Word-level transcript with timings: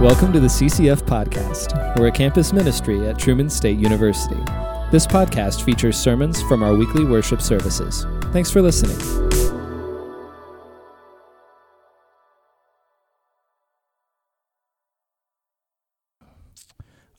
Welcome 0.00 0.32
to 0.34 0.38
the 0.38 0.46
CCF 0.46 1.02
Podcast. 1.02 1.98
We're 1.98 2.06
a 2.06 2.12
campus 2.12 2.52
ministry 2.52 3.08
at 3.08 3.18
Truman 3.18 3.50
State 3.50 3.80
University. 3.80 4.40
This 4.92 5.08
podcast 5.08 5.64
features 5.64 5.98
sermons 5.98 6.40
from 6.42 6.62
our 6.62 6.72
weekly 6.76 7.04
worship 7.04 7.42
services. 7.42 8.06
Thanks 8.32 8.48
for 8.48 8.62
listening. 8.62 8.96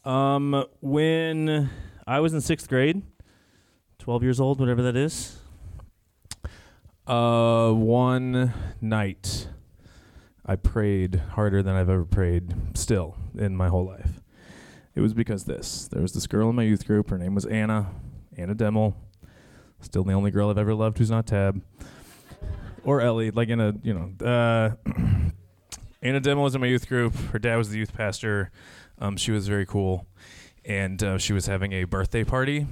Um, 0.06 0.64
when 0.80 1.70
I 2.08 2.22
was 2.22 2.34
in 2.34 2.40
sixth 2.40 2.70
grade, 2.70 3.02
12 3.98 4.24
years 4.24 4.40
old, 4.40 4.62
whatever 4.62 4.84
that 4.84 4.96
is, 4.96 5.38
uh, 7.08 7.72
one 7.74 8.54
night 8.80 9.50
I 10.50 10.56
prayed 10.56 11.22
harder 11.34 11.62
than 11.62 11.76
I've 11.76 11.92
ever 11.92 12.04
prayed 12.04 12.56
still 12.76 13.16
in 13.38 13.56
my 13.56 13.68
whole 13.68 13.86
life. 13.86 14.20
It 14.96 15.02
was 15.02 15.14
because 15.14 15.44
this. 15.44 15.88
There 15.88 16.02
was 16.02 16.14
this 16.14 16.26
girl 16.26 16.50
in 16.50 16.56
my 16.56 16.64
youth 16.64 16.88
group. 16.88 17.12
Her 17.12 17.20
name 17.20 17.36
was 17.36 17.46
Anna, 17.46 17.92
Anna 18.36 18.56
Demmel. 18.56 18.96
Still 19.80 20.04
the 20.04 20.14
only 20.14 20.32
girl 20.32 20.50
I've 20.50 20.58
ever 20.58 20.74
loved 20.74 20.98
who's 20.98 21.12
not 21.12 21.28
Tab. 21.28 21.62
Or 22.84 23.00
Ellie, 23.00 23.30
like 23.30 23.50
in 23.50 23.60
a, 23.60 23.76
you 23.84 23.94
know, 23.94 24.26
uh, 24.26 24.90
Anna 26.02 26.20
Demmel 26.20 26.42
was 26.42 26.56
in 26.56 26.62
my 26.62 26.68
youth 26.68 26.90
group. 26.90 27.14
Her 27.32 27.38
dad 27.38 27.58
was 27.58 27.70
the 27.70 27.78
youth 27.78 27.94
pastor. 27.94 28.50
Um, 28.98 29.18
she 29.18 29.32
was 29.32 29.48
very 29.48 29.68
cool. 29.68 30.08
And 30.66 31.04
uh, 31.04 31.20
she 31.20 31.32
was 31.32 31.46
having 31.46 31.74
a 31.74 31.84
birthday 31.84 32.24
party. 32.24 32.66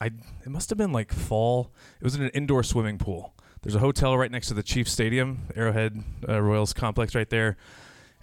I 0.00 0.06
it 0.06 0.48
must 0.48 0.70
have 0.70 0.78
been 0.78 0.92
like 0.92 1.12
fall. 1.12 1.72
It 2.00 2.04
was 2.04 2.14
in 2.14 2.22
an 2.22 2.30
indoor 2.34 2.62
swimming 2.62 2.98
pool. 2.98 3.34
There's 3.62 3.74
a 3.74 3.80
hotel 3.80 4.16
right 4.16 4.30
next 4.30 4.48
to 4.48 4.54
the 4.54 4.62
Chiefs 4.62 4.90
Stadium, 4.90 5.42
Arrowhead 5.54 6.02
uh, 6.26 6.40
Royals 6.40 6.72
complex 6.72 7.14
right 7.14 7.28
there. 7.28 7.56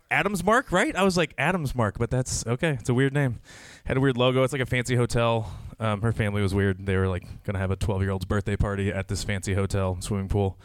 Adams 0.10 0.44
Mark, 0.44 0.72
right? 0.72 0.96
I 0.96 1.04
was 1.04 1.18
like 1.18 1.34
Adams 1.38 1.76
Mark, 1.76 2.00
but 2.00 2.10
that's 2.10 2.46
okay. 2.48 2.72
It's 2.80 2.90
a 2.90 2.94
weird 2.94 3.14
name. 3.14 3.40
Had 3.86 3.98
a 3.98 4.00
weird 4.00 4.18
logo. 4.18 4.44
It's 4.44 4.54
like 4.54 4.62
a 4.62 4.66
fancy 4.66 4.96
hotel. 4.96 5.52
Um, 5.80 6.02
her 6.02 6.12
family 6.12 6.42
was 6.42 6.56
weird. 6.56 6.86
They 6.86 6.98
were 6.98 7.08
like 7.08 7.24
gonna 7.44 7.60
have 7.60 7.72
a 7.72 7.76
12 7.76 8.02
year 8.02 8.12
old's 8.12 8.26
birthday 8.26 8.56
party 8.56 8.92
at 8.92 9.10
this 9.10 9.24
fancy 9.24 9.54
hotel 9.54 9.98
swimming 10.00 10.30
pool, 10.30 10.58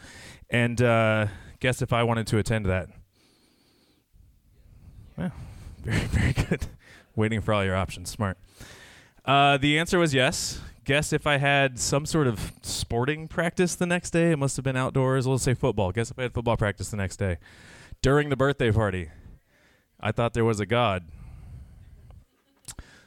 and 0.49 0.81
uh, 0.81 1.27
guess 1.59 1.81
if 1.81 1.93
I 1.93 2.03
wanted 2.03 2.25
to 2.27 2.37
attend 2.37 2.65
that. 2.65 2.89
Yeah, 5.17 5.29
very 5.83 5.99
very 6.07 6.33
good. 6.33 6.65
Waiting 7.15 7.41
for 7.41 7.53
all 7.53 7.63
your 7.63 7.75
options. 7.75 8.09
Smart. 8.09 8.37
Uh, 9.23 9.57
the 9.57 9.77
answer 9.77 9.99
was 9.99 10.13
yes. 10.13 10.59
Guess 10.83 11.13
if 11.13 11.25
I 11.25 11.37
had 11.37 11.79
some 11.79 12.05
sort 12.05 12.27
of 12.27 12.51
sporting 12.61 13.27
practice 13.27 13.75
the 13.75 13.85
next 13.85 14.11
day, 14.11 14.31
it 14.31 14.39
must 14.39 14.57
have 14.57 14.63
been 14.65 14.75
outdoors. 14.75 15.27
We'll 15.27 15.37
say 15.37 15.53
football. 15.53 15.91
Guess 15.91 16.11
if 16.11 16.19
I 16.19 16.23
had 16.23 16.33
football 16.33 16.57
practice 16.57 16.89
the 16.89 16.97
next 16.97 17.17
day 17.17 17.37
during 18.01 18.29
the 18.29 18.35
birthday 18.35 18.71
party. 18.71 19.09
I 19.99 20.11
thought 20.11 20.33
there 20.33 20.45
was 20.45 20.59
a 20.59 20.65
God. 20.65 21.05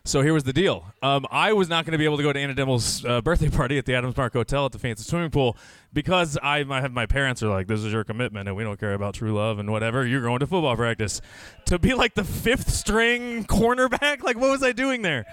So 0.06 0.22
here 0.22 0.32
was 0.32 0.44
the 0.44 0.52
deal. 0.52 0.92
Um, 1.02 1.26
I 1.32 1.52
was 1.52 1.68
not 1.68 1.84
going 1.84 1.92
to 1.92 1.98
be 1.98 2.04
able 2.04 2.16
to 2.16 2.22
go 2.22 2.32
to 2.32 2.38
Anna 2.38 2.54
Demmel's 2.54 3.04
uh, 3.04 3.20
birthday 3.20 3.50
party 3.50 3.76
at 3.76 3.86
the 3.86 3.94
Adams 3.94 4.16
Mark 4.16 4.32
Hotel 4.32 4.64
at 4.64 4.72
the 4.72 4.78
fancy 4.78 5.02
swimming 5.02 5.30
pool 5.30 5.56
because 5.92 6.38
I, 6.40 6.58
have 6.58 6.92
my 6.92 7.06
parents 7.06 7.42
are 7.42 7.48
like, 7.48 7.66
"This 7.66 7.82
is 7.82 7.92
your 7.92 8.04
commitment, 8.04 8.46
and 8.46 8.56
we 8.56 8.62
don't 8.62 8.78
care 8.78 8.94
about 8.94 9.14
true 9.14 9.34
love 9.34 9.58
and 9.58 9.70
whatever. 9.70 10.06
You're 10.06 10.22
going 10.22 10.38
to 10.38 10.46
football 10.46 10.76
practice 10.76 11.20
to 11.64 11.80
be 11.80 11.92
like 11.92 12.14
the 12.14 12.22
fifth 12.22 12.70
string 12.70 13.44
cornerback. 13.46 14.22
Like, 14.22 14.38
what 14.38 14.50
was 14.50 14.62
I 14.62 14.70
doing 14.70 15.02
there? 15.02 15.26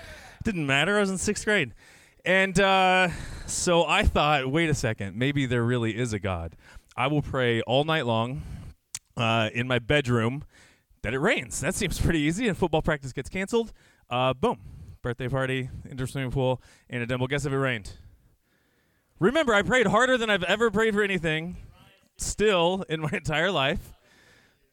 Didn't 0.44 0.66
matter. 0.66 0.98
I 0.98 1.02
was 1.02 1.12
in 1.12 1.20
sixth 1.20 1.46
grade, 1.46 1.74
and 2.26 2.60
uh, 2.60 3.10
so 3.46 3.86
I 3.86 4.04
thought, 4.04 4.52
wait 4.52 4.70
a 4.70 4.74
second, 4.74 5.18
maybe 5.18 5.46
there 5.46 5.64
really 5.64 5.98
is 5.98 6.14
a 6.14 6.20
God. 6.20 6.56
I 6.96 7.08
will 7.08 7.22
pray 7.22 7.62
all 7.62 7.84
night 7.84 8.06
long 8.06 8.44
uh, 9.18 9.50
in 9.54 9.68
my 9.68 9.80
bedroom 9.80 10.44
that 11.02 11.14
it 11.14 11.20
rains. 11.20 11.60
That 11.62 11.76
seems 11.76 12.00
pretty 12.00 12.20
easy. 12.20 12.48
And 12.48 12.58
football 12.58 12.82
practice 12.82 13.14
gets 13.14 13.30
canceled. 13.30 13.74
Uh, 14.10 14.34
boom. 14.34 14.60
Birthday 15.02 15.28
party, 15.28 15.70
indoor 15.90 16.08
swimming 16.08 16.32
pool, 16.32 16.62
Anna 16.90 17.06
Demmel. 17.06 17.28
Guess 17.28 17.46
if 17.46 17.52
it 17.52 17.58
rained. 17.58 17.92
Remember, 19.20 19.54
I 19.54 19.62
prayed 19.62 19.88
harder 19.88 20.18
than 20.18 20.30
I've 20.30 20.44
ever 20.44 20.72
prayed 20.72 20.94
for 20.94 21.04
anything 21.04 21.58
still 22.18 22.86
in 22.88 23.02
my 23.02 23.10
entire 23.14 23.52
life. 23.52 23.94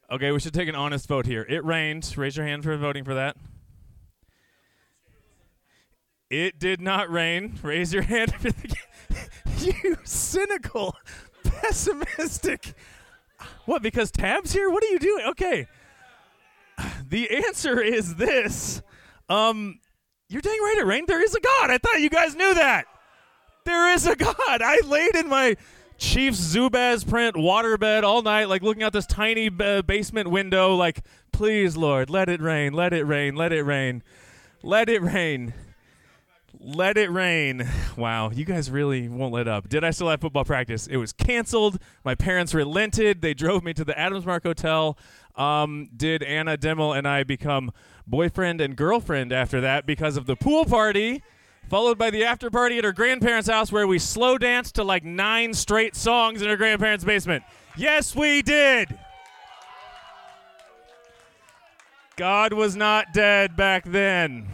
Okay, 0.09 0.31
we 0.31 0.39
should 0.39 0.53
take 0.53 0.69
an 0.69 0.75
honest 0.75 1.07
vote 1.07 1.25
here. 1.25 1.45
It 1.49 1.63
rained. 1.65 2.13
Raise 2.15 2.37
your 2.37 2.45
hand 2.45 2.63
for 2.63 2.75
voting 2.77 3.03
for 3.03 3.13
that. 3.13 3.35
It 6.31 6.59
did 6.59 6.79
not 6.79 7.11
rain. 7.11 7.59
Raise 7.61 7.93
your 7.93 8.03
hand. 8.03 8.33
you 9.57 9.97
cynical, 10.05 10.95
pessimistic. 11.43 12.73
What, 13.65 13.81
because 13.81 14.11
Tab's 14.11 14.53
here? 14.53 14.69
What 14.69 14.81
are 14.81 14.87
you 14.87 14.99
doing? 14.99 15.25
Okay. 15.25 15.67
The 17.09 17.45
answer 17.45 17.81
is 17.81 18.15
this. 18.15 18.81
Um, 19.27 19.81
you're 20.29 20.41
dang 20.41 20.57
right, 20.57 20.77
it 20.79 20.85
rained. 20.85 21.09
There 21.09 21.21
is 21.21 21.35
a 21.35 21.41
God. 21.41 21.69
I 21.69 21.77
thought 21.77 21.99
you 21.99 22.09
guys 22.09 22.33
knew 22.33 22.53
that. 22.53 22.85
There 23.65 23.93
is 23.93 24.07
a 24.07 24.15
God. 24.15 24.37
I 24.47 24.79
laid 24.85 25.15
in 25.17 25.27
my 25.27 25.57
Chiefs 25.97 26.39
Zubaz 26.55 27.05
print 27.05 27.35
waterbed 27.35 28.03
all 28.03 28.21
night, 28.21 28.47
like 28.47 28.61
looking 28.61 28.83
out 28.83 28.93
this 28.93 29.05
tiny 29.05 29.49
uh, 29.59 29.81
basement 29.81 30.29
window, 30.31 30.75
like, 30.75 31.01
please, 31.33 31.75
Lord, 31.75 32.09
let 32.09 32.29
it 32.29 32.39
rain, 32.39 32.71
let 32.71 32.93
it 32.93 33.03
rain, 33.03 33.35
let 33.35 33.51
it 33.51 33.63
rain, 33.63 34.01
let 34.63 34.87
it 34.87 35.01
rain. 35.01 35.53
Let 36.63 36.97
it 36.97 37.11
rain. 37.11 37.67
Wow, 37.97 38.31
you 38.31 38.45
guys 38.45 38.71
really 38.71 39.09
won't 39.09 39.33
let 39.33 39.49
up. 39.49 39.67
Did 39.67 39.83
I 39.83 39.91
still 39.91 40.09
have 40.09 40.21
football 40.21 40.45
practice? 40.45 40.87
It 40.87 40.95
was 40.95 41.11
canceled. 41.11 41.77
My 42.05 42.15
parents 42.15 42.53
relented. 42.53 43.21
They 43.21 43.33
drove 43.33 43.65
me 43.65 43.73
to 43.73 43.83
the 43.83 43.99
Adams 43.99 44.25
Mark 44.25 44.43
Hotel. 44.43 44.97
Um, 45.35 45.89
did 45.95 46.23
Anna 46.23 46.57
Demmel 46.57 46.97
and 46.97 47.05
I 47.05 47.23
become 47.23 47.71
boyfriend 48.07 48.61
and 48.61 48.77
girlfriend 48.77 49.33
after 49.33 49.59
that 49.61 49.85
because 49.85 50.15
of 50.15 50.25
the 50.25 50.37
pool 50.37 50.63
party, 50.63 51.21
followed 51.69 51.97
by 51.97 52.09
the 52.09 52.23
after 52.23 52.49
party 52.49 52.77
at 52.77 52.85
her 52.85 52.93
grandparents' 52.93 53.49
house 53.49 53.73
where 53.73 53.85
we 53.85 53.99
slow 53.99 54.37
danced 54.37 54.75
to 54.75 54.83
like 54.85 55.03
nine 55.03 55.53
straight 55.53 55.95
songs 55.95 56.41
in 56.41 56.47
her 56.47 56.57
grandparents' 56.57 57.03
basement? 57.03 57.43
Yes, 57.75 58.15
we 58.15 58.41
did. 58.41 58.97
God 62.15 62.53
was 62.53 62.75
not 62.77 63.13
dead 63.13 63.57
back 63.57 63.83
then. 63.83 64.47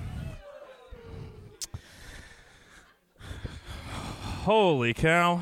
Holy 4.48 4.94
cow. 4.94 5.42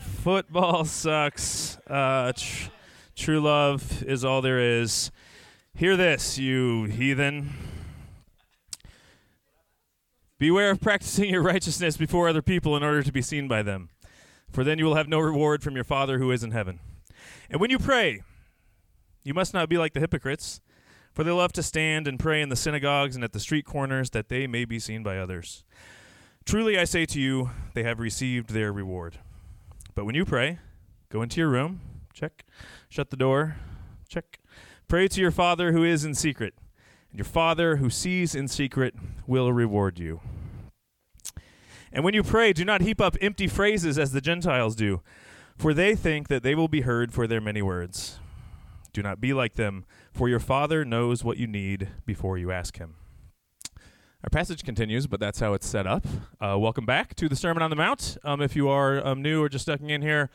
Football 0.00 0.84
sucks. 0.84 1.78
Uh, 1.86 2.32
tr- 2.36 2.68
true 3.14 3.40
love 3.40 4.02
is 4.02 4.24
all 4.24 4.42
there 4.42 4.58
is. 4.58 5.12
Hear 5.76 5.96
this, 5.96 6.36
you 6.36 6.86
heathen. 6.86 7.52
Beware 10.36 10.72
of 10.72 10.80
practicing 10.80 11.30
your 11.30 11.42
righteousness 11.42 11.96
before 11.96 12.28
other 12.28 12.42
people 12.42 12.76
in 12.76 12.82
order 12.82 13.04
to 13.04 13.12
be 13.12 13.22
seen 13.22 13.46
by 13.46 13.62
them, 13.62 13.90
for 14.50 14.64
then 14.64 14.80
you 14.80 14.84
will 14.84 14.96
have 14.96 15.06
no 15.06 15.20
reward 15.20 15.62
from 15.62 15.76
your 15.76 15.84
Father 15.84 16.18
who 16.18 16.32
is 16.32 16.42
in 16.42 16.50
heaven. 16.50 16.80
And 17.48 17.60
when 17.60 17.70
you 17.70 17.78
pray, 17.78 18.22
you 19.22 19.32
must 19.32 19.54
not 19.54 19.68
be 19.68 19.78
like 19.78 19.92
the 19.92 20.00
hypocrites, 20.00 20.60
for 21.12 21.22
they 21.22 21.30
love 21.30 21.52
to 21.52 21.62
stand 21.62 22.08
and 22.08 22.18
pray 22.18 22.42
in 22.42 22.48
the 22.48 22.56
synagogues 22.56 23.14
and 23.14 23.22
at 23.22 23.32
the 23.32 23.38
street 23.38 23.64
corners 23.64 24.10
that 24.10 24.28
they 24.28 24.48
may 24.48 24.64
be 24.64 24.80
seen 24.80 25.04
by 25.04 25.18
others. 25.18 25.62
Truly 26.46 26.78
I 26.78 26.84
say 26.84 27.06
to 27.06 27.20
you, 27.20 27.50
they 27.72 27.82
have 27.84 27.98
received 27.98 28.50
their 28.50 28.72
reward. 28.72 29.18
But 29.94 30.04
when 30.04 30.14
you 30.14 30.24
pray, 30.26 30.58
go 31.08 31.22
into 31.22 31.40
your 31.40 31.48
room, 31.48 31.80
check, 32.12 32.44
shut 32.88 33.10
the 33.10 33.16
door, 33.16 33.56
check. 34.08 34.38
Pray 34.86 35.08
to 35.08 35.20
your 35.20 35.30
Father 35.30 35.72
who 35.72 35.82
is 35.84 36.04
in 36.04 36.14
secret, 36.14 36.54
and 37.10 37.18
your 37.18 37.24
Father 37.24 37.76
who 37.76 37.88
sees 37.88 38.34
in 38.34 38.48
secret 38.48 38.94
will 39.26 39.52
reward 39.52 39.98
you. 39.98 40.20
And 41.90 42.04
when 42.04 42.12
you 42.12 42.22
pray, 42.22 42.52
do 42.52 42.64
not 42.64 42.82
heap 42.82 43.00
up 43.00 43.16
empty 43.22 43.46
phrases 43.46 43.98
as 43.98 44.12
the 44.12 44.20
Gentiles 44.20 44.76
do, 44.76 45.00
for 45.56 45.72
they 45.72 45.94
think 45.94 46.28
that 46.28 46.42
they 46.42 46.54
will 46.54 46.68
be 46.68 46.82
heard 46.82 47.12
for 47.12 47.26
their 47.26 47.40
many 47.40 47.62
words. 47.62 48.18
Do 48.92 49.02
not 49.02 49.20
be 49.20 49.32
like 49.32 49.54
them, 49.54 49.86
for 50.12 50.28
your 50.28 50.40
Father 50.40 50.84
knows 50.84 51.24
what 51.24 51.38
you 51.38 51.46
need 51.46 51.88
before 52.04 52.36
you 52.36 52.50
ask 52.50 52.76
Him. 52.76 52.96
Our 54.24 54.30
passage 54.30 54.64
continues, 54.64 55.06
but 55.06 55.20
that's 55.20 55.38
how 55.38 55.52
it's 55.52 55.66
set 55.66 55.86
up. 55.86 56.06
Uh, 56.40 56.56
welcome 56.58 56.86
back 56.86 57.14
to 57.16 57.28
the 57.28 57.36
Sermon 57.36 57.62
on 57.62 57.68
the 57.68 57.76
Mount. 57.76 58.16
Um, 58.24 58.40
if 58.40 58.56
you 58.56 58.70
are 58.70 59.06
um, 59.06 59.20
new 59.20 59.42
or 59.42 59.50
just 59.50 59.66
ducking 59.66 59.90
in 59.90 60.00
here, 60.00 60.30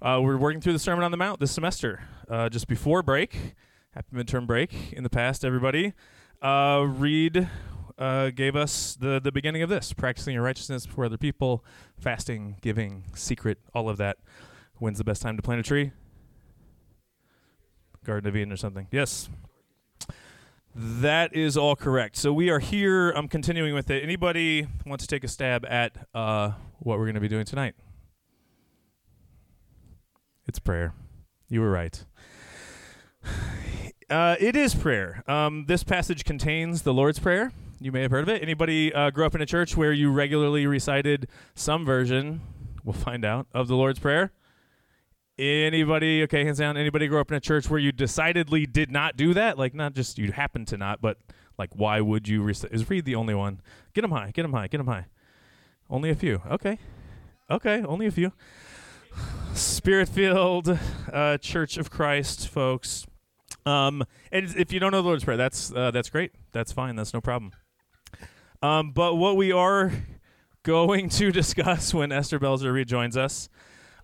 uh, 0.00 0.20
we're 0.22 0.36
working 0.36 0.60
through 0.60 0.74
the 0.74 0.78
Sermon 0.78 1.02
on 1.02 1.10
the 1.10 1.16
Mount 1.16 1.40
this 1.40 1.50
semester. 1.50 2.04
Uh, 2.28 2.48
just 2.48 2.68
before 2.68 3.02
break, 3.02 3.56
happy 3.90 4.14
midterm 4.14 4.46
break 4.46 4.92
in 4.92 5.02
the 5.02 5.10
past, 5.10 5.44
everybody. 5.44 5.92
Uh, 6.40 6.86
Reed 6.86 7.48
uh, 7.98 8.30
gave 8.30 8.54
us 8.54 8.94
the, 8.94 9.20
the 9.20 9.32
beginning 9.32 9.62
of 9.62 9.68
this 9.68 9.92
practicing 9.92 10.34
your 10.34 10.44
righteousness 10.44 10.86
before 10.86 11.06
other 11.06 11.18
people, 11.18 11.64
fasting, 11.98 12.58
giving, 12.60 13.06
secret, 13.16 13.58
all 13.74 13.88
of 13.88 13.96
that. 13.96 14.18
When's 14.78 14.98
the 14.98 15.04
best 15.04 15.20
time 15.20 15.34
to 15.34 15.42
plant 15.42 15.58
a 15.58 15.64
tree? 15.64 15.90
Garden 18.04 18.28
of 18.28 18.36
Eden 18.36 18.52
or 18.52 18.56
something. 18.56 18.86
Yes. 18.92 19.28
That 20.74 21.34
is 21.34 21.56
all 21.56 21.76
correct. 21.76 22.16
So 22.16 22.32
we 22.32 22.48
are 22.48 22.58
here. 22.58 23.10
I'm 23.10 23.28
continuing 23.28 23.74
with 23.74 23.90
it. 23.90 24.02
Anybody 24.02 24.66
want 24.86 25.02
to 25.02 25.06
take 25.06 25.22
a 25.22 25.28
stab 25.28 25.66
at 25.66 25.92
uh, 26.14 26.52
what 26.78 26.98
we're 26.98 27.04
going 27.04 27.14
to 27.14 27.20
be 27.20 27.28
doing 27.28 27.44
tonight? 27.44 27.74
It's 30.46 30.58
prayer. 30.58 30.94
You 31.48 31.60
were 31.60 31.70
right. 31.70 32.04
Uh, 34.10 34.36
it 34.38 34.54
is 34.54 34.74
prayer. 34.74 35.22
Um, 35.26 35.64
this 35.68 35.82
passage 35.82 36.26
contains 36.26 36.82
the 36.82 36.92
Lord's 36.92 37.18
Prayer. 37.18 37.50
You 37.80 37.92
may 37.92 38.02
have 38.02 38.10
heard 38.10 38.24
of 38.24 38.28
it. 38.28 38.42
Anybody 38.42 38.92
uh, 38.92 39.08
grew 39.08 39.24
up 39.24 39.34
in 39.34 39.40
a 39.40 39.46
church 39.46 39.74
where 39.74 39.90
you 39.90 40.12
regularly 40.12 40.66
recited 40.66 41.28
some 41.54 41.86
version? 41.86 42.42
We'll 42.84 42.92
find 42.92 43.24
out 43.24 43.46
of 43.54 43.68
the 43.68 43.74
Lord's 43.74 43.98
Prayer. 43.98 44.30
Anybody? 45.38 46.22
Okay, 46.24 46.44
hands 46.44 46.58
down. 46.58 46.76
Anybody 46.76 47.08
grew 47.08 47.20
up 47.20 47.30
in 47.30 47.36
a 47.36 47.40
church 47.40 47.70
where 47.70 47.80
you 47.80 47.90
decidedly 47.90 48.66
did 48.66 48.90
not 48.90 49.16
do 49.16 49.32
that? 49.34 49.58
Like, 49.58 49.74
not 49.74 49.94
just 49.94 50.18
you 50.18 50.32
happen 50.32 50.64
to 50.66 50.76
not, 50.76 51.00
but 51.00 51.18
like, 51.58 51.70
why 51.74 52.00
would 52.00 52.28
you? 52.28 52.42
Rec- 52.42 52.64
is 52.70 52.88
Reed 52.88 53.04
the 53.04 53.14
only 53.14 53.34
one? 53.34 53.60
Get 53.94 54.04
him 54.04 54.10
high. 54.10 54.30
Get 54.32 54.44
him 54.44 54.52
high. 54.52 54.68
Get 54.68 54.80
him 54.80 54.86
high. 54.86 55.06
Only 55.88 56.10
a 56.10 56.14
few. 56.14 56.42
Okay. 56.50 56.78
Okay. 57.50 57.82
Only 57.82 58.06
a 58.06 58.10
few. 58.10 58.32
Spirit 59.54 60.08
filled 60.08 60.78
uh, 61.12 61.38
Church 61.38 61.76
of 61.76 61.90
Christ, 61.90 62.48
folks. 62.48 63.06
Um, 63.64 64.04
and 64.30 64.54
if 64.56 64.72
you 64.72 64.80
don't 64.80 64.90
know 64.92 65.02
the 65.02 65.08
Lord's 65.08 65.24
Prayer, 65.24 65.36
that's 65.36 65.72
uh, 65.72 65.90
that's 65.90 66.10
great. 66.10 66.32
That's 66.52 66.72
fine. 66.72 66.96
That's 66.96 67.14
no 67.14 67.20
problem. 67.20 67.52
Um, 68.62 68.92
but 68.92 69.16
what 69.16 69.36
we 69.36 69.52
are 69.52 69.92
going 70.62 71.08
to 71.10 71.32
discuss 71.32 71.92
when 71.92 72.12
Esther 72.12 72.38
Belzer 72.38 72.72
rejoins 72.72 73.16
us, 73.16 73.48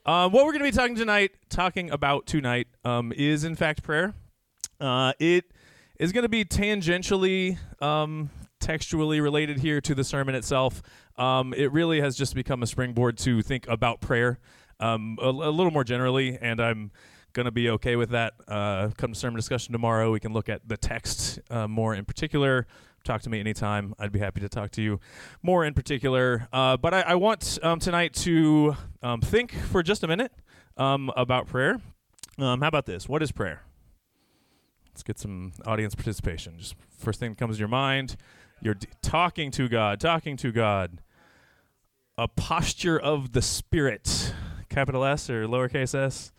um, 0.08 0.32
what 0.32 0.46
we're 0.46 0.52
going 0.52 0.64
to 0.64 0.70
be 0.70 0.74
talking 0.74 0.96
tonight, 0.96 1.32
talking 1.50 1.90
about 1.90 2.24
tonight, 2.24 2.66
um, 2.82 3.12
is 3.14 3.44
in 3.44 3.54
fact 3.54 3.82
prayer. 3.82 4.14
Uh, 4.80 5.12
it 5.18 5.44
is 6.00 6.12
going 6.12 6.22
to 6.22 6.30
be 6.30 6.46
tangentially, 6.46 7.58
um, 7.82 8.30
textually 8.58 9.20
related 9.20 9.58
here 9.58 9.82
to 9.82 9.94
the 9.94 10.02
sermon 10.02 10.34
itself. 10.34 10.82
Um, 11.18 11.52
it 11.52 11.72
really 11.72 12.00
has 12.00 12.16
just 12.16 12.34
become 12.34 12.62
a 12.62 12.66
springboard 12.66 13.18
to 13.18 13.42
think 13.42 13.68
about 13.68 14.00
prayer 14.00 14.38
um, 14.80 15.18
a, 15.20 15.28
a 15.28 15.50
little 15.50 15.70
more 15.70 15.84
generally, 15.84 16.38
and 16.40 16.58
I'm 16.58 16.90
going 17.34 17.44
to 17.44 17.52
be 17.52 17.68
okay 17.68 17.96
with 17.96 18.08
that. 18.10 18.32
Uh, 18.48 18.88
come 18.96 19.12
to 19.12 19.18
sermon 19.18 19.36
discussion 19.36 19.72
tomorrow. 19.72 20.10
We 20.10 20.20
can 20.20 20.32
look 20.32 20.48
at 20.48 20.66
the 20.66 20.78
text 20.78 21.38
uh, 21.50 21.68
more 21.68 21.94
in 21.94 22.06
particular. 22.06 22.66
Talk 23.04 23.22
to 23.22 23.30
me 23.30 23.40
anytime. 23.40 23.94
I'd 23.98 24.12
be 24.12 24.18
happy 24.18 24.40
to 24.40 24.48
talk 24.48 24.70
to 24.72 24.82
you 24.82 25.00
more 25.42 25.64
in 25.64 25.74
particular. 25.74 26.48
Uh, 26.52 26.76
but 26.76 26.92
I, 26.92 27.00
I 27.00 27.14
want 27.14 27.58
um, 27.62 27.78
tonight 27.78 28.12
to 28.14 28.76
um, 29.02 29.20
think 29.20 29.54
for 29.54 29.82
just 29.82 30.04
a 30.04 30.08
minute 30.08 30.32
um, 30.76 31.10
about 31.16 31.46
prayer. 31.46 31.80
Um, 32.38 32.60
how 32.60 32.68
about 32.68 32.86
this? 32.86 33.08
What 33.08 33.22
is 33.22 33.32
prayer? 33.32 33.62
Let's 34.92 35.02
get 35.02 35.18
some 35.18 35.52
audience 35.64 35.94
participation. 35.94 36.58
Just 36.58 36.74
first 36.98 37.20
thing 37.20 37.30
that 37.30 37.38
comes 37.38 37.56
to 37.56 37.60
your 37.60 37.68
mind. 37.68 38.16
You're 38.60 38.74
d- 38.74 38.88
talking 39.02 39.50
to 39.52 39.68
God, 39.68 40.00
talking 40.00 40.36
to 40.38 40.52
God. 40.52 41.00
A 42.16 42.26
posture 42.26 42.98
of 42.98 43.32
the 43.32 43.40
Spirit, 43.40 44.34
capital 44.68 45.04
S 45.04 45.30
or 45.30 45.46
lowercase 45.46 45.94
s. 45.94 46.32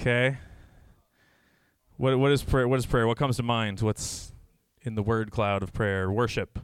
Okay. 0.00 0.36
What 1.96 2.18
what 2.18 2.32
is 2.32 2.42
prayer? 2.42 2.66
What 2.66 2.78
is 2.80 2.86
prayer? 2.86 3.06
What 3.06 3.16
comes 3.16 3.36
to 3.36 3.44
mind? 3.44 3.80
What's 3.80 4.32
in 4.86 4.94
the 4.94 5.02
word 5.02 5.30
cloud 5.30 5.62
of 5.62 5.72
prayer? 5.72 6.10
Worship. 6.10 6.60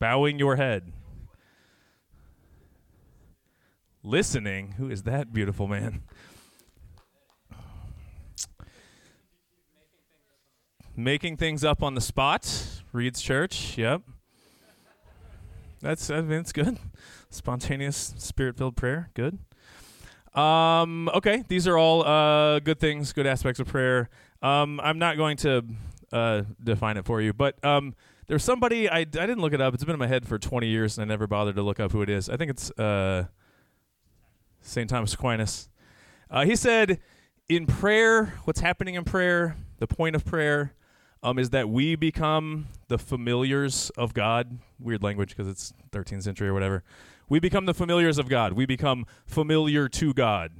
Bowing 0.00 0.38
your 0.38 0.56
head. 0.56 0.92
Listening. 4.02 4.72
Who 4.72 4.90
is 4.90 5.04
that 5.04 5.32
beautiful 5.32 5.68
man? 5.68 6.02
Making 10.96 11.36
things 11.36 11.64
up 11.64 11.82
on 11.82 11.94
the 11.94 12.00
spot. 12.00 12.82
Reed's 12.92 13.22
church. 13.22 13.78
Yep. 13.78 14.02
That's 15.80 16.10
I 16.10 16.20
mean, 16.20 16.44
good. 16.52 16.78
Spontaneous, 17.30 18.14
spirit-filled 18.18 18.76
prayer. 18.76 19.10
Good. 19.14 19.38
Um, 20.34 21.08
okay, 21.10 21.44
these 21.48 21.66
are 21.66 21.76
all 21.76 22.06
uh, 22.06 22.58
good 22.60 22.80
things, 22.80 23.12
good 23.12 23.26
aspects 23.26 23.60
of 23.60 23.66
prayer. 23.66 24.08
Um, 24.42 24.80
I'm 24.80 24.98
not 24.98 25.16
going 25.16 25.36
to 25.38 25.64
uh, 26.12 26.42
define 26.62 26.96
it 26.96 27.04
for 27.04 27.20
you, 27.20 27.32
but 27.32 27.62
um, 27.64 27.94
there's 28.26 28.44
somebody 28.44 28.88
I, 28.88 28.98
I 28.98 29.04
didn't 29.04 29.40
look 29.40 29.52
it 29.52 29.60
up. 29.60 29.74
It's 29.74 29.84
been 29.84 29.94
in 29.94 29.98
my 29.98 30.06
head 30.06 30.26
for 30.26 30.38
20 30.38 30.66
years, 30.66 30.96
and 30.96 31.04
I 31.04 31.08
never 31.12 31.26
bothered 31.26 31.56
to 31.56 31.62
look 31.62 31.80
up 31.80 31.92
who 31.92 32.02
it 32.02 32.08
is. 32.08 32.28
I 32.28 32.36
think 32.36 32.50
it's 32.50 32.70
uh, 32.72 33.26
St. 34.60 34.88
Thomas 34.88 35.14
Aquinas. 35.14 35.68
Uh, 36.30 36.44
he 36.44 36.56
said, 36.56 37.00
in 37.48 37.66
prayer, 37.66 38.34
what's 38.44 38.60
happening 38.60 38.94
in 38.94 39.04
prayer, 39.04 39.56
the 39.78 39.86
point 39.86 40.16
of 40.16 40.24
prayer, 40.24 40.72
um, 41.22 41.38
is 41.38 41.50
that 41.50 41.68
we 41.68 41.94
become 41.94 42.68
the 42.88 42.98
familiars 42.98 43.90
of 43.90 44.14
God. 44.14 44.58
Weird 44.80 45.02
language 45.02 45.30
because 45.30 45.48
it's 45.48 45.72
13th 45.90 46.22
century 46.22 46.48
or 46.48 46.54
whatever. 46.54 46.82
We 47.28 47.38
become 47.38 47.66
the 47.66 47.74
familiars 47.74 48.18
of 48.18 48.28
God. 48.28 48.54
We 48.54 48.66
become 48.66 49.06
familiar 49.26 49.88
to 49.88 50.14
God. 50.14 50.52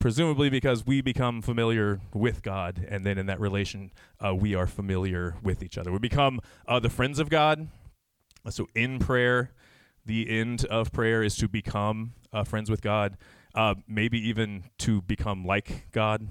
Presumably 0.00 0.48
because 0.48 0.86
we 0.86 1.02
become 1.02 1.42
familiar 1.42 2.00
with 2.14 2.42
God, 2.42 2.86
and 2.88 3.04
then 3.04 3.18
in 3.18 3.26
that 3.26 3.38
relation, 3.38 3.92
uh, 4.18 4.34
we 4.34 4.54
are 4.54 4.66
familiar 4.66 5.36
with 5.42 5.62
each 5.62 5.76
other. 5.76 5.92
We 5.92 5.98
become 5.98 6.40
uh, 6.66 6.80
the 6.80 6.88
friends 6.88 7.18
of 7.18 7.28
God. 7.28 7.68
Uh, 8.44 8.50
so 8.50 8.66
in 8.74 8.98
prayer, 8.98 9.52
the 10.06 10.30
end 10.30 10.64
of 10.64 10.90
prayer 10.90 11.22
is 11.22 11.36
to 11.36 11.48
become 11.48 12.14
uh, 12.32 12.44
friends 12.44 12.70
with 12.70 12.80
God, 12.80 13.18
uh, 13.54 13.74
maybe 13.86 14.18
even 14.26 14.64
to 14.78 15.02
become 15.02 15.44
like 15.44 15.88
God. 15.92 16.26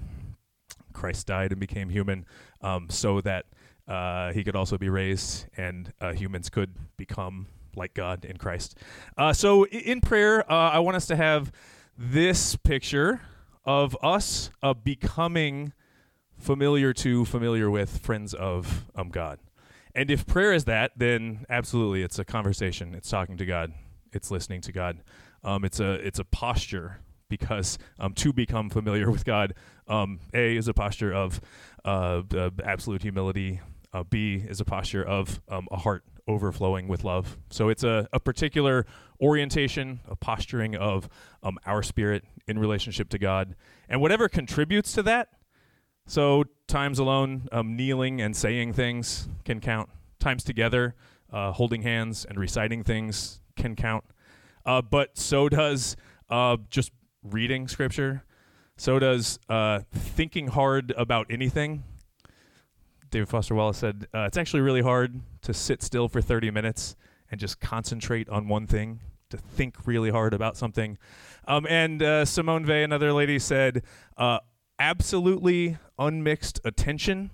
Christ 0.92 1.28
died 1.28 1.52
and 1.52 1.60
became 1.60 1.90
human 1.90 2.26
um, 2.62 2.90
so 2.90 3.20
that 3.20 3.46
uh, 3.86 4.32
he 4.32 4.42
could 4.42 4.56
also 4.56 4.78
be 4.78 4.88
raised 4.88 5.46
and 5.56 5.92
humans 6.16 6.50
could 6.50 6.74
become 6.96 7.46
like 7.76 7.94
God 7.94 8.24
in 8.24 8.36
Christ. 8.36 8.76
Uh, 9.16 9.32
so 9.32 9.64
in 9.66 10.00
prayer, 10.00 10.50
uh, 10.50 10.70
I 10.70 10.80
want 10.80 10.96
us 10.96 11.06
to 11.06 11.16
have 11.16 11.52
this 11.96 12.56
picture 12.56 13.20
of 13.70 13.96
us 14.02 14.50
uh, 14.64 14.74
becoming 14.74 15.72
familiar 16.36 16.92
to, 16.92 17.24
familiar 17.24 17.70
with 17.70 17.98
friends 17.98 18.34
of 18.34 18.84
um, 18.96 19.10
God. 19.10 19.38
And 19.94 20.10
if 20.10 20.26
prayer 20.26 20.52
is 20.52 20.64
that, 20.64 20.90
then 20.96 21.46
absolutely, 21.48 22.02
it's 22.02 22.18
a 22.18 22.24
conversation. 22.24 22.96
It's 22.96 23.08
talking 23.08 23.36
to 23.36 23.46
God. 23.46 23.72
It's 24.12 24.28
listening 24.32 24.60
to 24.62 24.72
God. 24.72 25.02
Um, 25.44 25.64
it's 25.64 25.78
a 25.78 25.92
it's 25.92 26.18
a 26.18 26.24
posture 26.24 26.98
because 27.28 27.78
um, 28.00 28.12
to 28.14 28.32
become 28.32 28.70
familiar 28.70 29.08
with 29.08 29.24
God, 29.24 29.54
um, 29.86 30.18
a 30.34 30.56
is 30.56 30.66
a 30.66 30.74
posture 30.74 31.12
of 31.12 31.40
uh, 31.84 32.22
absolute 32.64 33.02
humility. 33.02 33.60
Uh, 33.92 34.02
B 34.02 34.44
is 34.48 34.60
a 34.60 34.64
posture 34.64 35.04
of 35.04 35.40
um, 35.48 35.68
a 35.70 35.76
heart 35.76 36.02
overflowing 36.26 36.88
with 36.88 37.04
love. 37.04 37.36
So 37.50 37.68
it's 37.68 37.84
a, 37.84 38.08
a 38.12 38.20
particular 38.20 38.86
orientation, 39.20 40.00
a 40.08 40.16
posturing 40.16 40.76
of 40.76 41.08
um, 41.42 41.58
our 41.66 41.82
spirit 41.82 42.24
in 42.50 42.58
relationship 42.58 43.08
to 43.10 43.18
God. 43.18 43.54
And 43.88 44.00
whatever 44.00 44.28
contributes 44.28 44.92
to 44.94 45.02
that, 45.04 45.28
so 46.06 46.44
times 46.66 46.98
alone, 46.98 47.48
um, 47.52 47.76
kneeling 47.76 48.20
and 48.20 48.36
saying 48.36 48.72
things 48.72 49.28
can 49.44 49.60
count. 49.60 49.88
Times 50.18 50.44
together, 50.44 50.94
uh, 51.32 51.52
holding 51.52 51.82
hands 51.82 52.26
and 52.28 52.38
reciting 52.38 52.82
things 52.82 53.40
can 53.56 53.76
count. 53.76 54.04
Uh, 54.66 54.82
but 54.82 55.16
so 55.16 55.48
does 55.48 55.96
uh, 56.28 56.56
just 56.68 56.92
reading 57.22 57.68
scripture. 57.68 58.24
So 58.76 58.98
does 58.98 59.38
uh, 59.48 59.80
thinking 59.92 60.48
hard 60.48 60.92
about 60.96 61.26
anything 61.30 61.84
David 63.10 63.28
Foster 63.28 63.54
Wallace 63.54 63.78
said, 63.78 64.06
uh, 64.14 64.20
it's 64.22 64.36
actually 64.36 64.60
really 64.60 64.82
hard 64.82 65.20
to 65.42 65.52
sit 65.52 65.82
still 65.82 66.08
for 66.08 66.20
30 66.20 66.50
minutes 66.50 66.96
and 67.30 67.40
just 67.40 67.60
concentrate 67.60 68.28
on 68.28 68.48
one 68.48 68.66
thing, 68.66 69.00
to 69.30 69.36
think 69.36 69.86
really 69.86 70.10
hard 70.10 70.34
about 70.34 70.56
something. 70.56 70.98
Um, 71.46 71.66
and 71.68 72.02
uh, 72.02 72.24
Simone 72.24 72.66
Weil, 72.66 72.84
another 72.84 73.12
lady, 73.12 73.38
said, 73.38 73.82
uh, 74.16 74.38
absolutely 74.78 75.78
unmixed 75.98 76.60
attention 76.64 77.30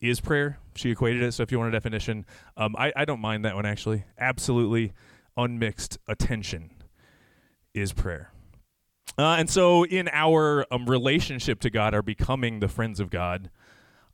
is 0.00 0.20
prayer. 0.20 0.58
She 0.74 0.90
equated 0.90 1.22
it. 1.22 1.32
So 1.32 1.42
if 1.42 1.52
you 1.52 1.58
want 1.58 1.68
a 1.68 1.72
definition, 1.72 2.24
um, 2.56 2.74
I, 2.78 2.92
I 2.96 3.04
don't 3.04 3.20
mind 3.20 3.44
that 3.44 3.54
one 3.54 3.66
actually. 3.66 4.04
Absolutely 4.18 4.92
unmixed 5.36 5.98
attention 6.06 6.70
is 7.74 7.92
prayer. 7.92 8.32
Uh, 9.18 9.36
and 9.38 9.50
so, 9.50 9.84
in 9.84 10.08
our 10.12 10.64
um, 10.70 10.86
relationship 10.86 11.60
to 11.60 11.68
God, 11.68 11.94
are 11.94 12.02
becoming 12.02 12.60
the 12.60 12.68
friends 12.68 13.00
of 13.00 13.10
God. 13.10 13.50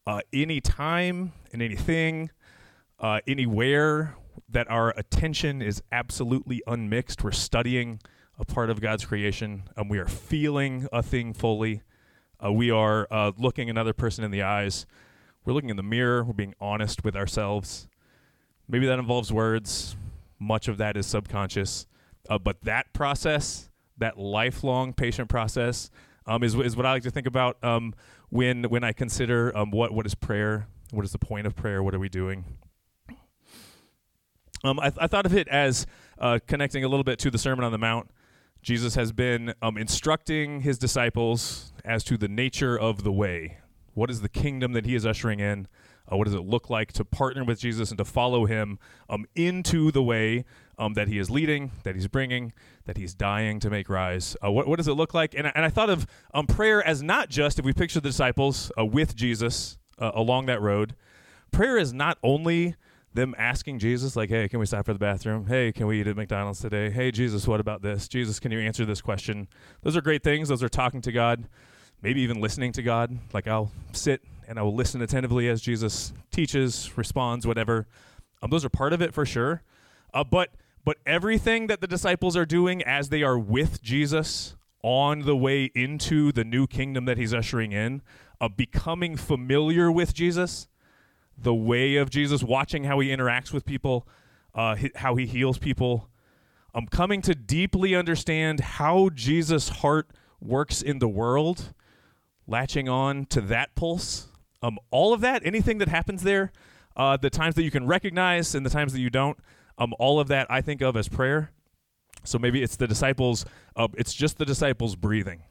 Uh, 0.07 0.21
any 0.33 0.61
time 0.61 1.33
and 1.53 1.61
anything, 1.61 2.31
uh, 2.99 3.21
anywhere 3.27 4.17
that 4.49 4.71
our 4.71 4.91
attention 4.97 5.61
is 5.61 5.83
absolutely 5.91 6.63
unmixed, 6.67 7.25
we're 7.25 7.33
studying 7.33 8.01
a 8.39 8.45
part 8.45 8.71
of 8.71 8.81
God's 8.81 9.05
creation, 9.05 9.65
and 9.77 9.91
we 9.91 9.99
are 9.99 10.07
feeling 10.07 10.87
a 10.93 11.03
thing 11.03 11.33
fully. 11.33 11.83
Uh, 12.45 12.53
we 12.53 12.71
are 12.71 13.09
uh, 13.11 13.33
looking 13.39 13.71
another 13.71 13.93
person 13.93 14.25
in 14.25 14.31
the 14.31 14.43
eyes. 14.43 14.87
We're 15.45 15.55
looking 15.55 15.71
in 15.71 15.77
the 15.77 15.83
mirror. 15.83 16.23
We're 16.23 16.35
being 16.35 16.55
honest 16.61 17.03
with 17.03 17.17
ourselves. 17.17 17.89
Maybe 18.69 18.87
that 18.87 18.99
involves 18.99 19.33
words. 19.33 19.97
Much 20.39 20.69
of 20.69 20.77
that 20.79 20.97
is 20.97 21.07
subconscious. 21.07 21.87
Uh, 22.29 22.39
but 22.39 22.61
that 22.63 22.93
process 22.93 23.71
that 23.99 24.19
lifelong 24.19 24.93
patient 24.93 25.29
process 25.29 25.91
um, 26.27 26.43
is 26.43 26.55
is 26.55 26.77
what 26.77 26.87
I 26.87 26.93
like 26.93 27.03
to 27.05 27.11
think 27.11 27.27
about 27.27 27.63
um, 27.65 27.95
when 28.31 28.65
when 28.65 28.85
I 28.85 28.93
consider 28.93 29.57
um, 29.57 29.71
what 29.71 29.93
what 29.93 30.07
is 30.07 30.15
prayer, 30.15 30.67
what 30.91 31.05
is 31.05 31.13
the 31.13 31.19
point 31.19 31.47
of 31.47 31.55
prayer, 31.55 31.83
what 31.83 31.95
are 31.95 31.99
we 31.99 32.09
doing. 32.09 32.45
Um, 34.65 34.81
I, 34.81 34.91
th- 34.91 34.99
I 35.01 35.07
thought 35.07 35.27
of 35.27 35.35
it 35.35 35.49
as 35.49 35.87
uh, 36.19 36.39
connecting 36.47 36.85
a 36.85 36.89
little 36.89 37.05
bit 37.05 37.19
to 37.21 37.31
the 37.31 37.39
Sermon 37.39 37.65
on 37.65 37.73
the 37.73 37.79
Mount. 37.79 38.11
Jesus 38.63 38.95
has 38.95 39.13
been 39.13 39.55
um, 39.63 39.77
instructing 39.77 40.63
his 40.63 40.79
disciples 40.79 41.73
as 41.85 42.03
to 42.05 42.17
the 42.17 42.29
nature 42.29 42.77
of 42.79 43.05
the 43.05 43.13
way. 43.13 43.59
What 43.95 44.11
is 44.11 44.23
the 44.23 44.29
kingdom 44.29 44.73
that 44.73 44.87
he 44.87 44.95
is 44.95 45.07
ushering 45.07 45.41
in? 45.41 45.69
Uh, 46.11 46.17
what 46.17 46.25
does 46.25 46.35
it 46.35 46.41
look 46.41 46.71
like 46.71 46.93
to 46.93 47.05
partner 47.05 47.45
with 47.45 47.59
Jesus 47.59 47.91
and 47.91 47.99
to 47.99 48.05
follow 48.05 48.47
him 48.47 48.79
um, 49.09 49.27
into 49.35 49.91
the 49.91 50.03
way 50.03 50.45
um, 50.79 50.95
that 50.95 51.09
he 51.09 51.19
is 51.19 51.31
leading, 51.31 51.71
that 51.83 51.95
he's 51.95 52.07
bringing, 52.07 52.53
that 52.85 52.97
he's 52.97 53.15
dying 53.15 53.59
to 53.61 53.71
make 53.71 53.89
rise? 53.89 54.37
Uh, 54.45 54.51
what, 54.51 54.67
what, 54.69 54.77
does 54.77 54.89
it 54.89 54.95
look 54.95 55.15
like? 55.15 55.35
And, 55.35 55.51
and 55.55 55.65
I 55.65 55.69
thought 55.69 55.91
of 55.91 56.07
um, 56.35 56.47
prayer 56.47 56.87
as 56.87 57.03
not 57.03 57.29
just, 57.29 57.59
if 57.59 57.65
we 57.65 57.73
picture 57.73 58.01
the 58.01 58.09
disciples 58.09 58.71
uh, 58.79 58.85
with 58.85 59.17
Jesus 59.17 59.79
uh, 59.99 60.13
along 60.15 60.47
that 60.47 60.61
road, 60.61 60.95
prayer 61.51 61.77
is 61.77 61.93
not 61.93 62.19
only 62.23 62.75
them 63.17 63.35
asking 63.37 63.81
Jesus, 63.81 64.15
like, 64.15 64.31
hey, 64.31 64.49
can 64.49 64.61
we 64.61 64.67
stop 64.67 64.87
for 64.87 64.93
the 64.93 64.99
bathroom? 64.99 65.47
Hey, 65.47 65.73
can 65.73 65.87
we 65.87 66.01
eat 66.01 66.07
at 66.07 66.17
McDonald's 66.17 66.61
today? 66.61 66.91
Hey, 66.91 67.11
Jesus, 67.11 67.49
what 67.49 67.59
about 67.59 67.83
this? 67.83 68.07
Jesus, 68.07 68.39
can 68.39 68.53
you 68.53 68.61
answer 68.61 68.85
this 68.85 69.01
question? 69.01 69.49
Those 69.83 69.97
are 69.97 70.01
great 70.01 70.23
things. 70.23 70.49
Those 70.49 70.63
are 70.63 70.69
talking 70.69 71.01
to 71.03 71.13
God, 71.13 71.49
maybe 72.03 72.21
even 72.21 72.41
listening 72.41 72.73
to 72.73 72.83
God. 72.83 73.19
Like, 73.33 73.49
I'll 73.49 73.73
sit 73.93 74.23
and 74.47 74.59
I 74.59 74.63
will 74.63 74.75
listen 74.75 75.03
attentively 75.03 75.49
as 75.49 75.61
Jesus 75.61 76.13
teaches, 76.31 76.97
responds, 76.97 77.47
whatever. 77.47 77.87
Um, 78.43 78.51
those 78.51 78.65
are 78.65 78.69
part 78.69 78.93
of 78.93 79.03
it 79.03 79.13
for 79.13 79.27
sure. 79.27 79.63
Uh, 80.15 80.25
but 80.25 80.51
but 80.85 80.99
everything 81.05 81.67
that 81.67 81.81
the 81.81 81.89
disciples 81.89 82.37
are 82.37 82.47
doing 82.47 82.81
as 82.85 83.09
they 83.09 83.25
are 83.25 83.37
with 83.37 83.83
Jesus 83.83 84.55
on 84.83 85.21
the 85.23 85.37
way 85.37 85.65
into 85.75 86.31
the 86.31 86.45
new 86.45 86.69
kingdom 86.69 87.07
that 87.07 87.19
he's 87.19 87.35
ushering 87.35 87.73
in, 87.73 88.03
uh, 88.41 88.49
becoming 88.49 89.17
familiar 89.17 89.91
with 89.91 90.15
Jesus, 90.15 90.69
the 91.39 91.55
way 91.55 91.97
of 91.97 92.11
Jesus, 92.11 92.43
watching 92.43 92.85
how 92.85 93.01
he 93.01 93.09
interacts 93.09 93.53
with 93.53 93.65
people, 93.65 94.07
uh, 94.55 94.77
how 94.97 95.17
he 95.17 95.27
heals 95.27 95.59
people. 95.59 96.09
I'm 96.75 96.87
coming 96.87 97.23
to 97.23 97.35
deeply 97.35 97.95
understand 97.95 98.61
how 98.61 99.11
Jesus' 99.11 99.69
heart 99.69 100.11
works 100.41 100.83
in 100.83 100.99
the 100.99 101.09
world, 101.09 101.75
latching 102.47 102.89
on 102.89 103.27
to 103.27 103.41
that 103.43 103.75
pulse 103.75 104.29
um, 104.63 104.79
all 104.91 105.13
of 105.13 105.21
that, 105.21 105.43
anything 105.45 105.79
that 105.79 105.89
happens 105.89 106.23
there, 106.23 106.53
uh, 106.97 107.17
the 107.17 107.31
times 107.31 107.55
that 107.57 107.63
you 107.63 107.71
can 107.71 107.87
recognize 107.87 108.55
and 108.55 108.65
the 108.65 108.71
times 108.71 108.93
that 108.93 109.01
you 109.01 109.11
don't, 109.11 109.39
um, 109.79 109.95
all 109.99 110.19
of 110.19 110.29
that 110.29 110.47
I 110.51 110.61
think 110.61 110.81
of 110.81 110.97
as 110.97 111.09
prayer. 111.09 111.51
So 112.25 112.39
maybe 112.39 112.63
it's 112.63 112.77
the 112.77 112.89
disciples, 112.89 113.45
uh, 113.77 113.89
it's 113.97 114.13
just 114.13 114.39
the 114.39 114.45
disciples 114.45 114.97
breathing. 114.97 115.43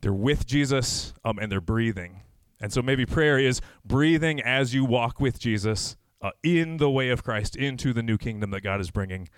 They're 0.00 0.12
with 0.12 0.46
Jesus 0.46 1.14
um, 1.24 1.38
and 1.38 1.50
they're 1.50 1.60
breathing. 1.60 2.22
And 2.60 2.72
so 2.72 2.82
maybe 2.82 3.04
prayer 3.04 3.38
is 3.38 3.60
breathing 3.84 4.40
as 4.40 4.74
you 4.74 4.84
walk 4.84 5.20
with 5.20 5.38
Jesus 5.38 5.96
uh, 6.22 6.30
in 6.42 6.78
the 6.78 6.90
way 6.90 7.10
of 7.10 7.22
Christ 7.22 7.56
into 7.56 7.92
the 7.92 8.02
new 8.02 8.18
kingdom 8.18 8.50
that 8.50 8.62
God 8.62 8.80
is 8.80 8.90
bringing. 8.90 9.28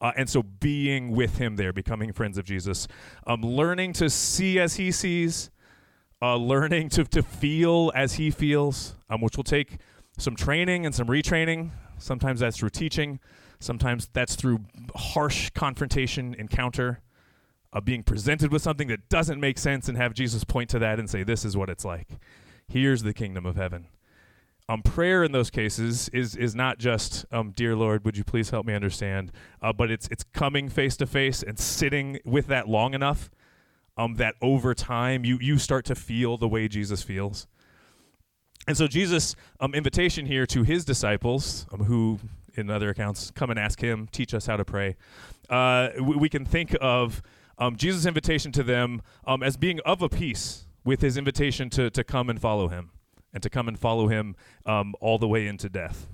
Uh, 0.00 0.12
and 0.16 0.28
so 0.28 0.42
being 0.42 1.10
with 1.10 1.38
him 1.38 1.56
there, 1.56 1.72
becoming 1.72 2.12
friends 2.12 2.38
of 2.38 2.44
Jesus, 2.44 2.86
um, 3.26 3.42
learning 3.42 3.92
to 3.94 4.08
see 4.08 4.58
as 4.58 4.76
he 4.76 4.92
sees, 4.92 5.50
uh, 6.22 6.36
learning 6.36 6.88
to, 6.90 7.04
to 7.04 7.22
feel 7.22 7.90
as 7.94 8.14
he 8.14 8.30
feels, 8.30 8.94
um, 9.10 9.20
which 9.20 9.36
will 9.36 9.44
take 9.44 9.78
some 10.16 10.36
training 10.36 10.86
and 10.86 10.94
some 10.94 11.08
retraining. 11.08 11.70
Sometimes 11.98 12.40
that's 12.40 12.56
through 12.56 12.70
teaching, 12.70 13.18
sometimes 13.58 14.08
that's 14.12 14.36
through 14.36 14.60
harsh 14.94 15.50
confrontation, 15.50 16.34
encounter, 16.34 17.00
uh, 17.72 17.80
being 17.80 18.02
presented 18.02 18.52
with 18.52 18.62
something 18.62 18.88
that 18.88 19.08
doesn't 19.08 19.40
make 19.40 19.58
sense 19.58 19.88
and 19.88 19.98
have 19.98 20.14
Jesus 20.14 20.44
point 20.44 20.70
to 20.70 20.78
that 20.78 20.98
and 20.98 21.10
say, 21.10 21.22
This 21.24 21.44
is 21.44 21.56
what 21.56 21.68
it's 21.68 21.84
like. 21.84 22.08
Here's 22.68 23.02
the 23.02 23.14
kingdom 23.14 23.46
of 23.46 23.56
heaven. 23.56 23.86
Um, 24.68 24.82
prayer 24.82 25.24
in 25.24 25.32
those 25.32 25.48
cases 25.48 26.10
is 26.10 26.36
is 26.36 26.54
not 26.54 26.78
just, 26.78 27.24
um, 27.32 27.52
"Dear 27.52 27.74
Lord, 27.74 28.04
would 28.04 28.18
you 28.18 28.24
please 28.24 28.50
help 28.50 28.66
me 28.66 28.74
understand," 28.74 29.32
uh, 29.62 29.72
but 29.72 29.90
it's 29.90 30.06
it's 30.08 30.22
coming 30.34 30.68
face 30.68 30.94
to 30.98 31.06
face 31.06 31.42
and 31.42 31.58
sitting 31.58 32.18
with 32.26 32.46
that 32.48 32.68
long 32.68 32.92
enough 32.92 33.30
um, 33.96 34.16
that 34.16 34.34
over 34.42 34.74
time 34.74 35.24
you 35.24 35.38
you 35.40 35.56
start 35.56 35.86
to 35.86 35.94
feel 35.94 36.36
the 36.36 36.46
way 36.46 36.68
Jesus 36.68 37.02
feels. 37.02 37.46
And 38.66 38.76
so 38.76 38.86
Jesus' 38.86 39.34
um, 39.60 39.74
invitation 39.74 40.26
here 40.26 40.44
to 40.48 40.62
his 40.62 40.84
disciples, 40.84 41.66
um, 41.72 41.84
who 41.84 42.20
in 42.54 42.68
other 42.68 42.90
accounts 42.90 43.30
come 43.30 43.48
and 43.48 43.58
ask 43.58 43.80
him, 43.80 44.06
teach 44.12 44.34
us 44.34 44.44
how 44.44 44.58
to 44.58 44.64
pray. 44.66 44.96
Uh, 45.48 45.88
we, 45.98 46.16
we, 46.16 46.28
can 46.28 46.44
think 46.44 46.76
of 46.78 47.22
um, 47.56 47.76
Jesus' 47.76 48.04
invitation 48.04 48.52
to 48.52 48.62
them 48.62 49.00
um, 49.26 49.42
as 49.42 49.56
being 49.56 49.80
of 49.86 50.02
a 50.02 50.08
piece 50.10 50.67
with 50.84 51.00
his 51.00 51.16
invitation 51.16 51.70
to 51.70 51.90
to 51.90 52.04
come 52.04 52.30
and 52.30 52.40
follow 52.40 52.68
him, 52.68 52.90
and 53.32 53.42
to 53.42 53.50
come 53.50 53.68
and 53.68 53.78
follow 53.78 54.08
him 54.08 54.36
um, 54.66 54.94
all 55.00 55.18
the 55.18 55.28
way 55.28 55.46
into 55.46 55.68
death. 55.68 56.08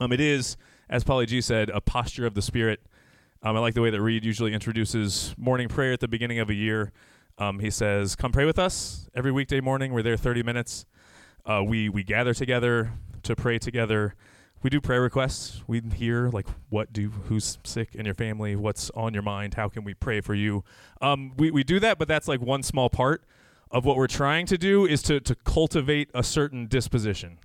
Um, 0.00 0.12
it 0.12 0.20
is, 0.20 0.56
as 0.88 1.04
Paulie 1.04 1.26
G 1.26 1.40
said, 1.40 1.68
a 1.70 1.80
posture 1.80 2.26
of 2.26 2.34
the 2.34 2.42
Spirit 2.42 2.80
um, 3.42 3.56
I 3.56 3.60
like 3.60 3.72
the 3.72 3.80
way 3.80 3.88
that 3.88 4.02
Reed 4.02 4.22
usually 4.22 4.52
introduces 4.52 5.34
morning 5.38 5.68
prayer 5.68 5.94
at 5.94 6.00
the 6.00 6.08
beginning 6.08 6.40
of 6.40 6.50
a 6.50 6.54
year. 6.54 6.92
Um, 7.38 7.58
he 7.58 7.70
says, 7.70 8.14
"Come 8.14 8.32
pray 8.32 8.44
with 8.44 8.58
us 8.58 9.08
every 9.14 9.32
weekday 9.32 9.60
morning. 9.60 9.94
We're 9.94 10.02
there 10.02 10.18
30 10.18 10.42
minutes. 10.42 10.84
Uh, 11.46 11.62
we 11.66 11.88
we 11.88 12.02
gather 12.04 12.34
together 12.34 12.92
to 13.22 13.34
pray 13.34 13.58
together. 13.58 14.14
We 14.62 14.68
do 14.68 14.78
prayer 14.78 15.00
requests. 15.00 15.62
We 15.66 15.80
hear 15.80 16.28
like 16.28 16.46
what 16.68 16.92
do 16.92 17.08
who's 17.08 17.56
sick 17.64 17.94
in 17.94 18.04
your 18.04 18.14
family, 18.14 18.56
what's 18.56 18.90
on 18.90 19.14
your 19.14 19.22
mind, 19.22 19.54
how 19.54 19.70
can 19.70 19.84
we 19.84 19.94
pray 19.94 20.20
for 20.20 20.34
you. 20.34 20.62
Um, 21.00 21.32
we 21.38 21.50
we 21.50 21.64
do 21.64 21.80
that, 21.80 21.98
but 21.98 22.08
that's 22.08 22.28
like 22.28 22.42
one 22.42 22.62
small 22.62 22.90
part 22.90 23.24
of 23.70 23.84
what 23.84 23.96
we're 23.96 24.06
trying 24.06 24.46
to 24.46 24.58
do 24.58 24.86
is 24.86 25.02
to 25.02 25.20
to 25.20 25.34
cultivate 25.34 26.10
a 26.14 26.22
certain 26.22 26.66
disposition. 26.66 27.38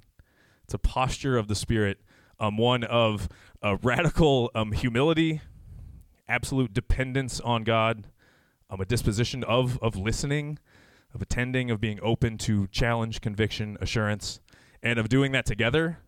It's 0.64 0.74
a 0.74 0.80
posture 0.80 1.38
of 1.38 1.48
the 1.48 1.56
spirit, 1.56 2.00
um, 2.40 2.58
one 2.58 2.84
of 2.84 3.30
uh, 3.62 3.78
radical 3.82 4.52
um, 4.56 4.72
humility 4.72 5.42
absolute 6.28 6.74
dependence 6.74 7.40
on 7.40 7.64
God, 7.64 8.08
um, 8.70 8.82
a 8.82 8.86
disposition 8.86 9.44
of 9.44 9.80
of 9.82 9.96
listening, 9.96 10.60
of 11.14 11.22
attending, 11.22 11.70
of 11.70 11.80
being 11.80 12.00
open 12.02 12.38
to 12.40 12.68
challenge, 12.68 13.22
conviction, 13.22 13.78
assurance, 13.80 14.40
and 14.82 15.00
of 15.00 15.10
doing 15.10 15.32
that 15.34 15.46
together. 15.46 16.00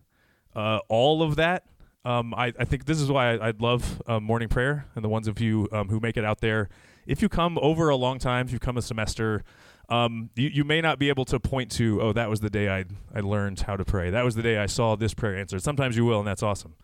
Uh, 0.55 0.79
all 0.89 1.21
of 1.21 1.35
that, 1.35 1.65
um, 2.03 2.33
I, 2.33 2.51
I, 2.59 2.65
think 2.65 2.85
this 2.85 2.99
is 2.99 3.11
why 3.11 3.35
I, 3.35 3.47
would 3.47 3.61
love 3.61 4.01
um, 4.07 4.23
morning 4.23 4.49
prayer 4.49 4.87
and 4.95 5.03
the 5.03 5.09
ones 5.09 5.27
of 5.27 5.39
you 5.39 5.67
um, 5.71 5.89
who 5.89 5.99
make 5.99 6.17
it 6.17 6.25
out 6.25 6.41
there. 6.41 6.67
If 7.05 7.21
you 7.21 7.29
come 7.29 7.59
over 7.61 7.89
a 7.89 7.95
long 7.95 8.17
time, 8.17 8.47
if 8.47 8.53
you 8.53 8.57
come 8.57 8.75
a 8.75 8.81
semester, 8.81 9.43
um, 9.89 10.29
you, 10.35 10.49
you 10.49 10.63
may 10.63 10.81
not 10.81 10.99
be 10.99 11.09
able 11.09 11.25
to 11.25 11.39
point 11.39 11.71
to, 11.73 12.01
oh, 12.01 12.13
that 12.13 12.29
was 12.29 12.41
the 12.41 12.49
day 12.49 12.69
I, 12.69 12.85
I 13.13 13.21
learned 13.21 13.61
how 13.61 13.77
to 13.77 13.85
pray. 13.85 14.09
That 14.09 14.25
was 14.25 14.35
the 14.35 14.41
day 14.43 14.57
I 14.57 14.65
saw 14.65 14.95
this 14.95 15.13
prayer 15.13 15.37
answered. 15.37 15.61
Sometimes 15.61 15.95
you 15.95 16.05
will, 16.05 16.19
and 16.19 16.27
that's 16.27 16.43
awesome. 16.43 16.75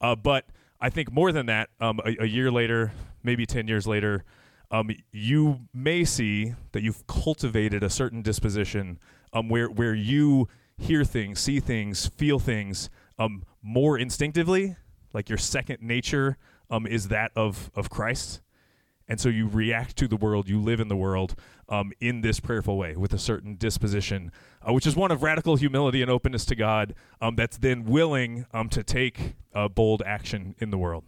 Uh, 0.00 0.14
but 0.14 0.46
I 0.80 0.90
think 0.90 1.10
more 1.10 1.32
than 1.32 1.46
that, 1.46 1.70
um, 1.80 2.00
a, 2.04 2.24
a, 2.24 2.26
year 2.26 2.50
later, 2.50 2.92
maybe 3.22 3.46
10 3.46 3.66
years 3.68 3.86
later, 3.86 4.24
um, 4.70 4.90
you 5.12 5.60
may 5.72 6.04
see 6.04 6.54
that 6.72 6.82
you've 6.82 7.06
cultivated 7.06 7.82
a 7.82 7.88
certain 7.88 8.20
disposition 8.20 8.98
um, 9.32 9.48
where, 9.48 9.68
where 9.68 9.94
you 9.94 10.48
hear 10.76 11.04
things, 11.04 11.40
see 11.40 11.60
things, 11.60 12.08
feel 12.08 12.38
things 12.38 12.90
um, 13.18 13.44
more 13.62 13.98
instinctively, 13.98 14.76
like 15.14 15.28
your 15.28 15.38
second 15.38 15.80
nature 15.80 16.36
um, 16.70 16.86
is 16.86 17.08
that 17.08 17.30
of, 17.36 17.70
of 17.74 17.88
Christ. 17.88 18.40
And 19.06 19.20
so 19.20 19.28
you 19.28 19.48
react 19.48 19.96
to 19.96 20.08
the 20.08 20.16
world, 20.16 20.48
you 20.48 20.60
live 20.60 20.80
in 20.80 20.88
the 20.88 20.96
world 20.96 21.34
um, 21.68 21.92
in 22.00 22.22
this 22.22 22.40
prayerful 22.40 22.78
way 22.78 22.96
with 22.96 23.12
a 23.12 23.18
certain 23.18 23.56
disposition, 23.56 24.32
uh, 24.66 24.72
which 24.72 24.86
is 24.86 24.96
one 24.96 25.10
of 25.10 25.22
radical 25.22 25.56
humility 25.56 26.00
and 26.00 26.10
openness 26.10 26.44
to 26.46 26.54
God 26.54 26.94
um, 27.20 27.36
that's 27.36 27.58
then 27.58 27.84
willing 27.84 28.46
um, 28.52 28.68
to 28.70 28.82
take 28.82 29.34
uh, 29.54 29.68
bold 29.68 30.02
action 30.06 30.54
in 30.58 30.70
the 30.70 30.78
world. 30.78 31.04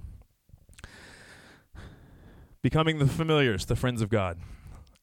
Becoming 2.61 2.99
the 2.99 3.07
familiars, 3.07 3.65
the 3.65 3.77
friends 3.77 4.03
of 4.03 4.11
God. 4.11 4.39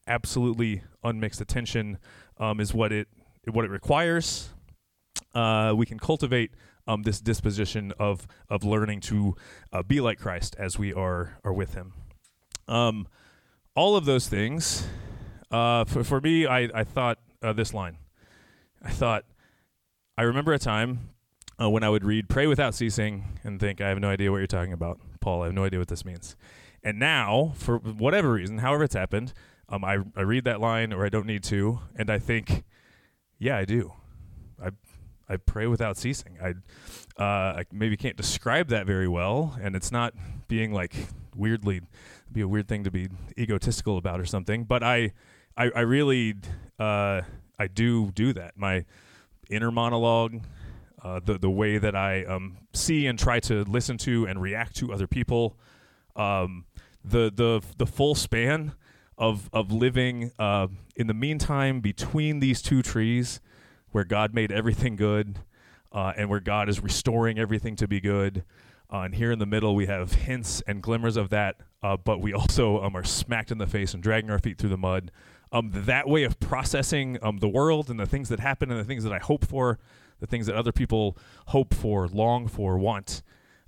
Absolutely 0.06 0.84
unmixed 1.04 1.42
attention 1.42 1.98
um, 2.38 2.60
is 2.60 2.74
what 2.74 2.92
it 2.92 3.08
what 3.50 3.66
it 3.66 3.72
requires. 3.72 4.50
Uh, 5.34 5.74
we 5.76 5.86
can 5.86 5.98
cultivate 5.98 6.52
um, 6.88 7.04
this 7.04 7.22
disposition 7.22 7.94
of 7.98 8.28
of 8.50 8.64
learning 8.64 9.00
to 9.00 9.36
uh, 9.72 9.82
be 9.82 10.02
like 10.02 10.20
Christ 10.20 10.56
as 10.60 10.78
we 10.78 10.94
are 10.94 11.40
are 11.44 11.54
with 11.54 11.74
Him. 11.74 11.94
Um, 12.67 13.08
all 13.75 13.96
of 13.96 14.05
those 14.05 14.27
things. 14.27 14.88
Uh, 15.51 15.86
for, 15.86 16.03
for 16.03 16.22
me, 16.22 16.46
I, 16.48 16.70
I 16.74 16.84
thought 16.84 17.20
uh, 17.41 17.53
this 17.53 17.74
line. 17.74 17.98
I 18.82 18.89
thought, 18.89 19.25
I 20.17 20.24
remember 20.24 20.53
a 20.53 20.60
time 20.60 21.10
uh, 21.62 21.70
when 21.70 21.84
I 21.84 21.89
would 21.89 22.03
read 22.03 22.29
Pray 22.29 22.48
Without 22.48 22.75
Ceasing 22.75 23.39
and 23.43 23.60
think, 23.60 23.82
I 23.82 23.89
have 23.89 24.00
no 24.00 24.10
idea 24.10 24.32
what 24.32 24.38
you're 24.38 24.48
talking 24.48 24.74
about. 24.74 25.00
Paul, 25.20 25.43
I 25.43 25.46
have 25.46 25.55
no 25.55 25.63
idea 25.63 25.79
what 25.79 25.88
this 25.88 26.05
means. 26.05 26.36
And 26.84 27.00
now, 27.00 27.53
for 27.55 27.77
whatever 27.77 28.34
reason, 28.34 28.58
however 28.60 28.84
it's 28.84 28.96
happened, 28.96 29.34
um, 29.70 29.86
I, 29.86 30.00
I 30.15 30.22
read 30.22 30.43
that 30.43 30.60
line 30.60 30.91
or 30.91 31.05
I 31.05 31.10
don't 31.10 31.25
need 31.25 31.43
to, 31.46 31.79
and 31.96 32.10
I 32.10 32.20
think, 32.20 32.63
yeah, 33.39 33.58
I 33.58 33.65
do. 33.65 33.93
I, 34.62 34.72
I 35.29 35.38
pray 35.38 35.67
without 35.67 35.98
ceasing. 35.98 36.38
I, 36.41 36.50
uh, 37.22 37.60
I 37.60 37.65
maybe 37.72 37.96
can't 37.96 38.17
describe 38.17 38.67
that 38.70 38.86
very 38.86 39.08
well, 39.08 39.58
and 39.62 39.75
it's 39.75 39.91
not 39.91 40.13
being 40.48 40.74
like 40.74 40.93
weirdly 41.36 41.82
be 42.34 42.42
a 42.42 42.48
weird 42.48 42.68
thing 42.68 42.84
to 42.84 42.92
be 42.92 43.08
egotistical 43.38 43.98
about 43.98 44.20
or 44.20 44.25
something. 44.25 44.63
But 44.63 44.84
I, 44.84 45.13
I, 45.56 45.72
I 45.75 45.82
really, 45.82 46.36
uh, 46.80 47.22
I 47.60 47.68
do 47.68 48.12
do 48.12 48.34
that. 48.34 48.58
My 48.58 48.86
inner 49.50 49.72
monologue, 49.72 50.42
uh, 51.04 51.20
the 51.24 51.38
the 51.38 51.50
way 51.50 51.78
that 51.78 51.96
I 51.96 52.24
um, 52.25 52.58
see 52.74 53.08
and 53.08 53.20
try 53.20 53.40
to 53.42 53.63
listen 53.63 53.98
to 54.00 54.25
and 54.25 54.42
react 54.42 54.75
to 54.78 54.94
other 54.94 55.08
people, 55.08 55.58
um, 56.16 56.66
the 57.04 57.32
the 57.34 57.62
the 57.78 57.86
full 57.86 58.16
span 58.16 58.74
of 59.18 59.50
of 59.54 59.72
living 59.72 60.32
uh, 60.40 60.68
in 60.96 61.08
the 61.08 61.13
meantime 61.13 61.82
between 61.82 62.40
these 62.40 62.62
two 62.62 62.82
trees, 62.82 63.42
where 63.92 64.06
God 64.06 64.34
made 64.34 64.52
everything 64.52 64.96
good, 64.96 65.40
uh, 65.92 66.13
and 66.18 66.30
where 66.30 66.40
God 66.40 66.70
is 66.70 66.82
restoring 66.82 67.38
everything 67.38 67.75
to 67.75 67.88
be 67.88 68.00
good. 68.00 68.44
Uh, 68.92 69.02
and 69.02 69.16
here 69.16 69.32
in 69.32 69.40
the 69.40 69.46
middle, 69.46 69.75
we 69.75 69.88
have 69.88 70.13
hints 70.13 70.62
and 70.68 70.82
glimmers 70.82 71.18
of 71.18 71.30
that, 71.30 71.56
uh, 71.84 71.98
but 71.98 72.22
we 72.22 72.34
also 72.34 72.82
um, 72.82 72.96
are 72.96 73.04
smacked 73.04 73.52
in 73.52 73.58
the 73.58 73.68
face 73.68 73.94
and 73.94 74.02
dragging 74.02 74.30
our 74.30 74.40
feet 74.40 74.58
through 74.58 74.70
the 74.70 74.78
mud. 74.78 75.12
Um, 75.52 75.70
that 75.72 76.08
way 76.08 76.24
of 76.24 76.40
processing 76.40 77.20
um, 77.22 77.38
the 77.38 77.48
world 77.48 77.92
and 77.92 78.00
the 78.00 78.08
things 78.08 78.30
that 78.30 78.40
happen 78.40 78.72
and 78.72 78.80
the 78.80 78.86
things 78.86 79.04
that 79.04 79.13
I 79.13 79.20
hope 79.20 79.46
for, 79.46 79.78
the 80.20 80.25
things 80.25 80.48
that 80.48 80.56
other 80.56 80.72
people 80.72 81.16
hope 81.48 81.74
for, 81.74 82.08
long 82.08 82.48
for, 82.48 82.78
want. 82.78 83.22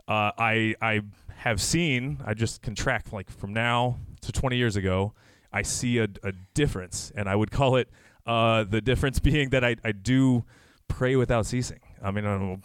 Uh, 0.07 0.31
I 0.37 0.75
I 0.81 1.01
have 1.37 1.61
seen. 1.61 2.19
I 2.25 2.33
just 2.33 2.61
can 2.63 2.73
track 2.73 3.11
like 3.11 3.29
from 3.29 3.53
now 3.53 3.97
to 4.21 4.31
20 4.31 4.55
years 4.55 4.75
ago. 4.75 5.13
I 5.51 5.61
see 5.61 5.99
a, 5.99 6.07
a 6.23 6.31
difference, 6.53 7.11
and 7.15 7.29
I 7.29 7.35
would 7.35 7.51
call 7.51 7.75
it 7.75 7.89
uh, 8.25 8.63
the 8.63 8.81
difference 8.81 9.19
being 9.19 9.49
that 9.49 9.63
I, 9.63 9.75
I 9.83 9.91
do 9.91 10.43
pray 10.87 11.15
without 11.15 11.45
ceasing. 11.45 11.79
I 12.03 12.11
mean, 12.11 12.25
I'm 12.25 12.51
a 12.51 12.57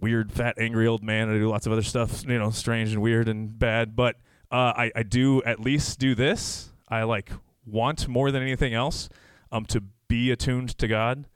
weird, 0.00 0.32
fat, 0.32 0.56
angry 0.58 0.86
old 0.86 1.02
man. 1.02 1.30
I 1.30 1.34
do 1.34 1.48
lots 1.48 1.66
of 1.66 1.72
other 1.72 1.82
stuff, 1.82 2.24
you 2.26 2.38
know, 2.38 2.50
strange 2.50 2.92
and 2.92 3.02
weird 3.02 3.28
and 3.28 3.58
bad. 3.58 3.94
But 3.94 4.16
uh, 4.52 4.74
I, 4.76 4.92
I 4.94 5.02
do 5.02 5.42
at 5.44 5.60
least 5.60 5.98
do 5.98 6.14
this. 6.14 6.68
I 6.88 7.04
like 7.04 7.32
want 7.66 8.06
more 8.06 8.30
than 8.30 8.42
anything 8.42 8.74
else 8.74 9.08
um, 9.50 9.64
to 9.66 9.82
be 10.08 10.30
attuned 10.30 10.76
to 10.78 10.86
God, 10.86 11.26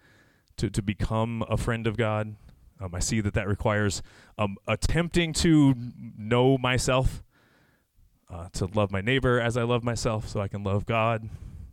to, 0.58 0.68
to 0.68 0.82
become 0.82 1.42
a 1.48 1.56
friend 1.56 1.86
of 1.86 1.96
God. 1.96 2.36
Um, 2.78 2.94
I 2.94 2.98
see 2.98 3.22
that 3.22 3.32
that 3.32 3.48
requires 3.48 4.02
um, 4.36 4.56
attempting 4.68 5.32
to 5.34 5.74
know 6.18 6.58
myself, 6.58 7.22
uh, 8.30 8.48
to 8.52 8.66
love 8.66 8.92
my 8.92 9.00
neighbor 9.00 9.40
as 9.40 9.56
I 9.56 9.62
love 9.62 9.82
myself, 9.82 10.28
so 10.28 10.40
I 10.40 10.48
can 10.48 10.62
love 10.62 10.84
God 10.84 11.30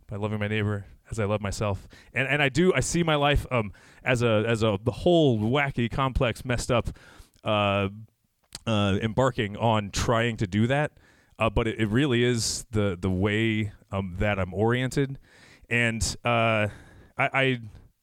by 0.08 0.16
loving 0.16 0.38
my 0.38 0.48
neighbor 0.48 0.86
as 1.10 1.18
I 1.20 1.26
love 1.26 1.42
myself. 1.42 1.86
And 2.14 2.26
and 2.26 2.42
I 2.42 2.48
do 2.48 2.72
I 2.72 2.80
see 2.80 3.02
my 3.02 3.16
life 3.16 3.46
um 3.50 3.72
as 4.02 4.22
a 4.22 4.44
as 4.46 4.62
a 4.62 4.78
whole 4.86 5.38
wacky, 5.40 5.90
complex, 5.90 6.42
messed 6.42 6.70
up, 6.70 6.88
uh, 7.42 7.88
uh, 8.66 8.98
embarking 9.02 9.58
on 9.58 9.90
trying 9.90 10.38
to 10.38 10.46
do 10.46 10.66
that. 10.68 10.92
Uh, 11.38 11.50
but 11.50 11.66
it, 11.66 11.80
it 11.80 11.88
really 11.88 12.22
is 12.24 12.64
the 12.70 12.96
the 13.00 13.10
way 13.10 13.72
um 13.90 14.16
that 14.18 14.38
I'm 14.38 14.54
oriented, 14.54 15.18
and 15.68 16.02
uh, 16.24 16.68
I 17.18 17.28
I 17.32 17.60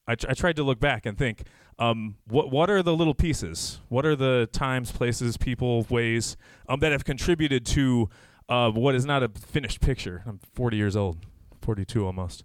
I, 0.08 0.16
tr- 0.16 0.28
I 0.30 0.34
tried 0.34 0.56
to 0.58 0.64
look 0.64 0.80
back 0.80 1.06
and 1.06 1.18
think. 1.18 1.44
Um, 1.80 2.18
what 2.28 2.52
what 2.52 2.70
are 2.70 2.84
the 2.84 2.96
little 2.96 3.16
pieces? 3.16 3.80
What 3.90 4.06
are 4.06 4.16
the 4.16 4.50
times, 4.52 4.92
places, 4.92 5.38
people, 5.38 5.86
ways 5.90 6.38
um, 6.70 6.80
that 6.82 6.92
have 6.92 7.06
contributed 7.06 7.66
to 7.68 8.10
uh, 8.50 8.70
what 8.72 8.94
is 8.94 9.06
not 9.06 9.24
a 9.24 9.30
finished 9.30 9.82
picture? 9.82 10.24
I'm 10.28 10.40
40 10.54 10.78
years 10.78 10.96
old, 10.96 11.18
42 11.62 12.06
almost. 12.06 12.44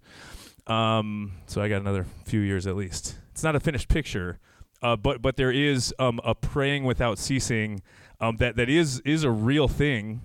Um, 0.66 1.33
so 1.47 1.61
I 1.61 1.69
got 1.69 1.81
another 1.81 2.07
few 2.25 2.40
years 2.40 2.66
at 2.66 2.76
least. 2.76 3.19
It's 3.33 3.43
not 3.43 3.55
a 3.55 3.61
finished 3.61 3.88
picture, 3.88 4.38
uh, 4.83 4.97
but 4.97 5.21
but 5.21 5.37
there 5.37 5.52
is 5.52 5.95
um, 5.99 6.21
a 6.25 6.35
praying 6.35 6.85
without 6.85 7.19
ceasing 7.19 7.83
um, 8.21 8.37
that 8.37 8.57
that 8.57 8.69
is 8.69 9.00
is 9.00 9.25
a 9.25 9.31
real 9.31 9.69
thing. 9.69 10.23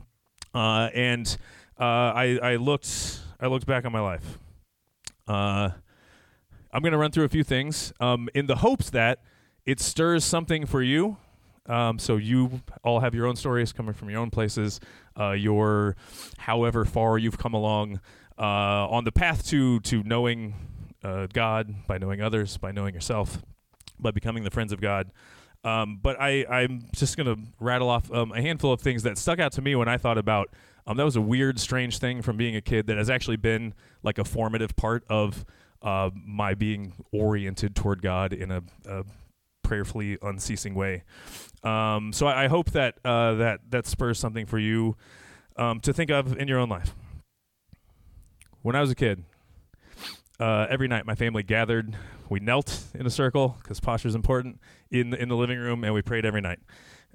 Uh, 0.54 0.90
and 0.94 1.38
uh, 1.80 1.84
I 1.84 2.40
I 2.42 2.56
looked 2.58 3.22
I 3.40 3.48
looked 3.48 3.66
back 3.66 3.86
on 3.86 3.92
my 3.92 4.02
life. 4.02 4.38
Uh, 5.28 5.70
I'm 6.74 6.82
going 6.82 6.94
to 6.94 6.98
run 6.98 7.12
through 7.12 7.26
a 7.26 7.30
few 7.30 7.44
things 7.44 7.94
um, 8.00 8.30
in 8.34 8.48
the 8.48 8.58
hopes 8.58 8.90
that 8.92 9.20
it 9.66 9.80
stirs 9.80 10.24
something 10.24 10.66
for 10.66 10.82
you. 10.82 11.18
Um, 11.68 12.00
so 12.00 12.18
you 12.18 12.62
all 12.84 13.02
have 13.02 13.14
your 13.14 13.28
own 13.28 13.36
stories 13.36 13.72
coming 13.72 13.94
from 13.94 14.10
your 14.10 14.20
own 14.20 14.32
places, 14.32 14.80
uh, 15.20 15.32
your 15.32 15.96
however 16.38 16.86
far 16.86 17.18
you've 17.18 17.38
come 17.38 17.54
along 17.54 18.00
uh, 18.38 18.88
on 18.90 19.04
the 19.04 19.12
path 19.12 19.46
to 19.48 19.80
to 19.82 20.04
knowing 20.04 20.56
uh, 21.04 21.28
God 21.32 21.88
by 21.88 21.98
knowing 21.98 22.22
others, 22.22 22.58
by 22.58 22.72
knowing 22.72 22.94
yourself, 22.94 23.42
by 24.00 24.12
becoming 24.12 24.44
the 24.44 24.52
friends 24.52 24.72
of 24.72 24.82
God. 24.82 25.12
Um, 25.64 26.00
but 26.02 26.20
I, 26.20 26.46
I'm 26.50 26.88
just 26.96 27.18
going 27.18 27.28
to 27.28 27.42
rattle 27.60 27.90
off 27.90 28.12
um, 28.12 28.32
a 28.32 28.42
handful 28.42 28.74
of 28.74 28.82
things 28.82 29.04
that 29.04 29.18
stuck 29.18 29.40
out 29.40 29.52
to 29.54 29.62
me 29.62 29.76
when 29.76 29.88
I 29.88 29.98
thought 29.98 30.18
about. 30.18 30.50
Um, 30.88 30.98
that 30.98 31.04
was 31.04 31.16
a 31.16 31.22
weird, 31.22 31.60
strange 31.60 32.00
thing 32.00 32.22
from 32.22 32.38
being 32.38 32.56
a 32.56 32.62
kid 32.62 32.88
that 32.88 32.98
has 32.98 33.10
actually 33.10 33.38
been 33.38 33.74
like 34.02 34.18
a 34.18 34.24
formative 34.24 34.76
part 34.76 35.04
of 35.10 35.46
uh, 35.84 36.10
my 36.16 36.56
being 36.56 36.94
oriented 37.12 37.76
toward 37.76 38.02
God 38.02 38.34
in 38.34 38.52
a, 38.52 38.64
a 38.88 39.04
prayerfully 39.64 40.18
unceasing 40.22 40.74
way. 40.74 41.04
Um, 41.64 42.12
so 42.12 42.26
I, 42.26 42.46
I, 42.46 42.48
hope 42.48 42.72
that 42.72 42.96
uh, 43.06 43.36
that 43.36 43.60
that 43.70 43.86
spurs 43.86 44.20
something 44.20 44.48
for 44.48 44.58
you 44.58 44.98
um, 45.58 45.80
to 45.82 45.94
think 45.94 46.10
of 46.10 46.36
in 46.36 46.48
your 46.48 46.58
own 46.58 46.70
life 46.70 46.96
when 48.62 48.76
I 48.76 48.82
was 48.82 48.92
a 48.92 48.96
kid, 48.96 49.24
uh, 50.42 50.66
every 50.70 50.88
night 50.88 51.06
my 51.06 51.16
family 51.16 51.44
gathered. 51.44 51.96
We 52.28 52.40
knelt 52.40 52.86
in 52.96 53.06
a 53.06 53.12
circle 53.12 53.58
because 53.62 53.80
posture 53.80 54.08
is 54.08 54.16
important 54.16 54.60
in 54.90 55.12
the, 55.12 55.22
in 55.22 55.30
the 55.30 55.36
living 55.36 55.60
room, 55.60 55.84
and 55.84 55.94
we 55.94 56.02
prayed 56.02 56.26
every 56.26 56.42
night. 56.42 56.60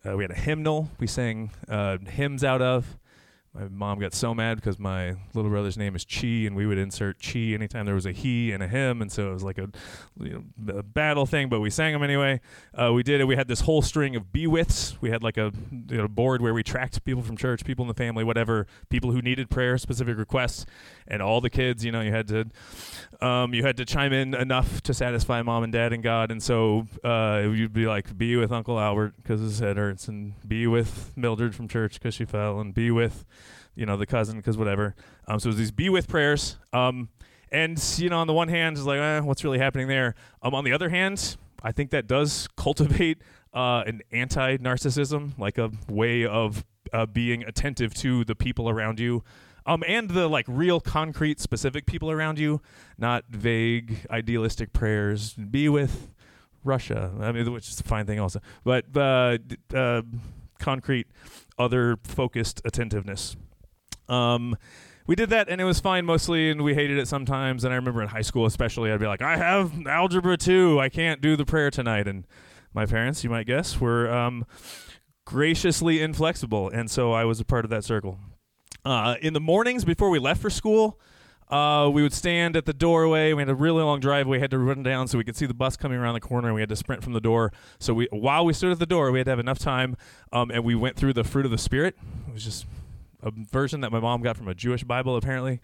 Uh, 0.07 0.17
we 0.17 0.23
had 0.23 0.31
a 0.31 0.39
hymnal 0.39 0.89
we 1.01 1.09
sang 1.09 1.51
uh, 1.69 1.99
hymns 1.99 2.45
out 2.45 2.63
of. 2.63 2.97
My 3.57 3.69
mom 3.69 3.99
got 4.01 4.13
so 4.13 4.35
mad 4.35 4.57
because 4.57 4.79
my 4.79 5.15
little 5.33 5.51
brother's 5.51 5.79
name 5.79 5.97
is 5.97 6.05
Chi, 6.05 6.45
and 6.45 6.55
we 6.55 6.67
would 6.67 6.77
insert 6.77 7.23
Chi 7.23 7.39
anytime 7.55 7.87
there 7.87 7.95
was 7.95 8.05
a 8.05 8.13
he 8.13 8.53
and 8.53 8.63
a 8.63 8.69
him, 8.69 9.01
and 9.01 9.11
so 9.11 9.31
it 9.31 9.33
was 9.33 9.43
like 9.43 9.57
a, 9.57 9.71
you 10.21 10.45
know, 10.67 10.79
a 10.79 10.83
battle 10.83 11.25
thing. 11.25 11.49
But 11.49 11.61
we 11.61 11.71
sang 11.71 11.95
them 11.95 12.03
anyway. 12.03 12.41
Uh, 12.75 12.93
we 12.93 13.03
did 13.03 13.21
it. 13.21 13.25
We 13.25 13.35
had 13.35 13.49
this 13.49 13.61
whole 13.61 13.81
string 13.81 14.15
of 14.15 14.31
be 14.31 14.47
withs. 14.47 15.01
We 15.01 15.11
had 15.11 15.23
like 15.23 15.39
a 15.39 15.53
you 15.89 15.97
know, 15.97 16.07
board 16.07 16.43
where 16.43 16.53
we 16.53 16.63
tracked 16.63 17.03
people 17.05 17.23
from 17.23 17.37
church, 17.37 17.65
people 17.65 17.85
in 17.85 17.89
the 17.89 17.95
family, 17.95 18.25
whatever, 18.25 18.67
people 18.91 19.13
who 19.13 19.23
needed 19.23 19.49
prayer, 19.49 19.79
specific 19.79 20.19
requests, 20.19 20.67
and 21.09 21.23
all 21.23 21.41
the 21.41 21.51
kids. 21.51 21.83
You 21.83 21.93
know, 21.93 22.03
you 22.03 22.13
had 22.13 22.29
to 22.29 22.47
um, 23.27 23.55
you 23.55 23.63
had 23.63 23.79
to 23.79 23.87
chime 23.87 24.13
in 24.13 24.35
enough 24.35 24.83
to 24.83 24.93
satisfy 24.93 25.41
mom 25.41 25.65
and 25.65 25.73
dad 25.73 25.95
and 25.95 26.03
God, 26.03 26.31
and 26.31 26.43
so 26.43 26.87
uh, 27.03 27.49
you'd 27.51 27.73
be 27.73 27.87
like, 27.87 28.19
be 28.19 28.37
with 28.37 28.53
Uncle 28.53 28.79
Albert 28.79 29.15
because 29.17 29.41
his 29.41 29.61
head 29.61 29.79
hurts, 29.79 30.09
and 30.09 30.35
be 30.47 30.67
with 30.67 31.13
Mildred 31.17 31.55
from 31.55 31.69
church 31.69 31.95
because 31.95 32.15
she 32.15 32.27
fell, 32.27 32.61
and 32.61 32.75
be 32.75 32.91
with 32.91 33.25
you 33.77 33.87
know, 33.87 33.97
the 33.97 34.07
cousin, 34.07 34.37
because 34.37 34.57
whatever. 34.57 34.95
Um, 35.29 35.39
so 35.39 35.49
it 35.49 35.51
was 35.51 35.57
these 35.59 35.71
be 35.71 35.89
with 35.89 36.09
prayers. 36.09 36.57
Um, 36.73 37.09
and, 37.53 37.83
you 37.99 38.11
know, 38.11 38.19
on 38.19 38.27
the 38.27 38.33
one 38.33 38.49
hand, 38.49 38.77
it's 38.77 38.87
like, 38.87 38.99
eh, 38.99 39.21
what's 39.21 39.45
really 39.45 39.59
happening 39.59 39.87
there? 39.87 40.15
Um, 40.43 40.55
on 40.55 40.65
the 40.65 40.73
other 40.73 40.89
hand, 40.89 41.37
I 41.63 41.73
think 41.73 41.91
that 41.91 42.07
does 42.07 42.49
cultivate 42.57 43.19
uh, 43.55 43.85
an 43.87 44.03
anti 44.11 44.57
narcissism, 44.57 45.39
like 45.39 45.59
a 45.59 45.71
way 45.89 46.27
of 46.27 46.65
uh, 46.93 47.07
being 47.07 47.45
attentive 47.45 47.95
to 47.95 48.25
the 48.25 48.35
people 48.35 48.69
around 48.69 48.99
you. 48.99 49.23
Um, 49.65 49.83
and 49.89 50.11
the 50.11 50.29
like 50.29 50.45
real 50.49 50.81
concrete 50.81 51.41
specific 51.41 51.87
people 51.87 52.11
around 52.11 52.39
you, 52.39 52.61
not 52.99 53.25
vague 53.29 54.07
idealistic 54.11 54.73
prayers. 54.73 55.35
Be 55.35 55.69
with 55.69 56.15
Russia. 56.63 57.11
I 57.21 57.33
mean, 57.33 57.51
which 57.53 57.69
is 57.69 57.81
a 57.81 57.83
fine 57.83 58.07
thing 58.07 58.21
also, 58.21 58.41
but 58.63 58.85
uh, 58.97 59.39
uh, 59.75 60.03
concrete, 60.61 61.09
other 61.59 61.97
focused 62.05 62.61
attentiveness. 62.65 63.37
Um, 64.09 64.57
we 65.07 65.15
did 65.15 65.31
that 65.31 65.49
and 65.49 65.61
it 65.61 65.65
was 65.65 65.81
fine 65.81 66.05
mostly 66.05 66.51
and 66.51 66.63
we 66.63 66.75
hated 66.75 66.99
it 66.99 67.07
sometimes 67.07 67.65
and 67.65 67.73
i 67.73 67.77
remember 67.77 68.03
in 68.03 68.09
high 68.09 68.23
school 68.23 68.47
especially 68.47 68.91
i'd 68.91 69.01
be 69.01 69.07
like 69.07 69.23
i 69.23 69.37
have 69.37 69.87
algebra 69.87 70.37
2 70.37 70.81
i 70.81 70.89
can't 70.89 71.21
do 71.21 71.37
the 71.37 71.45
prayer 71.45 71.71
tonight 71.71 72.09
and 72.09 72.27
my 72.75 72.87
parents 72.87 73.23
you 73.23 73.31
might 73.31 73.47
guess 73.47 73.81
were 73.81 74.11
um, 74.13 74.45
graciously 75.25 76.03
inflexible 76.03 76.69
and 76.71 76.91
so 76.91 77.13
i 77.13 77.25
was 77.25 77.41
a 77.41 77.45
part 77.45 77.65
of 77.65 77.71
that 77.71 77.85
circle 77.85 78.19
uh, 78.85 79.17
in 79.21 79.33
the 79.33 79.41
mornings 79.41 79.85
before 79.85 80.11
we 80.11 80.19
left 80.19 80.41
for 80.41 80.51
school 80.51 80.99
uh, 81.49 81.89
we 81.93 82.03
would 82.03 82.13
stand 82.13 82.57
at 82.57 82.65
the 82.65 82.73
doorway. 82.73 83.33
We 83.33 83.41
had 83.41 83.49
a 83.49 83.55
really 83.55 83.83
long 83.83 84.01
driveway. 84.01 84.39
We 84.39 84.41
had 84.41 84.51
to 84.51 84.59
run 84.59 84.83
down 84.83 85.07
so 85.07 85.17
we 85.17 85.23
could 85.23 85.37
see 85.37 85.47
the 85.47 85.55
bus 85.55 85.77
coming 85.77 85.97
around 85.97 86.15
the 86.15 86.21
corner, 86.21 86.49
and 86.49 86.57
we 86.57 86.61
had 86.61 86.69
to 86.71 86.77
sprint 86.77 87.05
from 87.05 87.13
the 87.13 87.21
door. 87.21 87.53
So 87.79 87.95
we, 87.95 88.09
while 88.11 88.45
we 88.45 88.53
stood 88.53 88.73
at 88.73 88.81
the 88.81 88.87
door, 88.87 89.13
we 89.13 89.21
had 89.21 89.27
to 89.27 89.31
have 89.31 89.39
enough 89.39 89.61
time, 89.61 89.97
um, 90.33 90.51
and 90.51 90.65
we 90.65 90.75
went 90.75 90.97
through 90.97 91.13
the 91.13 91.23
fruit 91.23 91.45
of 91.45 91.53
the 91.53 91.59
spirit. 91.59 91.97
It 92.27 92.35
was 92.35 92.43
just 92.43 92.67
a 93.27 93.31
version 93.51 93.81
that 93.83 93.93
my 93.93 94.01
mom 94.01 94.23
got 94.23 94.37
from 94.37 94.49
a 94.49 94.55
Jewish 94.55 94.85
Bible, 94.85 95.17
apparently. 95.17 95.61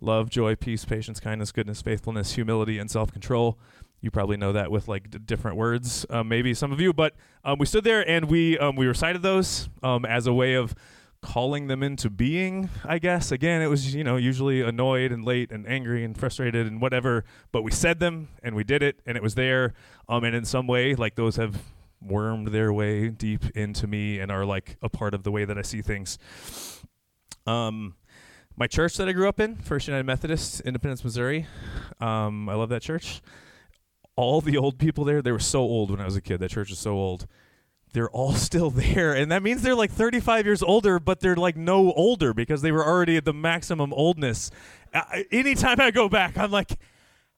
Love, 0.00 0.28
joy, 0.30 0.56
peace, 0.56 0.84
patience, 0.84 1.20
kindness, 1.20 1.52
goodness, 1.52 1.80
faithfulness, 1.80 2.34
humility, 2.34 2.78
and 2.78 2.90
self 2.90 3.12
control. 3.12 3.58
You 4.00 4.10
probably 4.10 4.36
know 4.36 4.52
that 4.52 4.70
with 4.70 4.88
like 4.88 5.10
d- 5.10 5.18
different 5.18 5.56
words, 5.56 6.04
um, 6.10 6.28
maybe 6.28 6.52
some 6.52 6.72
of 6.72 6.80
you. 6.80 6.92
But 6.92 7.14
um, 7.44 7.58
we 7.58 7.66
stood 7.66 7.84
there 7.84 8.06
and 8.08 8.26
we 8.26 8.58
um, 8.58 8.76
we 8.76 8.86
recited 8.86 9.22
those 9.22 9.68
um, 9.82 10.04
as 10.04 10.26
a 10.26 10.32
way 10.32 10.54
of 10.54 10.74
calling 11.22 11.68
them 11.68 11.82
into 11.82 12.10
being. 12.10 12.68
I 12.84 12.98
guess 12.98 13.32
again, 13.32 13.62
it 13.62 13.68
was 13.68 13.94
you 13.94 14.04
know 14.04 14.16
usually 14.16 14.60
annoyed 14.60 15.10
and 15.10 15.24
late 15.24 15.50
and 15.50 15.66
angry 15.66 16.04
and 16.04 16.18
frustrated 16.18 16.66
and 16.66 16.82
whatever. 16.82 17.24
But 17.50 17.62
we 17.62 17.70
said 17.70 17.98
them 17.98 18.28
and 18.42 18.54
we 18.54 18.64
did 18.64 18.82
it 18.82 19.00
and 19.06 19.16
it 19.16 19.22
was 19.22 19.34
there. 19.36 19.72
Um, 20.08 20.24
and 20.24 20.36
in 20.36 20.44
some 20.44 20.66
way, 20.66 20.94
like 20.94 21.14
those 21.14 21.36
have 21.36 21.62
wormed 22.02 22.48
their 22.48 22.72
way 22.72 23.08
deep 23.08 23.56
into 23.56 23.86
me 23.86 24.18
and 24.18 24.30
are 24.30 24.44
like 24.44 24.76
a 24.82 24.88
part 24.88 25.14
of 25.14 25.22
the 25.22 25.30
way 25.30 25.44
that 25.44 25.56
I 25.56 25.62
see 25.62 25.80
things. 25.80 26.18
Um, 27.46 27.94
my 28.56 28.66
church 28.66 28.96
that 28.96 29.08
I 29.08 29.12
grew 29.12 29.28
up 29.28 29.40
in, 29.40 29.56
First 29.56 29.88
United 29.88 30.04
Methodist, 30.04 30.60
Independence, 30.60 31.02
Missouri. 31.02 31.46
Um, 32.00 32.48
I 32.48 32.54
love 32.54 32.68
that 32.68 32.82
church. 32.82 33.20
All 34.16 34.40
the 34.40 34.56
old 34.56 34.78
people 34.78 35.04
there, 35.04 35.20
they 35.22 35.32
were 35.32 35.40
so 35.40 35.60
old 35.60 35.90
when 35.90 36.00
I 36.00 36.04
was 36.04 36.14
a 36.16 36.20
kid. 36.20 36.38
That 36.40 36.50
church 36.50 36.70
is 36.70 36.78
so 36.78 36.92
old. 36.92 37.26
they're 37.92 38.10
all 38.10 38.32
still 38.48 38.70
there, 38.70 39.12
and 39.14 39.30
that 39.32 39.42
means 39.42 39.62
they're 39.62 39.74
like 39.74 39.90
35 39.90 40.44
years 40.46 40.62
older, 40.62 40.98
but 41.00 41.20
they're 41.20 41.36
like 41.36 41.56
no 41.56 41.92
older 41.92 42.32
because 42.34 42.62
they 42.62 42.72
were 42.72 42.84
already 42.84 43.16
at 43.16 43.24
the 43.24 43.32
maximum 43.32 43.92
oldness. 43.92 44.50
Anytime 45.32 45.80
I 45.80 45.90
go 45.90 46.08
back, 46.08 46.36
I'm 46.38 46.50
like, 46.50 46.78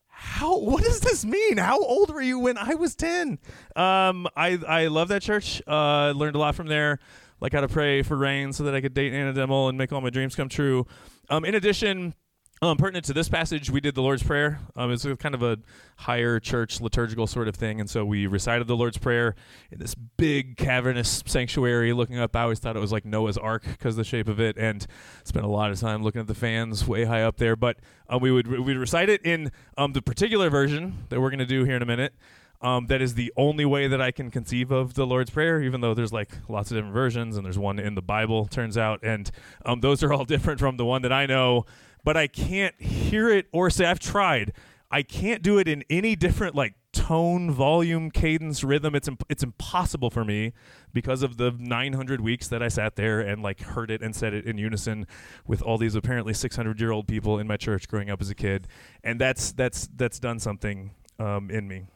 how? 0.09 0.59
What 0.59 0.83
does 0.83 1.01
this 1.01 1.25
mean? 1.27 1.59
How 1.59 1.79
old 1.79 2.13
were 2.13 2.23
you 2.23 2.39
when 2.39 2.57
I 2.57 2.75
was 2.75 2.95
10? 2.95 3.39
Um, 3.75 4.27
I 4.37 4.59
I 4.67 4.87
love 4.89 5.09
that 5.09 5.23
church. 5.23 5.63
Uh, 5.67 6.13
learned 6.17 6.37
a 6.37 6.39
lot 6.39 6.55
from 6.55 6.69
there, 6.69 6.99
like 7.41 7.53
how 7.53 7.61
to 7.61 7.69
pray 7.69 8.03
for 8.03 8.17
rain 8.17 8.53
so 8.53 8.65
that 8.65 8.75
I 8.75 8.81
could 8.81 8.95
date 8.95 9.13
Anna 9.13 9.33
Demmel 9.33 9.69
and 9.69 9.77
make 9.77 9.93
all 9.93 10.01
my 10.01 10.11
dreams 10.11 10.35
come 10.35 10.49
true. 10.49 10.87
Um, 11.29 11.45
in 11.45 11.55
addition 11.55 12.15
um, 12.63 12.79
pertinent 12.79 13.05
to 13.07 13.13
this 13.13 13.29
passage, 13.29 13.71
we 13.71 13.83
did 13.83 13.95
the 13.95 14.01
Lord's 14.01 14.23
Prayer. 14.23 14.61
Um, 14.77 14.91
it's 14.91 15.05
kind 15.19 15.35
of 15.35 15.43
a 15.43 15.59
higher 15.99 16.41
church 16.41 16.81
liturgical 16.81 17.27
sort 17.27 17.49
of 17.49 17.55
thing, 17.55 17.81
and 17.81 17.91
so 17.91 18.03
we 18.03 18.27
recited 18.27 18.67
the 18.67 18.77
Lord's 18.77 18.97
Prayer 18.97 19.35
in 19.71 19.79
this 19.79 19.95
big 19.95 20.57
cavernous 20.57 21.23
sanctuary. 21.27 21.93
Looking 21.93 22.19
up, 22.19 22.35
I 22.35 22.43
always 22.43 22.59
thought 22.59 22.75
it 22.75 22.81
was 22.81 22.93
like 22.93 23.05
Noah's 23.05 23.37
Ark 23.37 23.65
because 23.67 23.97
the 23.97 24.05
shape 24.05 24.27
of 24.27 24.41
it, 24.41 24.57
and 24.57 24.87
spent 25.25 25.45
a 25.45 25.49
lot 25.51 25.71
of 25.71 25.79
time 25.79 26.03
looking 26.03 26.23
at 26.23 26.29
the 26.29 26.35
fans 26.35 26.89
way 26.89 27.05
high 27.05 27.23
up 27.23 27.37
there. 27.37 27.57
But 27.57 27.77
um, 28.09 28.23
we 28.23 28.31
would 28.31 28.47
we 28.47 28.75
recite 28.75 29.11
it 29.11 29.21
in 29.23 29.53
um, 29.77 29.93
the 29.93 30.01
particular 30.01 30.49
version 30.49 31.05
that 31.11 31.21
we're 31.21 31.31
going 31.31 31.41
to 31.41 31.47
do 31.47 31.65
here 31.65 31.77
in 31.77 31.83
a 31.83 31.87
minute. 31.87 32.15
Um, 32.63 32.87
that 32.87 33.03
is 33.03 33.15
the 33.15 33.33
only 33.37 33.65
way 33.65 33.87
that 33.87 34.01
I 34.01 34.11
can 34.11 34.31
conceive 34.31 34.71
of 34.71 34.95
the 34.95 35.07
Lord's 35.07 35.31
Prayer, 35.31 35.63
even 35.63 35.83
though 35.83 35.93
there's 35.93 36.13
like 36.13 36.31
lots 36.49 36.71
of 36.71 36.77
different 36.77 36.95
versions, 36.95 37.37
and 37.37 37.45
there's 37.45 37.59
one 37.59 37.79
in 37.79 37.95
the 37.95 38.03
Bible, 38.03 38.47
turns 38.47 38.79
out, 38.79 39.01
and 39.03 39.31
um, 39.65 39.81
those 39.81 40.03
are 40.03 40.13
all 40.13 40.25
different 40.27 40.59
from 40.59 40.77
the 40.77 40.85
one 40.85 41.03
that 41.03 41.13
I 41.13 41.27
know 41.27 41.67
but 42.07 42.17
I 42.17 42.29
can't 42.29 42.81
hear 42.81 43.29
it 43.29 43.49
or 43.51 43.69
say 43.69 43.85
I've 43.85 43.99
tried. 43.99 44.53
I 44.93 45.03
can't 45.03 45.43
do 45.43 45.59
it 45.59 45.67
in 45.67 45.83
any 45.91 46.15
different 46.15 46.55
like 46.55 46.75
tone, 46.93 47.51
volume, 47.51 48.13
cadence, 48.13 48.63
rhythm. 48.63 48.95
It's 48.95 49.09
imp- 49.09 49.25
it's 49.29 49.43
impossible 49.43 50.11
for 50.11 50.25
me 50.25 50.53
because 50.93 51.25
of 51.25 51.37
the 51.37 51.53
900 51.59 52.21
weeks 52.21 52.47
that 52.47 52.63
I 52.63 52.69
sat 52.69 52.95
there 52.95 53.19
and 53.19 53.43
like 53.43 53.61
heard 53.61 53.91
it 53.91 54.03
and 54.03 54.15
said 54.15 54.35
it 54.35 54.47
in 54.47 54.57
unison 54.57 55.09
with 55.49 55.63
all 55.63 55.79
these 55.79 55.97
apparently 55.97 56.33
600 56.33 56.81
year 56.81 56.93
old 56.93 57.09
people 57.09 57.41
in 57.41 57.49
my 57.49 57.57
church 57.57 57.89
growing 57.89 58.09
up 58.09 58.21
as 58.23 58.31
a 58.31 58.37
kid, 58.37 58.69
and 59.03 59.21
that's 59.21 59.51
that's 59.51 59.89
that's 59.97 60.21
done 60.21 60.39
something 60.39 60.93
um, 61.19 61.51
in 61.51 61.67
me 61.67 61.87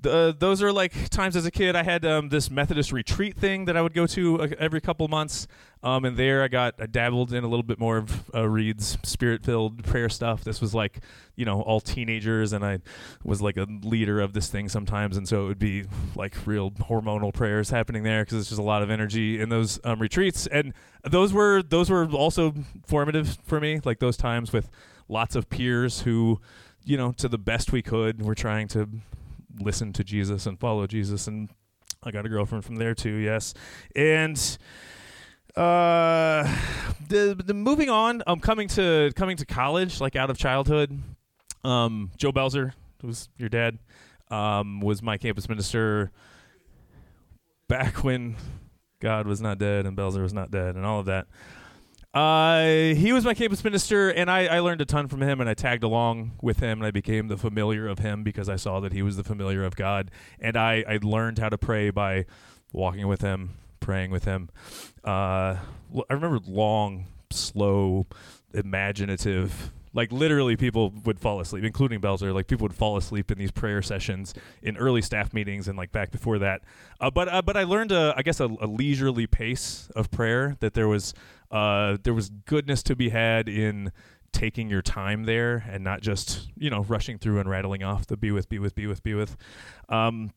the, 0.00 0.36
those 0.38 0.62
are 0.62 0.72
like 0.72 1.08
times 1.08 1.34
as 1.36 1.44
a 1.44 1.50
kid. 1.50 1.74
I 1.74 1.82
had 1.82 2.04
um, 2.04 2.28
this 2.28 2.50
Methodist 2.50 2.92
retreat 2.92 3.36
thing 3.36 3.64
that 3.64 3.76
I 3.76 3.82
would 3.82 3.94
go 3.94 4.06
to 4.06 4.40
uh, 4.40 4.48
every 4.58 4.80
couple 4.80 5.08
months, 5.08 5.48
um, 5.82 6.04
and 6.04 6.16
there 6.16 6.42
I 6.42 6.48
got 6.48 6.74
I 6.78 6.86
dabbled 6.86 7.32
in 7.32 7.42
a 7.42 7.48
little 7.48 7.64
bit 7.64 7.78
more 7.80 7.96
of 7.96 8.30
uh, 8.34 8.48
Reed's 8.48 8.96
spirit-filled 9.02 9.84
prayer 9.84 10.08
stuff. 10.08 10.44
This 10.44 10.60
was 10.60 10.74
like 10.74 11.00
you 11.34 11.44
know 11.44 11.62
all 11.62 11.80
teenagers, 11.80 12.52
and 12.52 12.64
I 12.64 12.78
was 13.24 13.42
like 13.42 13.56
a 13.56 13.66
leader 13.82 14.20
of 14.20 14.32
this 14.34 14.48
thing 14.48 14.68
sometimes, 14.68 15.16
and 15.16 15.26
so 15.26 15.44
it 15.44 15.48
would 15.48 15.58
be 15.58 15.84
like 16.14 16.36
real 16.46 16.70
hormonal 16.70 17.34
prayers 17.34 17.70
happening 17.70 18.04
there 18.04 18.24
because 18.24 18.38
it's 18.38 18.48
just 18.50 18.60
a 18.60 18.64
lot 18.64 18.82
of 18.82 18.90
energy 18.90 19.40
in 19.40 19.48
those 19.48 19.80
um, 19.84 20.00
retreats, 20.00 20.46
and 20.46 20.74
those 21.02 21.32
were 21.32 21.62
those 21.62 21.90
were 21.90 22.06
also 22.06 22.54
formative 22.86 23.38
for 23.44 23.60
me. 23.60 23.80
Like 23.84 23.98
those 23.98 24.16
times 24.16 24.52
with 24.52 24.70
lots 25.08 25.34
of 25.34 25.48
peers 25.50 26.02
who 26.02 26.40
you 26.84 26.96
know, 26.96 27.12
to 27.12 27.28
the 27.28 27.36
best 27.36 27.70
we 27.70 27.82
could, 27.82 28.22
we're 28.22 28.34
trying 28.34 28.66
to 28.66 28.88
listen 29.60 29.92
to 29.94 30.04
Jesus 30.04 30.46
and 30.46 30.58
follow 30.58 30.86
Jesus. 30.86 31.26
And 31.26 31.48
I 32.02 32.10
got 32.10 32.26
a 32.26 32.28
girlfriend 32.28 32.64
from 32.64 32.76
there 32.76 32.94
too, 32.94 33.14
yes. 33.14 33.54
And 33.94 34.36
uh, 35.56 36.56
the 37.08 37.40
the 37.44 37.54
moving 37.54 37.90
on, 37.90 38.22
I'm 38.26 38.34
um, 38.34 38.40
coming 38.40 38.68
to 38.68 39.10
coming 39.16 39.36
to 39.38 39.46
college, 39.46 40.00
like 40.00 40.16
out 40.16 40.30
of 40.30 40.38
childhood. 40.38 40.96
Um, 41.64 42.10
Joe 42.16 42.32
Belzer 42.32 42.72
was 43.02 43.28
your 43.36 43.48
dad. 43.48 43.78
Um, 44.30 44.80
was 44.80 45.02
my 45.02 45.16
campus 45.16 45.48
minister 45.48 46.10
back 47.68 48.04
when 48.04 48.36
God 49.00 49.26
was 49.26 49.40
not 49.40 49.58
dead 49.58 49.86
and 49.86 49.96
Belzer 49.96 50.20
was 50.20 50.34
not 50.34 50.50
dead 50.50 50.76
and 50.76 50.84
all 50.84 51.00
of 51.00 51.06
that. 51.06 51.26
Uh, 52.14 52.94
he 52.94 53.12
was 53.12 53.24
my 53.24 53.34
campus 53.34 53.62
minister, 53.62 54.08
and 54.08 54.30
I, 54.30 54.46
I 54.46 54.58
learned 54.60 54.80
a 54.80 54.86
ton 54.86 55.08
from 55.08 55.22
him, 55.22 55.40
and 55.40 55.48
I 55.48 55.54
tagged 55.54 55.84
along 55.84 56.32
with 56.40 56.60
him, 56.60 56.78
and 56.78 56.86
I 56.86 56.90
became 56.90 57.28
the 57.28 57.36
familiar 57.36 57.86
of 57.86 57.98
him 57.98 58.22
because 58.22 58.48
I 58.48 58.56
saw 58.56 58.80
that 58.80 58.92
he 58.92 59.02
was 59.02 59.16
the 59.16 59.24
familiar 59.24 59.62
of 59.62 59.76
God, 59.76 60.10
and 60.40 60.56
I, 60.56 60.84
I 60.88 60.98
learned 61.02 61.38
how 61.38 61.50
to 61.50 61.58
pray 61.58 61.90
by 61.90 62.24
walking 62.72 63.06
with 63.08 63.20
him, 63.20 63.56
praying 63.80 64.10
with 64.10 64.24
him. 64.24 64.48
Uh, 65.04 65.56
I 65.58 66.12
remember 66.14 66.40
long, 66.46 67.06
slow, 67.30 68.06
imaginative 68.54 69.72
like 69.92 70.12
literally 70.12 70.56
people 70.56 70.92
would 71.04 71.18
fall 71.18 71.40
asleep 71.40 71.64
including 71.64 72.00
belzer 72.00 72.32
like 72.32 72.46
people 72.46 72.64
would 72.64 72.74
fall 72.74 72.96
asleep 72.96 73.30
in 73.30 73.38
these 73.38 73.50
prayer 73.50 73.82
sessions 73.82 74.34
in 74.62 74.76
early 74.76 75.02
staff 75.02 75.32
meetings 75.32 75.68
and 75.68 75.76
like 75.76 75.92
back 75.92 76.10
before 76.10 76.38
that 76.38 76.62
uh, 77.00 77.10
but 77.10 77.28
uh, 77.28 77.42
but 77.42 77.56
i 77.56 77.64
learned 77.64 77.92
a, 77.92 78.14
I 78.16 78.22
guess 78.22 78.40
a, 78.40 78.46
a, 78.46 78.66
leisurely 78.66 79.26
pace 79.26 79.88
of 79.94 80.10
prayer 80.10 80.56
that 80.60 80.74
there 80.74 80.88
was 80.88 81.14
uh, 81.50 81.96
there 82.02 82.14
was 82.14 82.30
goodness 82.30 82.82
to 82.84 82.96
be 82.96 83.08
had 83.10 83.48
in 83.48 83.92
taking 84.32 84.68
your 84.68 84.82
time 84.82 85.24
there 85.24 85.64
and 85.70 85.82
not 85.82 86.02
just 86.02 86.48
you 86.56 86.68
know 86.68 86.82
rushing 86.82 87.18
through 87.18 87.40
and 87.40 87.48
rattling 87.48 87.82
off 87.82 88.06
the 88.06 88.16
be 88.16 88.30
with 88.30 88.48
be 88.48 88.58
with 88.58 88.74
be 88.74 88.86
with 88.86 89.02
be 89.02 89.14
with 89.14 89.36
um, 89.88 90.30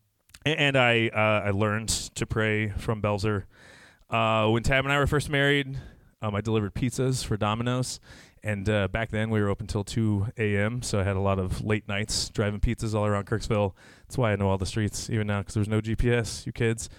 and, 0.45 0.78
i 0.78 1.10
uh, 1.10 1.47
i 1.47 1.52
learned 1.52 1.89
to 1.89 2.26
pray 2.26 2.69
from 2.69 3.02
belzer 3.02 3.43
uh, 4.10 4.47
when 4.47 4.63
tab 4.63 4.86
and 4.86 4.93
i 4.93 4.97
were 4.97 5.08
first 5.08 5.30
married 5.30 5.78
um, 6.21 6.34
i 6.34 6.39
delivered 6.39 6.74
pizzas 6.74 7.26
for 7.26 7.36
domino's 7.36 8.00
and 8.43 8.67
uh, 8.69 8.88
back 8.88 9.12
then 9.12 9.30
we 9.30 9.39
were 9.39 9.50
open 9.50 9.67
till 9.67 9.84
2 9.84 10.28
a.m. 10.38 10.82
So 10.82 11.00
I 11.00 11.04
had 11.04 11.15
a 11.15 11.19
lot 11.19 11.38
of 11.38 11.63
late 11.63 11.88
nights 11.88 12.30
driving 12.30 12.60
pizzas 12.60 12.95
all 12.95 13.06
around 13.06 13.28
Kirksville. 13.28 13.74
That's 14.08 14.17
why 14.17 14.32
I 14.32 14.36
know 14.36 14.50
all 14.50 14.58
the 14.58 14.65
streets 14.65 15.10
even 15.10 15.28
now 15.28 15.39
because 15.39 15.54
there's 15.54 15.67
no 15.67 15.80
GPS, 15.82 16.45
you 16.45 16.52
kids. 16.52 16.89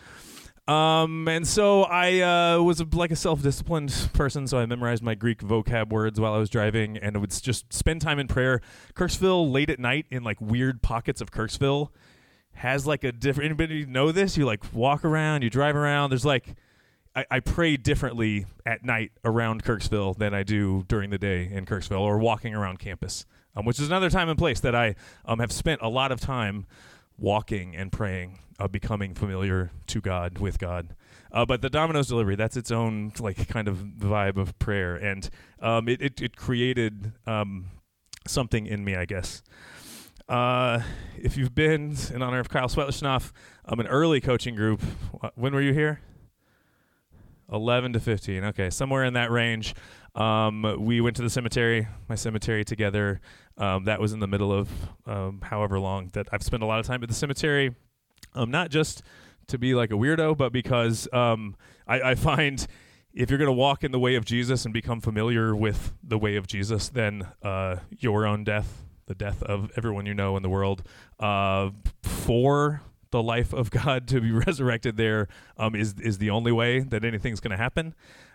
Um, 0.72 1.28
and 1.28 1.46
so 1.46 1.82
I 1.82 2.20
uh, 2.20 2.62
was 2.62 2.80
a, 2.80 2.86
like 2.92 3.10
a 3.10 3.16
self-disciplined 3.16 4.10
person, 4.12 4.46
so 4.46 4.58
I 4.58 4.66
memorized 4.66 5.02
my 5.02 5.14
Greek 5.14 5.40
vocab 5.40 5.90
words 5.90 6.18
while 6.18 6.32
I 6.32 6.38
was 6.38 6.48
driving, 6.48 6.96
and 6.96 7.16
I 7.16 7.18
would 7.18 7.30
just 7.30 7.72
spend 7.72 8.00
time 8.00 8.18
in 8.18 8.28
prayer. 8.28 8.60
Kirksville 8.94 9.52
late 9.52 9.70
at 9.70 9.78
night 9.78 10.06
in 10.10 10.22
like 10.22 10.40
weird 10.40 10.82
pockets 10.82 11.20
of 11.20 11.30
Kirksville 11.30 11.90
has 12.54 12.86
like 12.86 13.04
a 13.04 13.12
different. 13.12 13.46
Anybody 13.50 13.84
know 13.86 14.12
this? 14.12 14.36
You 14.36 14.46
like 14.46 14.72
walk 14.72 15.04
around, 15.04 15.42
you 15.42 15.50
drive 15.50 15.76
around. 15.76 16.10
There's 16.10 16.24
like 16.24 16.54
I, 17.14 17.26
I 17.30 17.40
pray 17.40 17.76
differently 17.76 18.46
at 18.64 18.84
night 18.84 19.12
around 19.24 19.64
Kirksville 19.64 20.16
than 20.16 20.34
I 20.34 20.42
do 20.42 20.84
during 20.88 21.10
the 21.10 21.18
day 21.18 21.50
in 21.50 21.66
Kirksville 21.66 22.00
or 22.00 22.18
walking 22.18 22.54
around 22.54 22.78
campus, 22.78 23.26
um, 23.56 23.64
which 23.64 23.78
is 23.78 23.86
another 23.86 24.10
time 24.10 24.28
and 24.28 24.38
place 24.38 24.60
that 24.60 24.74
I 24.74 24.94
um, 25.24 25.38
have 25.38 25.52
spent 25.52 25.82
a 25.82 25.88
lot 25.88 26.12
of 26.12 26.20
time 26.20 26.66
walking 27.18 27.76
and 27.76 27.92
praying, 27.92 28.38
uh, 28.62 28.68
becoming 28.68 29.12
familiar 29.12 29.72
to 29.88 30.00
God 30.00 30.38
with 30.38 30.58
God. 30.58 30.94
Uh, 31.32 31.44
but 31.44 31.62
the 31.62 31.70
Domino's 31.70 32.06
delivery, 32.06 32.36
that's 32.36 32.56
its 32.56 32.70
own 32.70 33.12
like 33.18 33.48
kind 33.48 33.66
of 33.66 33.78
vibe 33.78 34.36
of 34.36 34.56
prayer, 34.58 34.94
and 34.94 35.28
um, 35.60 35.88
it, 35.88 36.00
it, 36.00 36.22
it 36.22 36.36
created 36.36 37.12
um, 37.26 37.66
something 38.26 38.66
in 38.66 38.84
me, 38.84 38.94
I 38.94 39.04
guess. 39.04 39.42
Uh, 40.28 40.80
if 41.18 41.36
you've 41.36 41.54
been 41.54 41.96
in 42.14 42.22
honor 42.22 42.38
of 42.38 42.48
Kyle 42.48 42.68
Swetlichnoff, 42.68 43.32
um, 43.64 43.80
an 43.80 43.86
early 43.88 44.20
coaching 44.20 44.54
group. 44.54 44.80
When 45.34 45.52
were 45.52 45.60
you 45.60 45.72
here? 45.72 46.00
11 47.52 47.94
to 47.94 48.00
15. 48.00 48.44
Okay, 48.44 48.70
somewhere 48.70 49.04
in 49.04 49.14
that 49.14 49.30
range. 49.30 49.74
Um, 50.14 50.76
we 50.78 51.00
went 51.00 51.16
to 51.16 51.22
the 51.22 51.30
cemetery, 51.30 51.88
my 52.08 52.14
cemetery 52.14 52.64
together. 52.64 53.20
Um, 53.58 53.84
that 53.84 54.00
was 54.00 54.12
in 54.12 54.20
the 54.20 54.28
middle 54.28 54.52
of 54.52 54.70
um, 55.06 55.40
however 55.42 55.80
long 55.80 56.10
that 56.12 56.28
I've 56.30 56.42
spent 56.42 56.62
a 56.62 56.66
lot 56.66 56.78
of 56.78 56.86
time 56.86 57.02
at 57.02 57.08
the 57.08 57.14
cemetery. 57.14 57.74
Um, 58.34 58.50
not 58.50 58.70
just 58.70 59.02
to 59.48 59.58
be 59.58 59.74
like 59.74 59.90
a 59.90 59.94
weirdo, 59.94 60.36
but 60.36 60.52
because 60.52 61.08
um, 61.12 61.56
I, 61.86 62.00
I 62.00 62.14
find 62.14 62.66
if 63.14 63.30
you're 63.30 63.38
going 63.38 63.48
to 63.48 63.52
walk 63.52 63.84
in 63.84 63.92
the 63.92 63.98
way 63.98 64.14
of 64.14 64.24
Jesus 64.24 64.64
and 64.64 64.72
become 64.72 65.00
familiar 65.00 65.54
with 65.54 65.94
the 66.02 66.18
way 66.18 66.36
of 66.36 66.46
Jesus, 66.46 66.88
then 66.88 67.26
uh, 67.42 67.76
your 67.98 68.26
own 68.26 68.44
death, 68.44 68.84
the 69.06 69.14
death 69.14 69.42
of 69.42 69.70
everyone 69.76 70.06
you 70.06 70.14
know 70.14 70.36
in 70.36 70.42
the 70.42 70.48
world, 70.48 70.82
uh, 71.20 71.70
for 72.02 72.82
the 73.10 73.22
life 73.22 73.52
of 73.52 73.70
God 73.70 74.08
to 74.08 74.20
be 74.20 74.30
resurrected 74.46 74.96
there 74.96 75.28
um, 75.58 75.74
is 75.74 75.94
is 76.00 76.18
the 76.18 76.30
only 76.30 76.50
way 76.50 76.80
that 76.80 77.04
anything's 77.04 77.40
going 77.40 77.50
to 77.50 77.56
happen. 77.56 77.94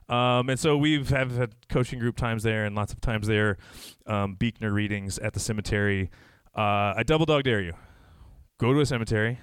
Um, 0.09 0.49
and 0.49 0.59
so 0.59 0.77
we've 0.77 1.09
have 1.09 1.35
had 1.35 1.55
coaching 1.67 1.99
group 1.99 2.15
times 2.15 2.43
there 2.43 2.63
and 2.63 2.75
lots 2.75 2.93
of 2.93 3.01
times 3.01 3.27
there, 3.27 3.57
um, 4.05 4.35
Buechner 4.35 4.71
readings 4.71 5.19
at 5.19 5.33
the 5.33 5.39
cemetery. 5.39 6.09
Uh, 6.55 6.93
I 6.95 7.03
double 7.03 7.25
dog 7.25 7.43
dare 7.43 7.61
you. 7.61 7.73
Go 8.57 8.73
to 8.73 8.79
a 8.79 8.85
cemetery, 8.85 9.39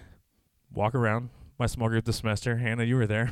walk 0.75 0.95
around. 0.95 1.31
My 1.59 1.67
small 1.67 1.89
group 1.89 2.05
this 2.05 2.17
semester, 2.17 2.57
Hannah, 2.59 2.85
you 2.85 2.97
were 2.97 3.07
there. 3.07 3.31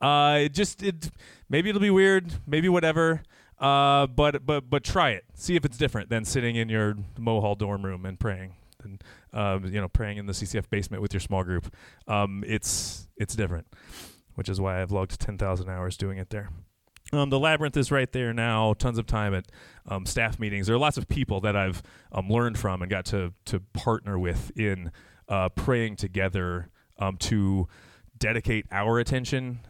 Uh, 0.00 0.40
it 0.42 0.54
just 0.54 0.82
it 0.82 1.10
maybe 1.48 1.70
it'll 1.70 1.80
be 1.80 1.90
weird, 1.90 2.32
maybe 2.46 2.68
whatever. 2.68 3.22
Uh, 3.58 4.06
but 4.06 4.46
but 4.46 4.70
but 4.70 4.84
try 4.84 5.10
it. 5.10 5.24
See 5.34 5.56
if 5.56 5.64
it's 5.64 5.76
different 5.76 6.10
than 6.10 6.24
sitting 6.24 6.56
in 6.56 6.68
your 6.68 6.94
Mohall 7.18 7.58
dorm 7.58 7.84
room 7.84 8.04
and 8.04 8.18
praying 8.20 8.54
and 8.82 9.02
um, 9.32 9.64
you 9.66 9.80
know 9.80 9.88
praying 9.88 10.18
in 10.18 10.26
the 10.26 10.32
CCF 10.32 10.68
basement 10.70 11.02
with 11.02 11.12
your 11.12 11.20
small 11.20 11.44
group. 11.44 11.74
Um, 12.06 12.44
it's 12.46 13.08
it's 13.16 13.34
different, 13.34 13.66
which 14.34 14.48
is 14.48 14.60
why 14.60 14.80
I've 14.80 14.92
logged 14.92 15.18
ten 15.20 15.38
thousand 15.38 15.68
hours 15.68 15.96
doing 15.96 16.18
it 16.18 16.30
there. 16.30 16.50
Um, 17.12 17.30
the 17.30 17.38
labyrinth 17.38 17.76
is 17.76 17.90
right 17.90 18.10
there 18.12 18.34
now. 18.34 18.74
Tons 18.74 18.98
of 18.98 19.06
time 19.06 19.34
at 19.34 19.46
um, 19.86 20.04
staff 20.04 20.38
meetings. 20.38 20.66
There 20.66 20.76
are 20.76 20.80
lots 20.80 20.98
of 20.98 21.08
people 21.08 21.40
that 21.40 21.56
I've 21.56 21.82
um, 22.12 22.28
learned 22.28 22.58
from 22.58 22.82
and 22.82 22.90
got 22.90 23.06
to 23.06 23.32
to 23.46 23.60
partner 23.72 24.18
with 24.18 24.52
in 24.56 24.92
uh, 25.28 25.48
praying 25.50 25.96
together 25.96 26.70
um, 26.98 27.16
to 27.16 27.68
dedicate 28.18 28.66
our 28.70 28.98
attention 28.98 29.60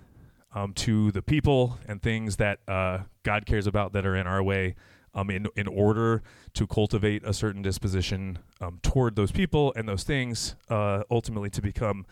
um, 0.55 0.73
to 0.73 1.11
the 1.13 1.23
people 1.23 1.79
and 1.87 2.03
things 2.03 2.37
that 2.37 2.61
uh, 2.67 3.01
God 3.23 3.47
cares 3.47 3.67
about 3.67 3.93
that 3.93 4.07
are 4.07 4.17
in 4.17 4.27
our 4.27 4.43
way 4.43 4.75
um, 5.15 5.31
in, 5.31 5.47
in 5.57 5.67
order 5.67 6.23
to 6.55 6.67
cultivate 6.67 7.25
a 7.25 7.33
certain 7.33 7.63
disposition 7.63 8.39
um, 8.61 8.79
toward 8.83 9.17
those 9.17 9.33
people 9.33 9.73
and 9.77 9.89
those 9.89 10.05
things, 10.05 10.55
uh, 10.69 11.03
ultimately 11.11 11.51
to 11.51 11.63
become 11.63 12.07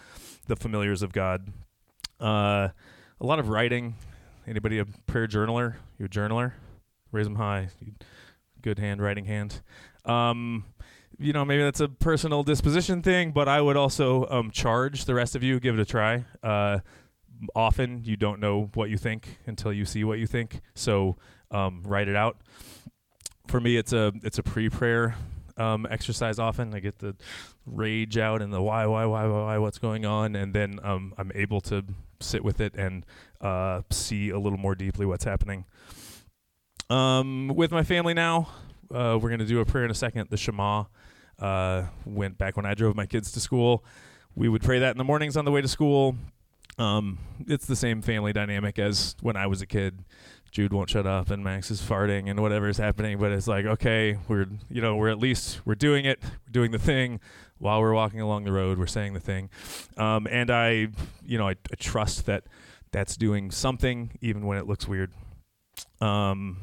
the 0.46 0.56
familiars 0.56 1.02
of 1.02 1.12
God. 1.12 1.52
Uh, 2.20 2.68
a 3.20 3.26
lot 3.26 3.38
of 3.38 3.48
writing. 3.48 3.94
Anybody 4.46 4.78
a 4.78 4.84
prayer 5.06 5.26
journaler? 5.26 5.76
You 5.98 6.06
a 6.06 6.08
journaler? 6.08 6.52
Raise 7.12 7.26
them 7.26 7.36
high. 7.36 7.68
Good 8.62 8.78
handwriting 8.78 9.24
hand. 9.24 9.60
Um, 10.04 10.64
you 11.18 11.32
know, 11.32 11.44
maybe 11.44 11.62
that's 11.62 11.80
a 11.80 11.88
personal 11.88 12.42
disposition 12.42 13.02
thing, 13.02 13.32
but 13.32 13.48
I 13.48 13.60
would 13.60 13.76
also 13.76 14.26
um, 14.28 14.50
charge 14.50 15.04
the 15.04 15.14
rest 15.14 15.34
of 15.34 15.42
you, 15.42 15.60
give 15.60 15.78
it 15.78 15.80
a 15.80 15.84
try. 15.84 16.24
Uh, 16.42 16.80
often 17.54 18.02
you 18.04 18.16
don't 18.16 18.40
know 18.40 18.70
what 18.74 18.90
you 18.90 18.96
think 18.96 19.38
until 19.46 19.72
you 19.72 19.84
see 19.84 20.04
what 20.04 20.18
you 20.18 20.26
think, 20.26 20.60
so 20.74 21.16
um, 21.50 21.82
write 21.84 22.08
it 22.08 22.16
out. 22.16 22.38
For 23.46 23.60
me, 23.60 23.76
it's 23.76 23.92
a 23.92 24.12
it's 24.22 24.38
a 24.38 24.42
pre-prayer 24.42 25.14
um, 25.56 25.86
exercise. 25.88 26.38
Often 26.38 26.74
I 26.74 26.80
get 26.80 26.98
the 26.98 27.14
rage 27.64 28.18
out 28.18 28.42
and 28.42 28.52
the 28.52 28.62
why, 28.62 28.86
why, 28.86 29.06
why, 29.06 29.26
why, 29.26 29.42
why 29.42 29.58
what's 29.58 29.78
going 29.78 30.04
on, 30.04 30.36
and 30.36 30.54
then 30.54 30.80
um, 30.82 31.14
I'm 31.16 31.32
able 31.34 31.60
to 31.62 31.84
sit 32.20 32.44
with 32.44 32.60
it 32.60 32.74
and 32.74 33.04
uh, 33.40 33.82
see 33.90 34.30
a 34.30 34.38
little 34.38 34.58
more 34.58 34.74
deeply 34.74 35.06
what's 35.06 35.24
happening. 35.24 35.64
Um, 36.88 37.48
with 37.48 37.72
my 37.72 37.82
family 37.82 38.14
now, 38.14 38.48
uh, 38.92 39.18
we're 39.20 39.28
going 39.28 39.40
to 39.40 39.46
do 39.46 39.60
a 39.60 39.64
prayer 39.64 39.84
in 39.84 39.90
a 39.90 39.94
second. 39.94 40.28
The 40.30 40.36
Shema 40.36 40.84
uh, 41.38 41.84
went 42.04 42.38
back 42.38 42.56
when 42.56 42.66
I 42.66 42.74
drove 42.74 42.96
my 42.96 43.06
kids 43.06 43.32
to 43.32 43.40
school. 43.40 43.84
We 44.34 44.48
would 44.48 44.62
pray 44.62 44.78
that 44.80 44.90
in 44.90 44.98
the 44.98 45.04
mornings 45.04 45.36
on 45.36 45.44
the 45.44 45.50
way 45.50 45.60
to 45.60 45.68
school. 45.68 46.16
Um, 46.78 47.18
it's 47.46 47.66
the 47.66 47.76
same 47.76 48.02
family 48.02 48.32
dynamic 48.32 48.78
as 48.78 49.16
when 49.22 49.36
I 49.36 49.46
was 49.46 49.62
a 49.62 49.66
kid. 49.66 50.04
Jude 50.50 50.72
won't 50.72 50.88
shut 50.88 51.06
up 51.06 51.30
and 51.30 51.42
Max 51.42 51.70
is 51.70 51.82
farting 51.82 52.30
and 52.30 52.40
whatever 52.40 52.68
is 52.68 52.78
happening, 52.78 53.18
but 53.18 53.32
it's 53.32 53.46
like, 53.46 53.66
okay, 53.66 54.18
we're 54.28 54.46
you 54.70 54.80
know, 54.80 54.96
we're 54.96 55.08
at 55.08 55.18
least 55.18 55.60
we're 55.64 55.74
doing 55.74 56.04
it, 56.04 56.18
we're 56.22 56.52
doing 56.52 56.70
the 56.70 56.78
thing 56.78 57.20
while 57.58 57.80
we're 57.80 57.92
walking 57.92 58.20
along 58.20 58.44
the 58.44 58.52
road, 58.52 58.78
we're 58.78 58.86
saying 58.86 59.12
the 59.12 59.20
thing. 59.20 59.50
Um, 59.96 60.26
and 60.30 60.50
I 60.50 60.88
you 61.24 61.38
know, 61.38 61.48
I, 61.48 61.56
I, 61.70 61.74
trust 61.78 62.26
that 62.26 62.44
that's 62.92 63.16
doing 63.16 63.50
something 63.50 64.12
even 64.20 64.46
when 64.46 64.56
it 64.56 64.66
looks 64.66 64.86
weird. 64.86 65.12
Um, 66.00 66.58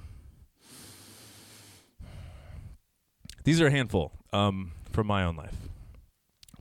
these 3.43 3.61
are 3.61 3.67
a 3.67 3.71
handful 3.71 4.11
um, 4.31 4.71
from 4.91 5.07
my 5.07 5.23
own 5.23 5.35
life. 5.35 5.55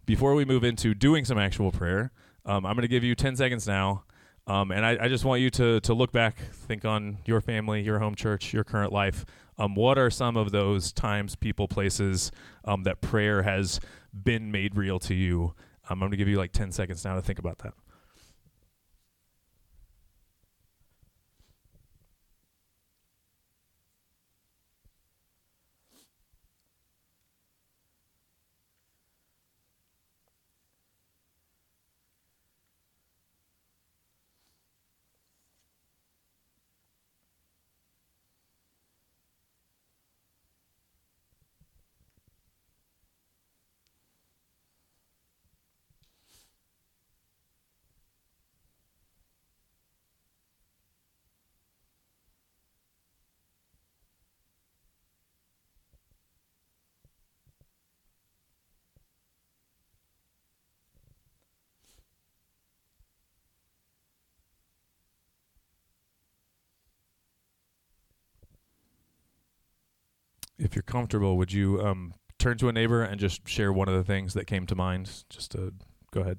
Before 0.04 0.34
we 0.34 0.44
move 0.44 0.64
into 0.64 0.94
doing 0.94 1.24
some 1.24 1.38
actual 1.38 1.70
prayer, 1.70 2.10
um, 2.44 2.66
I'm 2.66 2.74
going 2.74 2.82
to 2.82 2.88
give 2.88 3.04
you 3.04 3.14
10 3.14 3.36
seconds 3.36 3.66
now. 3.66 4.04
Um, 4.46 4.72
and 4.72 4.84
I, 4.84 5.04
I, 5.04 5.08
just 5.08 5.24
want 5.24 5.40
you 5.40 5.50
to, 5.50 5.78
to 5.80 5.94
look 5.94 6.10
back, 6.10 6.38
think 6.52 6.84
on 6.84 7.18
your 7.24 7.40
family, 7.40 7.80
your 7.82 8.00
home 8.00 8.16
church, 8.16 8.52
your 8.52 8.64
current 8.64 8.92
life. 8.92 9.24
Um, 9.56 9.76
what 9.76 9.98
are 9.98 10.10
some 10.10 10.36
of 10.36 10.50
those 10.50 10.92
times, 10.92 11.36
people, 11.36 11.68
places 11.68 12.32
um, 12.64 12.82
that 12.82 13.00
prayer 13.00 13.42
has 13.42 13.78
been 14.12 14.50
made 14.50 14.74
real 14.74 14.98
to 15.00 15.14
you? 15.14 15.54
Um, 15.88 15.92
I'm 15.92 15.98
going 16.00 16.10
to 16.10 16.16
give 16.16 16.26
you 16.26 16.38
like 16.38 16.50
10 16.50 16.72
seconds 16.72 17.04
now 17.04 17.14
to 17.14 17.22
think 17.22 17.38
about 17.38 17.58
that. 17.58 17.74
If 70.62 70.74
you're 70.74 70.82
comfortable, 70.82 71.36
would 71.36 71.52
you 71.52 71.80
um, 71.82 72.14
turn 72.38 72.56
to 72.58 72.68
a 72.68 72.72
neighbor 72.72 73.02
and 73.02 73.20
just 73.20 73.46
share 73.48 73.72
one 73.72 73.88
of 73.88 73.94
the 73.94 74.04
things 74.04 74.34
that 74.34 74.46
came 74.46 74.66
to 74.66 74.74
mind? 74.74 75.24
Just 75.28 75.52
to 75.52 75.72
go 76.12 76.20
ahead. 76.20 76.38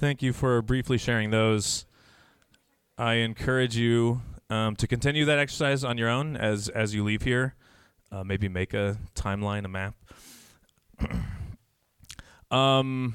Thank 0.00 0.22
you 0.22 0.32
for 0.32 0.62
briefly 0.62 0.96
sharing 0.96 1.28
those. 1.28 1.84
I 2.96 3.16
encourage 3.16 3.76
you 3.76 4.22
um, 4.48 4.74
to 4.76 4.86
continue 4.86 5.26
that 5.26 5.38
exercise 5.38 5.84
on 5.84 5.98
your 5.98 6.08
own 6.08 6.38
as 6.38 6.70
as 6.70 6.94
you 6.94 7.04
leave 7.04 7.20
here. 7.20 7.54
Uh, 8.10 8.24
maybe 8.24 8.48
make 8.48 8.72
a 8.72 8.96
timeline, 9.14 9.66
a 9.66 9.68
map. 9.68 9.94
um, 12.50 13.14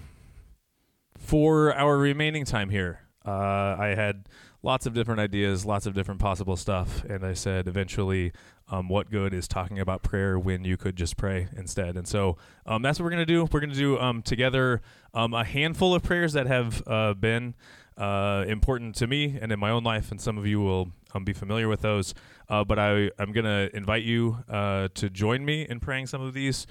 for 1.18 1.74
our 1.74 1.98
remaining 1.98 2.46
time 2.46 2.70
here, 2.70 3.00
uh, 3.26 3.32
I 3.80 3.96
had 3.98 4.30
lots 4.66 4.88
of 4.88 4.94
different 4.96 5.20
ideas, 5.20 5.64
lots 5.64 5.86
of 5.86 5.94
different 5.94 6.20
possible 6.20 6.58
stuff, 6.58 7.04
and 7.06 7.24
I 7.24 7.34
said 7.34 7.68
eventually 7.68 8.34
um, 8.68 8.90
what 8.90 9.12
good 9.12 9.32
is 9.32 9.48
talking 9.48 9.80
about 9.80 10.02
prayer 10.02 10.40
when 10.40 10.66
you 10.66 10.76
could 10.76 10.96
just 10.96 11.18
pray 11.18 11.48
instead? 11.56 11.96
And 11.96 12.08
so 12.08 12.38
um, 12.66 12.82
that's 12.82 13.00
what 13.00 13.04
we're 13.04 13.12
going 13.12 13.26
to 13.26 13.32
do. 13.32 13.48
We're 13.52 13.60
going 13.60 13.70
to 13.70 13.76
do 13.76 14.00
um, 14.00 14.24
together 14.24 14.82
um, 15.14 15.36
a 15.36 15.44
handful 15.44 15.94
of 15.94 16.02
prayers 16.02 16.34
that 16.34 16.48
have 16.48 16.82
uh, 16.88 17.14
been 17.14 17.54
uh, 17.96 18.44
important 18.48 18.96
to 18.96 19.08
me 19.08 19.38
and 19.40 19.52
in 19.52 19.60
my 19.60 19.70
own 19.70 19.84
life, 19.84 20.10
and 20.10 20.20
some 20.20 20.36
of 20.38 20.48
you 20.48 20.60
will 20.60 20.92
um, 21.14 21.24
be 21.24 21.32
familiar 21.32 21.68
with 21.68 21.82
those. 21.82 22.16
Uh, 22.50 22.64
but 22.64 22.80
I, 22.80 23.12
I'm 23.20 23.32
going 23.32 23.46
to 23.46 23.70
invite 23.76 24.04
you 24.04 24.40
uh, 24.50 24.88
to 24.96 25.12
join 25.12 25.46
me 25.46 25.62
in 25.70 25.80
praying 25.80 26.08
some 26.08 26.22
of 26.22 26.34
these. 26.34 26.66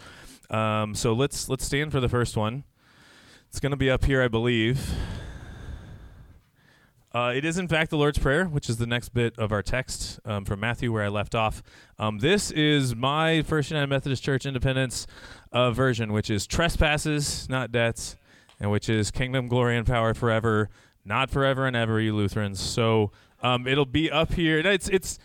Um, 0.51 0.97
so 0.97 1.13
let's 1.13 1.49
let's 1.49 1.65
stand 1.65 1.93
for 1.93 2.01
the 2.01 2.09
first 2.09 2.37
one. 2.37 2.65
It's 3.49 3.61
going 3.61 3.71
to 3.71 3.77
be 3.77 3.89
up 3.89 4.05
here, 4.05 4.21
I 4.21 4.29
believe. 4.29 4.93
Uh, 7.15 7.33
it 7.33 7.45
is, 7.45 7.59
in 7.59 7.69
fact, 7.69 7.91
the 7.91 7.97
Lord's 7.97 8.19
Prayer, 8.19 8.47
which 8.47 8.69
is 8.69 8.77
the 8.77 8.89
next 8.89 9.11
bit 9.11 9.39
of 9.39 9.53
our 9.53 9.63
text 9.63 10.19
um, 10.25 10.45
from 10.45 10.59
Matthew, 10.59 10.93
where 10.93 11.05
I 11.05 11.09
left 11.09 11.37
off. 11.37 11.63
Um, 11.97 12.19
this 12.19 12.51
is 12.51 12.97
my 12.97 13.43
First 13.43 13.71
United 13.71 13.87
Methodist 13.87 14.25
Church 14.25 14.45
Independence 14.45 15.07
uh, 15.53 15.71
version, 15.71 16.13
which 16.13 16.29
is 16.29 16.45
trespasses, 16.45 17.49
not 17.49 17.71
debts, 17.71 18.17
and 18.59 18.69
which 18.73 18.89
is 18.89 19.13
kingdom, 19.13 19.47
glory, 19.47 19.77
and 19.77 19.87
power 19.87 20.13
forever, 20.13 20.71
not 21.05 21.31
forever 21.31 21.69
and 21.69 21.77
ever, 21.77 22.01
you 22.01 22.17
Lutherans. 22.17 22.59
So 22.59 23.13
um, 23.45 23.69
it'll 23.69 23.87
be 23.87 24.11
up 24.11 24.33
here. 24.33 24.59
It's 24.59 24.89
it's 24.89 25.21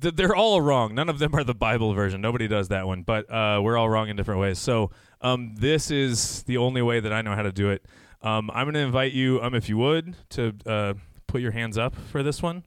th- 0.00 0.14
they're 0.14 0.36
all 0.36 0.60
wrong. 0.60 0.94
None 0.94 1.08
of 1.08 1.18
them 1.18 1.34
are 1.34 1.42
the 1.42 1.52
Bible 1.52 1.94
version. 1.94 2.20
Nobody 2.20 2.46
does 2.46 2.68
that 2.68 2.86
one, 2.86 3.02
but 3.02 3.28
uh, 3.28 3.60
we're 3.60 3.76
all 3.76 3.88
wrong 3.88 4.08
in 4.08 4.14
different 4.14 4.38
ways. 4.38 4.60
So 4.60 4.92
um, 5.20 5.56
this 5.56 5.90
is 5.90 6.44
the 6.44 6.58
only 6.58 6.80
way 6.80 7.00
that 7.00 7.12
I 7.12 7.22
know 7.22 7.34
how 7.34 7.42
to 7.42 7.52
do 7.52 7.70
it. 7.70 7.84
Um, 8.22 8.52
I'm 8.54 8.66
going 8.66 8.74
to 8.74 8.80
invite 8.80 9.12
you, 9.12 9.42
um, 9.42 9.56
if 9.56 9.68
you 9.68 9.76
would, 9.78 10.14
to 10.30 10.54
uh, 10.64 10.94
put 11.34 11.42
your 11.42 11.50
hands 11.50 11.76
up 11.76 11.96
for 11.96 12.22
this 12.22 12.40
one. 12.40 12.62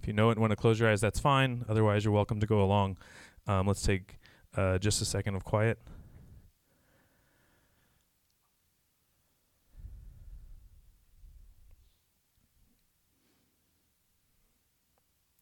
If 0.00 0.06
you 0.06 0.14
know 0.14 0.30
it 0.30 0.32
and 0.32 0.40
want 0.40 0.50
to 0.50 0.56
close 0.56 0.80
your 0.80 0.88
eyes, 0.88 0.98
that's 0.98 1.20
fine. 1.20 1.66
Otherwise, 1.68 2.06
you're 2.06 2.14
welcome 2.14 2.40
to 2.40 2.46
go 2.46 2.62
along. 2.62 2.96
Um, 3.46 3.66
let's 3.66 3.82
take 3.82 4.18
uh, 4.56 4.78
just 4.78 5.02
a 5.02 5.04
second 5.04 5.34
of 5.34 5.44
quiet. 5.44 5.78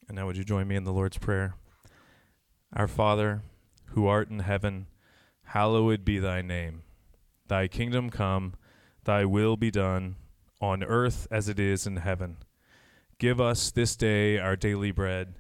And 0.09 0.17
now, 0.17 0.27
would 0.27 0.37
you 0.37 0.43
join 0.43 0.67
me 0.67 0.75
in 0.75 0.83
the 0.83 0.93
Lord's 0.93 1.19
Prayer? 1.19 1.55
Our 2.73 2.89
Father, 2.89 3.43
who 3.91 4.09
art 4.09 4.29
in 4.29 4.41
heaven, 4.41 4.89
hallowed 5.45 6.05
be 6.05 6.19
thy 6.19 6.43
name. 6.43 6.83
Thy 7.47 7.69
kingdom 7.69 8.11
come, 8.11 8.55
thy 9.05 9.25
will 9.25 9.57
be 9.57 9.71
done 9.71 10.17
on 10.61 10.83
earth 10.83 11.27
as 11.31 11.49
it 11.49 11.59
is 11.59 11.87
in 11.87 11.97
heaven. 11.97 12.39
Give 13.19 13.41
us 13.41 13.71
this 13.71 13.97
day 13.97 14.39
our 14.39 14.57
daily 14.57 14.91
bread, 14.91 15.37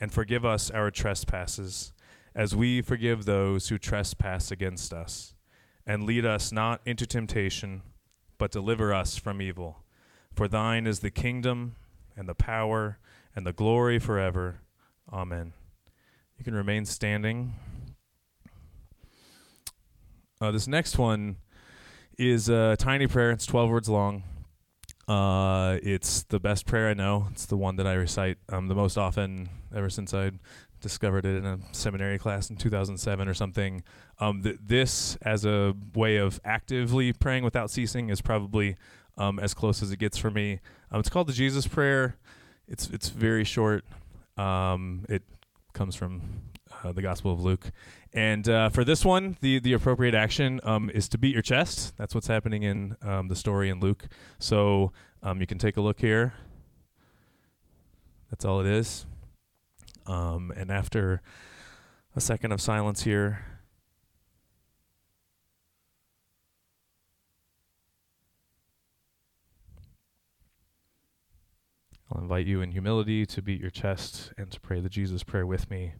and 0.00 0.12
forgive 0.12 0.44
us 0.44 0.70
our 0.70 0.90
trespasses, 0.90 1.92
as 2.34 2.56
we 2.56 2.80
forgive 2.80 3.24
those 3.24 3.68
who 3.68 3.78
trespass 3.78 4.50
against 4.50 4.92
us. 4.92 5.34
And 5.86 6.04
lead 6.04 6.24
us 6.24 6.52
not 6.52 6.80
into 6.86 7.06
temptation, 7.06 7.82
but 8.38 8.50
deliver 8.50 8.94
us 8.94 9.16
from 9.16 9.42
evil. 9.42 9.84
For 10.32 10.48
thine 10.48 10.86
is 10.86 11.00
the 11.00 11.10
kingdom, 11.10 11.76
and 12.16 12.28
the 12.28 12.34
power, 12.34 12.98
and 13.34 13.46
the 13.46 13.52
glory 13.52 13.98
forever. 13.98 14.60
Amen. 15.12 15.52
You 16.38 16.44
can 16.44 16.54
remain 16.54 16.86
standing. 16.86 17.54
Uh, 20.40 20.50
this 20.50 20.66
next 20.66 20.96
one 20.96 21.36
is 22.16 22.48
a 22.48 22.76
tiny 22.78 23.06
prayer. 23.06 23.30
It's 23.30 23.44
12 23.44 23.68
words 23.68 23.88
long. 23.88 24.22
Uh, 25.10 25.80
it's 25.82 26.22
the 26.22 26.38
best 26.38 26.66
prayer 26.66 26.88
I 26.88 26.94
know. 26.94 27.26
It's 27.32 27.44
the 27.44 27.56
one 27.56 27.74
that 27.76 27.86
I 27.86 27.94
recite 27.94 28.38
um, 28.48 28.68
the 28.68 28.76
most 28.76 28.96
often 28.96 29.48
ever 29.74 29.90
since 29.90 30.14
I 30.14 30.30
discovered 30.80 31.26
it 31.26 31.36
in 31.36 31.44
a 31.44 31.58
seminary 31.72 32.16
class 32.16 32.48
in 32.48 32.54
2007 32.54 33.26
or 33.26 33.34
something. 33.34 33.82
Um, 34.20 34.44
th- 34.44 34.58
this, 34.64 35.16
as 35.22 35.44
a 35.44 35.74
way 35.96 36.18
of 36.18 36.40
actively 36.44 37.12
praying 37.12 37.42
without 37.42 37.72
ceasing, 37.72 38.08
is 38.08 38.20
probably 38.20 38.76
um, 39.18 39.40
as 39.40 39.52
close 39.52 39.82
as 39.82 39.90
it 39.90 39.98
gets 39.98 40.16
for 40.16 40.30
me. 40.30 40.60
Um, 40.92 41.00
it's 41.00 41.08
called 41.08 41.26
the 41.26 41.32
Jesus 41.32 41.66
Prayer. 41.66 42.14
It's 42.68 42.88
it's 42.90 43.08
very 43.08 43.42
short. 43.42 43.84
Um, 44.36 45.06
it 45.08 45.24
comes 45.72 45.96
from 45.96 46.22
uh, 46.84 46.92
the 46.92 47.02
Gospel 47.02 47.32
of 47.32 47.42
Luke, 47.42 47.72
and 48.12 48.48
uh, 48.48 48.68
for 48.70 48.84
this 48.84 49.04
one, 49.04 49.36
the 49.40 49.60
the 49.60 49.72
appropriate 49.72 50.14
action 50.14 50.60
um, 50.64 50.90
is 50.90 51.08
to 51.10 51.18
beat 51.18 51.32
your 51.32 51.42
chest. 51.42 51.96
That's 51.96 52.14
what's 52.14 52.26
happening 52.26 52.64
in 52.64 52.96
um, 53.02 53.28
the 53.28 53.36
story 53.36 53.68
in 53.68 53.78
Luke. 53.78 54.08
So 54.38 54.92
um, 55.22 55.40
you 55.40 55.46
can 55.46 55.58
take 55.58 55.76
a 55.76 55.80
look 55.80 56.00
here. 56.00 56.34
That's 58.30 58.44
all 58.44 58.60
it 58.60 58.66
is. 58.66 59.06
Um, 60.06 60.52
and 60.56 60.70
after 60.70 61.22
a 62.16 62.20
second 62.20 62.50
of 62.50 62.60
silence 62.60 63.02
here, 63.02 63.44
I'll 72.12 72.20
invite 72.20 72.46
you 72.46 72.60
in 72.60 72.72
humility 72.72 73.24
to 73.26 73.42
beat 73.42 73.60
your 73.60 73.70
chest 73.70 74.32
and 74.36 74.50
to 74.50 74.60
pray 74.60 74.80
the 74.80 74.88
Jesus 74.88 75.22
prayer 75.22 75.46
with 75.46 75.70
me. 75.70 75.92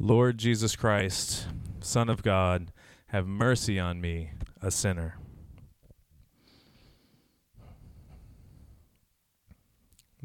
Lord 0.00 0.38
Jesus 0.38 0.76
Christ, 0.76 1.48
Son 1.80 2.08
of 2.08 2.22
God, 2.22 2.70
have 3.08 3.26
mercy 3.26 3.80
on 3.80 4.00
me, 4.00 4.30
a 4.62 4.70
sinner. 4.70 5.18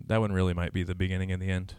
That 0.06 0.20
one 0.20 0.32
really 0.32 0.54
might 0.54 0.74
be 0.74 0.84
the 0.84 0.94
beginning 0.94 1.32
and 1.32 1.42
the 1.42 1.50
end. 1.50 1.74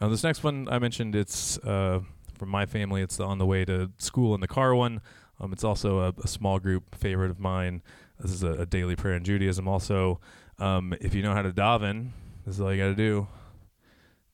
Uh, 0.00 0.06
this 0.06 0.22
next 0.22 0.44
one 0.44 0.68
I 0.70 0.78
mentioned, 0.78 1.16
it's 1.16 1.58
uh, 1.58 2.00
from 2.38 2.48
my 2.48 2.64
family. 2.64 3.02
It's 3.02 3.16
the 3.16 3.24
on 3.24 3.38
the 3.38 3.46
way 3.46 3.64
to 3.64 3.90
school 3.98 4.36
in 4.36 4.40
the 4.40 4.46
car 4.46 4.72
one. 4.72 5.00
Um, 5.40 5.52
it's 5.52 5.64
also 5.64 5.98
a, 5.98 6.14
a 6.22 6.28
small 6.28 6.60
group 6.60 6.94
favorite 6.94 7.32
of 7.32 7.40
mine. 7.40 7.82
This 8.20 8.30
is 8.30 8.44
a, 8.44 8.52
a 8.52 8.66
daily 8.66 8.94
prayer 8.94 9.16
in 9.16 9.24
Judaism. 9.24 9.66
Also, 9.66 10.20
um, 10.60 10.94
if 11.00 11.12
you 11.12 11.22
know 11.22 11.34
how 11.34 11.42
to 11.42 11.50
daven, 11.50 12.10
this 12.46 12.54
is 12.54 12.60
all 12.60 12.72
you 12.72 12.80
got 12.80 12.88
to 12.88 12.94
do. 12.94 13.26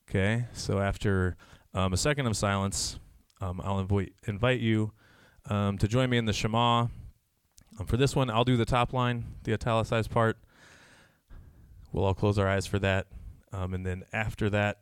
Okay, 0.09 0.45
so 0.53 0.79
after 0.79 1.35
um, 1.73 1.93
a 1.93 1.97
second 1.97 2.27
of 2.27 2.37
silence, 2.37 2.99
um, 3.41 3.59
I'll 3.63 3.85
inv- 3.85 4.11
invite 4.27 4.59
you 4.59 4.91
um, 5.49 5.77
to 5.79 5.87
join 5.87 6.09
me 6.09 6.17
in 6.17 6.25
the 6.25 6.33
Shema. 6.33 6.87
Um, 7.79 7.85
for 7.87 7.97
this 7.97 8.15
one, 8.15 8.29
I'll 8.29 8.43
do 8.43 8.55
the 8.55 8.65
top 8.65 8.93
line, 8.93 9.25
the 9.43 9.53
italicized 9.53 10.11
part. 10.11 10.37
We'll 11.91 12.05
all 12.05 12.13
close 12.13 12.37
our 12.37 12.47
eyes 12.47 12.65
for 12.65 12.79
that. 12.79 13.07
Um, 13.51 13.73
and 13.73 13.85
then 13.85 14.03
after 14.13 14.49
that, 14.51 14.77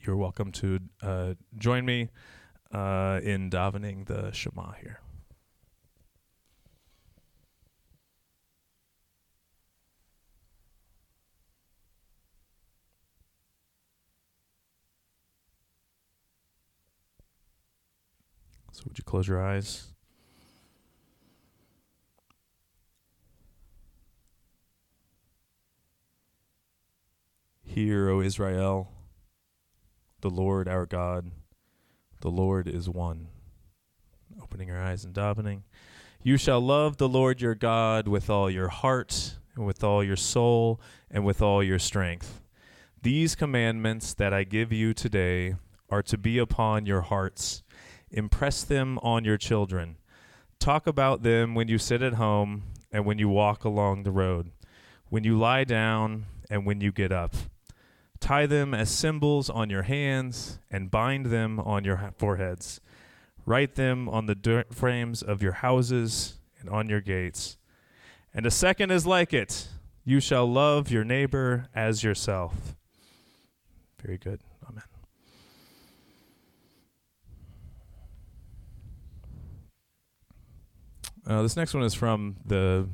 you're 0.00 0.16
welcome 0.16 0.52
to 0.52 0.78
uh, 1.02 1.34
join 1.58 1.84
me 1.84 2.08
uh, 2.72 3.20
in 3.22 3.50
davening 3.50 4.06
the 4.06 4.30
Shema 4.32 4.72
here. 4.72 5.00
So, 18.72 18.75
would 18.86 18.98
you 18.98 19.04
close 19.04 19.28
your 19.28 19.42
eyes? 19.44 19.88
Hear, 27.64 28.08
O 28.08 28.20
Israel, 28.20 28.90
the 30.20 30.30
Lord 30.30 30.66
our 30.66 30.86
God, 30.86 31.30
the 32.20 32.30
Lord 32.30 32.68
is 32.68 32.88
one. 32.88 33.26
Opening 34.42 34.70
our 34.70 34.80
eyes 34.80 35.04
and 35.04 35.14
davening. 35.14 35.62
You 36.22 36.36
shall 36.36 36.60
love 36.60 36.96
the 36.96 37.08
Lord 37.08 37.40
your 37.40 37.54
God 37.54 38.08
with 38.08 38.30
all 38.30 38.50
your 38.50 38.68
heart, 38.68 39.36
and 39.54 39.66
with 39.66 39.84
all 39.84 40.02
your 40.02 40.16
soul, 40.16 40.80
and 41.10 41.24
with 41.24 41.42
all 41.42 41.62
your 41.62 41.78
strength. 41.78 42.40
These 43.02 43.34
commandments 43.34 44.14
that 44.14 44.32
I 44.32 44.44
give 44.44 44.72
you 44.72 44.94
today 44.94 45.56
are 45.90 46.02
to 46.04 46.18
be 46.18 46.38
upon 46.38 46.86
your 46.86 47.02
hearts. 47.02 47.62
Impress 48.10 48.62
them 48.64 48.98
on 48.98 49.24
your 49.24 49.36
children. 49.36 49.96
Talk 50.58 50.86
about 50.86 51.22
them 51.22 51.54
when 51.54 51.68
you 51.68 51.78
sit 51.78 52.02
at 52.02 52.14
home 52.14 52.62
and 52.92 53.04
when 53.04 53.18
you 53.18 53.28
walk 53.28 53.64
along 53.64 54.02
the 54.02 54.10
road, 54.10 54.50
when 55.08 55.24
you 55.24 55.38
lie 55.38 55.64
down 55.64 56.26
and 56.48 56.64
when 56.64 56.80
you 56.80 56.92
get 56.92 57.12
up. 57.12 57.34
Tie 58.20 58.46
them 58.46 58.72
as 58.74 58.90
symbols 58.90 59.50
on 59.50 59.70
your 59.70 59.82
hands 59.82 60.58
and 60.70 60.90
bind 60.90 61.26
them 61.26 61.60
on 61.60 61.84
your 61.84 62.12
foreheads. 62.16 62.80
Write 63.44 63.74
them 63.74 64.08
on 64.08 64.26
the 64.26 64.34
dirt 64.34 64.74
frames 64.74 65.22
of 65.22 65.42
your 65.42 65.52
houses 65.52 66.38
and 66.60 66.70
on 66.70 66.88
your 66.88 67.00
gates. 67.00 67.58
And 68.32 68.46
a 68.46 68.50
second 68.50 68.90
is 68.90 69.06
like 69.06 69.32
it 69.32 69.68
you 70.04 70.20
shall 70.20 70.50
love 70.50 70.90
your 70.90 71.04
neighbor 71.04 71.68
as 71.74 72.04
yourself. 72.04 72.76
Very 74.00 74.18
good. 74.18 74.40
Amen. 74.68 74.84
Uh, 81.26 81.42
this 81.42 81.56
next 81.56 81.74
one 81.74 81.82
is 81.82 81.92
from 81.92 82.36
the 82.44 82.88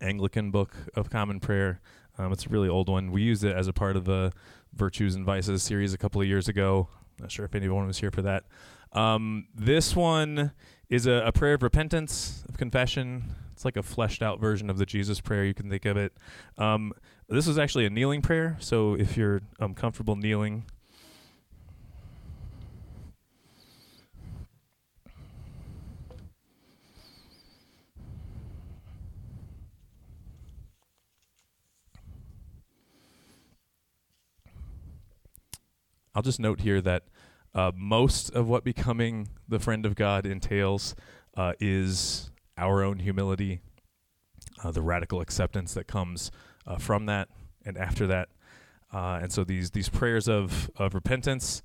Anglican 0.00 0.50
Book 0.50 0.74
of 0.96 1.10
Common 1.10 1.38
Prayer. 1.38 1.80
Um, 2.18 2.32
it's 2.32 2.44
a 2.44 2.48
really 2.48 2.68
old 2.68 2.88
one. 2.88 3.12
We 3.12 3.22
used 3.22 3.44
it 3.44 3.54
as 3.54 3.68
a 3.68 3.72
part 3.72 3.96
of 3.96 4.04
the 4.04 4.32
Virtues 4.74 5.14
and 5.14 5.24
Vices 5.24 5.62
series 5.62 5.94
a 5.94 5.98
couple 5.98 6.20
of 6.20 6.26
years 6.26 6.48
ago. 6.48 6.88
Not 7.20 7.30
sure 7.30 7.44
if 7.44 7.54
anyone 7.54 7.86
was 7.86 8.00
here 8.00 8.10
for 8.10 8.22
that. 8.22 8.44
Um, 8.92 9.46
this 9.54 9.94
one 9.94 10.50
is 10.88 11.06
a, 11.06 11.22
a, 11.26 11.32
prayer 11.32 11.54
of 11.54 11.62
repentance, 11.62 12.42
of 12.48 12.58
confession. 12.58 13.32
It's 13.52 13.64
like 13.64 13.76
a 13.76 13.82
fleshed 13.82 14.22
out 14.22 14.40
version 14.40 14.68
of 14.68 14.76
the 14.76 14.84
Jesus 14.84 15.20
prayer. 15.20 15.44
You 15.44 15.54
can 15.54 15.70
think 15.70 15.84
of 15.84 15.96
it. 15.96 16.12
Um, 16.58 16.92
this 17.28 17.46
is 17.46 17.58
actually 17.58 17.86
a 17.86 17.90
kneeling 17.90 18.22
prayer. 18.22 18.56
So 18.58 18.94
if 18.94 19.16
you're 19.16 19.40
um, 19.60 19.74
comfortable 19.74 20.16
kneeling, 20.16 20.64
I'll 36.14 36.22
just 36.22 36.40
note 36.40 36.60
here 36.60 36.80
that 36.82 37.04
uh, 37.54 37.72
most 37.74 38.30
of 38.30 38.48
what 38.48 38.64
becoming 38.64 39.28
the 39.48 39.58
friend 39.58 39.86
of 39.86 39.94
God 39.94 40.26
entails 40.26 40.94
uh, 41.36 41.54
is 41.58 42.30
our 42.56 42.82
own 42.82 42.98
humility, 42.98 43.60
uh, 44.62 44.70
the 44.70 44.82
radical 44.82 45.20
acceptance 45.20 45.74
that 45.74 45.86
comes 45.86 46.30
uh, 46.66 46.76
from 46.76 47.06
that 47.06 47.28
and 47.64 47.78
after 47.78 48.06
that. 48.06 48.28
Uh, 48.92 49.20
and 49.22 49.32
so 49.32 49.42
these 49.42 49.70
these 49.70 49.88
prayers 49.88 50.28
of 50.28 50.70
of 50.76 50.94
repentance, 50.94 51.62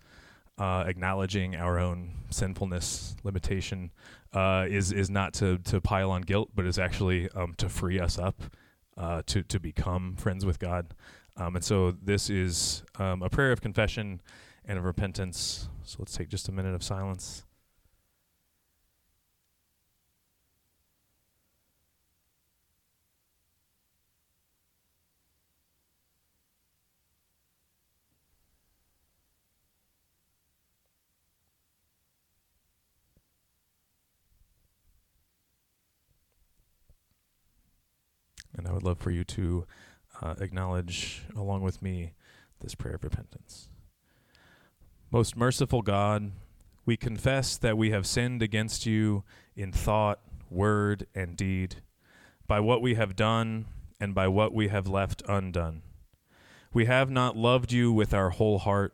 uh, 0.58 0.86
acknowledging 0.88 1.56
our 1.56 1.78
own 1.78 2.12
sinfulness, 2.30 3.18
limitation, 3.24 3.92
is 4.34 4.94
is 4.94 5.10
not 5.10 5.34
to 5.34 5.58
to 5.60 5.82
pile 5.82 6.10
on 6.10 6.22
guilt, 6.22 6.52
but 6.56 6.66
is 6.66 6.80
actually 6.80 7.30
um, 7.32 7.54
to 7.58 7.68
free 7.68 8.00
us 8.00 8.18
up 8.18 8.44
to 9.26 9.44
to 9.44 9.60
become 9.60 10.16
friends 10.16 10.46
with 10.46 10.58
God. 10.58 10.94
Um, 11.38 11.56
and 11.56 11.64
so 11.64 11.92
this 11.92 12.30
is 12.30 12.84
um, 12.98 13.22
a 13.22 13.30
prayer 13.30 13.52
of 13.52 13.62
confession 13.62 14.22
and 14.66 14.80
of 14.80 14.86
repentance. 14.86 15.70
So 15.84 15.98
let's 16.00 16.16
take 16.18 16.30
just 16.30 16.50
a 16.50 16.52
minute 16.52 16.74
of 16.74 16.82
silence. 16.82 17.44
And 38.58 38.68
I 38.68 38.72
would 38.72 38.82
love 38.82 38.98
for 38.98 39.12
you 39.12 39.24
to 39.24 39.68
uh, 40.22 40.36
acknowledge, 40.40 41.24
along 41.36 41.62
with 41.62 41.82
me, 41.82 42.14
this 42.60 42.76
prayer 42.76 42.96
of 42.96 43.04
repentance. 43.04 43.70
Most 45.12 45.38
merciful 45.38 45.82
God, 45.82 46.32
we 46.86 46.98
confess 46.98 47.58
that 47.58 47.78
we 47.78 47.92
have 47.92 48.06
sinned 48.06 48.42
against 48.42 48.86
you 48.86 49.24
in 49.56 49.72
thought, 49.72 50.20
word, 50.50 51.08
and 51.14 51.38
deed, 51.38 51.78
by 52.48 52.60
what 52.60 52.82
we 52.82 52.96
have 52.96 53.16
done 53.16 53.66
and 54.00 54.14
by 54.14 54.28
what 54.28 54.54
we 54.54 54.68
have 54.70 54.88
left 54.88 55.22
undone. 55.28 55.82
We 56.74 56.86
have 56.86 57.10
not 57.10 57.36
loved 57.36 57.72
you 57.72 57.92
with 57.92 58.14
our 58.14 58.32
whole 58.32 58.60
heart. 58.60 58.94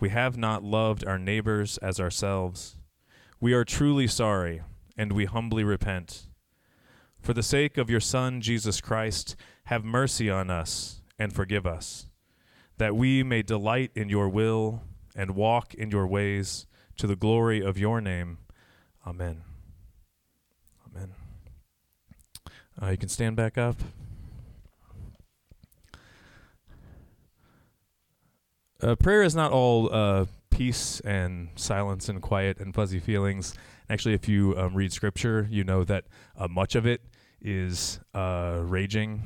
We 0.00 0.08
have 0.08 0.36
not 0.36 0.64
loved 0.64 1.06
our 1.06 1.18
neighbors 1.18 1.78
as 1.78 2.00
ourselves. 2.00 2.76
We 3.40 3.52
are 3.52 3.64
truly 3.64 4.06
sorry, 4.06 4.62
and 4.96 5.12
we 5.12 5.26
humbly 5.26 5.64
repent. 5.64 6.26
For 7.20 7.32
the 7.32 7.42
sake 7.42 7.78
of 7.78 7.90
your 7.90 8.00
Son, 8.00 8.40
Jesus 8.40 8.80
Christ, 8.80 9.36
have 9.64 9.84
mercy 9.84 10.30
on 10.30 10.50
us 10.50 11.00
and 11.18 11.32
forgive 11.32 11.66
us, 11.66 12.06
that 12.78 12.94
we 12.94 13.22
may 13.22 13.42
delight 13.42 13.90
in 13.94 14.08
your 14.08 14.28
will 14.28 14.82
and 15.14 15.34
walk 15.34 15.74
in 15.74 15.90
your 15.90 16.06
ways 16.06 16.66
to 16.96 17.06
the 17.06 17.16
glory 17.16 17.60
of 17.60 17.78
your 17.78 18.00
name. 18.00 18.38
Amen. 19.06 19.42
Amen. 20.88 21.14
Uh, 22.80 22.90
you 22.90 22.98
can 22.98 23.08
stand 23.08 23.36
back 23.36 23.56
up. 23.56 23.76
Uh, 28.82 28.94
prayer 28.96 29.22
is 29.22 29.34
not 29.34 29.50
all 29.50 29.92
uh, 29.94 30.26
peace 30.50 31.00
and 31.00 31.48
silence 31.56 32.08
and 32.08 32.20
quiet 32.20 32.58
and 32.58 32.74
fuzzy 32.74 33.00
feelings. 33.00 33.54
Actually, 33.88 34.14
if 34.14 34.28
you 34.28 34.54
um, 34.58 34.74
read 34.74 34.92
scripture, 34.92 35.48
you 35.50 35.64
know 35.64 35.84
that 35.84 36.04
uh, 36.36 36.48
much 36.48 36.74
of 36.74 36.86
it 36.86 37.00
is 37.40 38.00
uh, 38.14 38.60
raging, 38.62 39.22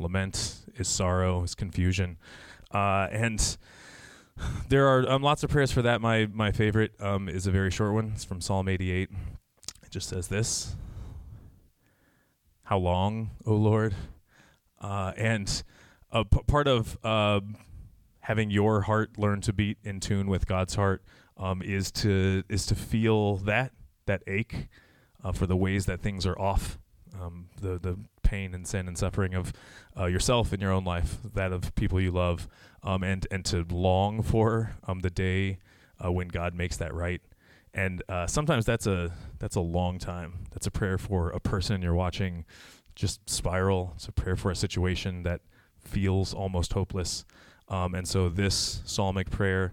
lament, 0.00 0.56
is 0.76 0.88
sorrow, 0.88 1.42
is 1.42 1.54
confusion, 1.54 2.16
uh, 2.72 3.08
and 3.10 3.56
there 4.68 4.88
are 4.88 5.08
um, 5.08 5.22
lots 5.22 5.42
of 5.42 5.50
prayers 5.50 5.70
for 5.70 5.82
that. 5.82 6.00
My 6.00 6.26
my 6.32 6.52
favorite 6.52 6.92
um, 7.00 7.28
is 7.28 7.46
a 7.46 7.50
very 7.50 7.70
short 7.70 7.92
one. 7.92 8.12
It's 8.14 8.24
from 8.24 8.40
Psalm 8.40 8.68
88. 8.68 9.10
It 9.82 9.90
just 9.90 10.08
says 10.08 10.28
this: 10.28 10.74
"How 12.64 12.78
long, 12.78 13.30
O 13.46 13.54
Lord?" 13.54 13.94
Uh, 14.80 15.12
and 15.16 15.62
p- 16.12 16.40
part 16.46 16.66
of 16.66 16.98
uh, 17.04 17.40
having 18.20 18.50
your 18.50 18.82
heart 18.82 19.18
learn 19.18 19.40
to 19.42 19.52
beat 19.52 19.78
in 19.84 20.00
tune 20.00 20.28
with 20.28 20.46
God's 20.46 20.74
heart 20.74 21.02
um, 21.36 21.62
is 21.62 21.90
to 21.92 22.44
is 22.48 22.66
to 22.66 22.74
feel 22.74 23.36
that 23.38 23.72
that 24.06 24.22
ache 24.26 24.68
uh, 25.22 25.32
for 25.32 25.46
the 25.46 25.56
ways 25.56 25.86
that 25.86 26.00
things 26.00 26.26
are 26.26 26.38
off, 26.38 26.78
um, 27.20 27.46
the 27.60 27.78
the 27.78 27.98
pain 28.22 28.54
and 28.54 28.66
sin 28.66 28.86
and 28.86 28.96
suffering 28.96 29.34
of 29.34 29.52
uh, 29.98 30.06
yourself 30.06 30.52
in 30.52 30.60
your 30.60 30.72
own 30.72 30.84
life, 30.84 31.18
that 31.34 31.52
of 31.52 31.74
people 31.74 32.00
you 32.00 32.10
love, 32.10 32.48
um, 32.82 33.02
and 33.02 33.26
and 33.30 33.44
to 33.46 33.66
long 33.70 34.22
for 34.22 34.76
um, 34.86 35.00
the 35.00 35.10
day 35.10 35.58
uh, 36.04 36.10
when 36.10 36.28
God 36.28 36.54
makes 36.54 36.76
that 36.78 36.94
right. 36.94 37.20
And 37.72 38.02
uh, 38.08 38.26
sometimes 38.26 38.64
that's 38.64 38.86
a 38.86 39.12
that's 39.38 39.56
a 39.56 39.60
long 39.60 39.98
time. 39.98 40.44
That's 40.50 40.66
a 40.66 40.70
prayer 40.70 40.98
for 40.98 41.30
a 41.30 41.40
person 41.40 41.82
you're 41.82 41.94
watching 41.94 42.44
just 42.94 43.28
spiral. 43.28 43.92
It's 43.96 44.08
a 44.08 44.12
prayer 44.12 44.36
for 44.36 44.50
a 44.50 44.56
situation 44.56 45.22
that 45.22 45.40
feels 45.80 46.34
almost 46.34 46.72
hopeless. 46.72 47.24
Um, 47.68 47.94
and 47.94 48.06
so 48.06 48.28
this 48.28 48.82
psalmic 48.84 49.30
prayer, 49.30 49.72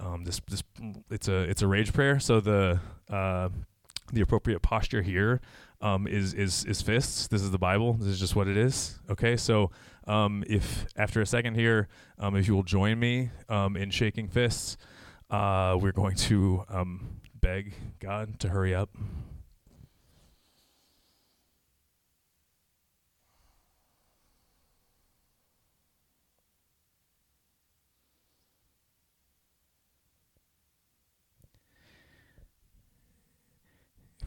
um, 0.00 0.24
this 0.24 0.40
this 0.48 0.62
it's 1.10 1.28
a 1.28 1.38
it's 1.42 1.62
a 1.62 1.66
rage 1.66 1.92
prayer. 1.92 2.20
So 2.20 2.40
the 2.40 2.80
uh, 3.10 3.48
the 4.12 4.20
appropriate 4.20 4.60
posture 4.60 5.02
here 5.02 5.40
um, 5.80 6.06
is 6.06 6.34
is 6.34 6.64
is 6.64 6.82
fists. 6.82 7.28
This 7.28 7.42
is 7.42 7.50
the 7.50 7.58
Bible. 7.58 7.94
This 7.94 8.08
is 8.08 8.20
just 8.20 8.36
what 8.36 8.48
it 8.48 8.56
is. 8.56 8.98
Okay, 9.10 9.36
so 9.36 9.70
um, 10.06 10.44
if 10.48 10.86
after 10.96 11.20
a 11.20 11.26
second 11.26 11.54
here, 11.54 11.88
um, 12.18 12.36
if 12.36 12.48
you 12.48 12.54
will 12.54 12.62
join 12.62 12.98
me 12.98 13.30
um, 13.48 13.76
in 13.76 13.90
shaking 13.90 14.28
fists, 14.28 14.76
uh, 15.30 15.76
we're 15.80 15.92
going 15.92 16.16
to 16.16 16.64
um, 16.68 17.20
beg 17.40 17.74
God 18.00 18.40
to 18.40 18.48
hurry 18.48 18.74
up. 18.74 18.90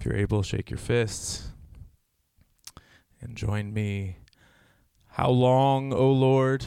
If 0.02 0.06
you're 0.08 0.16
able, 0.16 0.42
shake 0.42 0.72
your 0.72 0.80
fists 0.80 1.50
and 3.22 3.36
join 3.36 3.72
me. 3.72 4.18
How 5.10 5.30
long, 5.30 5.94
O 5.94 6.12
Lord? 6.12 6.66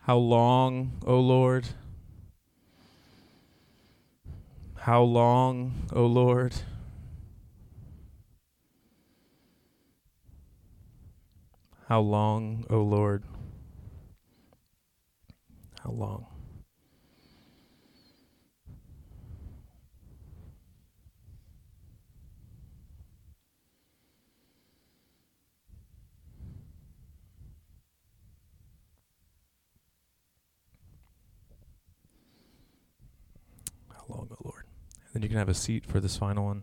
How 0.00 0.16
long, 0.16 1.00
O 1.06 1.20
Lord? 1.20 1.68
How 4.74 5.02
long, 5.02 5.72
O 5.92 6.06
Lord? 6.06 6.56
How 11.86 12.00
long, 12.00 12.66
O 12.68 12.80
Lord? 12.82 13.22
How 15.84 15.92
long? 15.92 16.26
How 34.10 34.16
long, 34.16 34.28
O 34.32 34.36
Lord? 34.44 34.64
And 35.20 35.24
you 35.24 35.28
can 35.28 35.38
have 35.38 35.50
a 35.50 35.54
seat 35.54 35.84
for 35.84 36.00
this 36.00 36.16
final 36.16 36.46
one. 36.46 36.62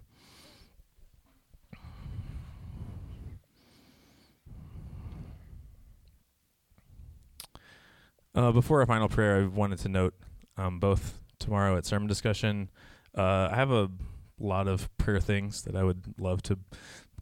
Uh, 8.34 8.52
before 8.52 8.80
our 8.80 8.88
final 8.88 9.08
prayer, 9.08 9.44
I 9.44 9.46
wanted 9.46 9.78
to 9.78 9.90
note 9.90 10.16
um, 10.58 10.80
both 10.80 11.22
tomorrow 11.38 11.78
at 11.78 11.86
sermon 11.86 12.08
discussion. 12.08 12.72
Uh, 13.16 13.50
I 13.52 13.56
have 13.56 13.70
a 13.70 13.92
lot 14.40 14.68
of 14.68 14.90
prayer 14.98 15.20
things 15.20 15.62
that 15.62 15.76
I 15.76 15.84
would 15.84 16.16
love 16.18 16.42
to 16.42 16.58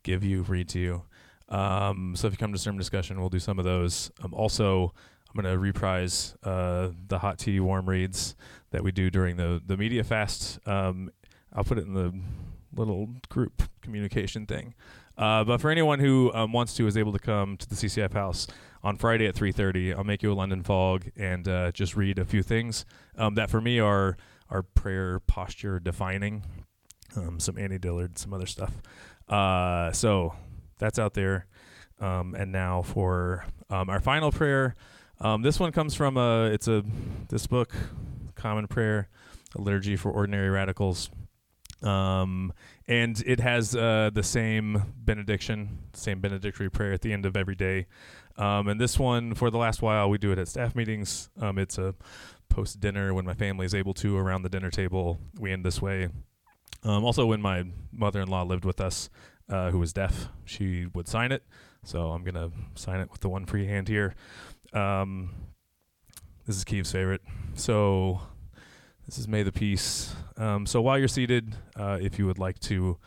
give 0.03 0.23
you, 0.23 0.43
read 0.43 0.69
to 0.69 0.79
you. 0.79 1.03
Um, 1.49 2.15
so 2.15 2.27
if 2.27 2.33
you 2.33 2.37
come 2.37 2.53
to 2.53 2.57
sermon 2.57 2.79
discussion, 2.79 3.19
we'll 3.19 3.27
do 3.27 3.39
some 3.39 3.59
of 3.59 3.65
those. 3.65 4.09
Um, 4.23 4.33
also, 4.33 4.93
I'm 5.27 5.41
going 5.41 5.51
to 5.51 5.59
reprise 5.59 6.33
uh, 6.43 6.91
the 7.09 7.19
hot 7.19 7.39
tea 7.39 7.59
warm 7.59 7.89
reads 7.89 8.37
that 8.71 8.85
we 8.85 8.93
do 8.93 9.09
during 9.09 9.35
the 9.35 9.61
the 9.65 9.75
media 9.75 10.05
fast. 10.05 10.65
Um, 10.65 11.11
I'll 11.55 11.63
put 11.63 11.77
it 11.77 11.85
in 11.85 11.93
the 11.93 12.13
little 12.75 13.09
group 13.29 13.63
communication 13.81 14.45
thing. 14.45 14.75
Uh, 15.17 15.43
but 15.45 15.61
for 15.61 15.71
anyone 15.71 15.99
who 15.99 16.31
um, 16.33 16.51
wants 16.51 16.73
to, 16.75 16.85
is 16.87 16.97
able 16.97 17.13
to 17.13 17.19
come 17.19 17.55
to 17.57 17.69
the 17.69 17.75
CCF 17.75 18.13
house 18.13 18.47
on 18.85 18.95
Friday 18.97 19.25
at 19.25 19.35
3:30. 19.35 19.97
I'll 19.97 20.03
make 20.03 20.21
you 20.21 20.31
a 20.31 20.35
London 20.35 20.61
fog 20.61 21.09
and 21.17 21.47
uh, 21.47 21.71
just 21.71 21.95
read 21.95 22.19
a 22.19 22.23
few 22.23 22.43
things 22.43 22.85
um, 23.17 23.35
that 23.35 23.49
for 23.49 23.59
me 23.59 23.79
are 23.79 24.15
are 24.49 24.61
prayer 24.61 25.19
posture 25.19 25.79
defining. 25.79 26.43
Um, 27.17 27.39
some 27.39 27.57
Annie 27.57 27.79
Dillard, 27.79 28.17
some 28.17 28.33
other 28.33 28.45
stuff. 28.45 28.73
Uh, 29.27 29.91
so 29.91 30.35
that's 30.77 30.99
out 30.99 31.13
there. 31.13 31.47
Um, 31.99 32.35
and 32.35 32.51
now 32.51 32.81
for 32.81 33.45
um, 33.69 33.89
our 33.89 33.99
final 33.99 34.31
prayer. 34.31 34.75
Um, 35.19 35.41
this 35.41 35.59
one 35.59 35.71
comes 35.71 35.95
from 35.95 36.17
a 36.17 36.45
it's 36.45 36.67
a 36.67 36.83
this 37.29 37.47
book, 37.47 37.73
Common 38.35 38.67
Prayer, 38.67 39.07
a 39.55 39.61
liturgy 39.61 39.95
for 39.95 40.11
ordinary 40.11 40.49
radicals. 40.49 41.09
Um, 41.81 42.53
and 42.87 43.21
it 43.25 43.39
has 43.39 43.75
uh, 43.75 44.09
the 44.13 44.23
same 44.23 44.93
benediction, 44.97 45.79
same 45.93 46.19
benedictory 46.19 46.69
prayer 46.69 46.93
at 46.93 47.01
the 47.01 47.13
end 47.13 47.25
of 47.25 47.35
every 47.35 47.55
day. 47.55 47.87
Um, 48.37 48.67
and 48.67 48.79
this 48.79 48.99
one, 48.99 49.33
for 49.33 49.49
the 49.49 49.57
last 49.57 49.81
while, 49.81 50.09
we 50.09 50.17
do 50.17 50.31
it 50.31 50.39
at 50.39 50.47
staff 50.47 50.75
meetings. 50.75 51.29
Um, 51.39 51.57
it's 51.57 51.77
a 51.77 51.95
post 52.49 52.79
dinner 52.79 53.13
when 53.13 53.25
my 53.25 53.33
family 53.33 53.65
is 53.65 53.73
able 53.73 53.93
to 53.95 54.17
around 54.17 54.43
the 54.43 54.49
dinner 54.49 54.71
table. 54.71 55.19
We 55.39 55.51
end 55.51 55.65
this 55.65 55.81
way. 55.81 56.09
Um, 56.83 57.03
also, 57.03 57.25
when 57.25 57.41
my 57.41 57.65
mother 57.91 58.21
in 58.21 58.27
law 58.27 58.43
lived 58.43 58.65
with 58.65 58.79
us, 58.79 59.09
uh, 59.49 59.71
who 59.71 59.79
was 59.79 59.93
deaf, 59.93 60.29
she 60.43 60.87
would 60.93 61.07
sign 61.07 61.31
it. 61.31 61.43
So 61.83 62.11
I'm 62.11 62.23
going 62.23 62.35
to 62.35 62.51
sign 62.75 62.99
it 62.99 63.11
with 63.11 63.21
the 63.21 63.29
one 63.29 63.45
free 63.45 63.67
hand 63.67 63.87
here. 63.87 64.15
Um, 64.73 65.33
this 66.45 66.55
is 66.55 66.63
Keith's 66.63 66.91
favorite. 66.91 67.21
So 67.53 68.21
this 69.05 69.17
is 69.17 69.27
May 69.27 69.43
the 69.43 69.51
Peace. 69.51 70.15
Um, 70.37 70.65
so 70.65 70.81
while 70.81 70.97
you're 70.97 71.07
seated, 71.07 71.55
uh, 71.75 71.97
if 72.01 72.19
you 72.19 72.25
would 72.25 72.39
like 72.39 72.59
to 72.61 72.97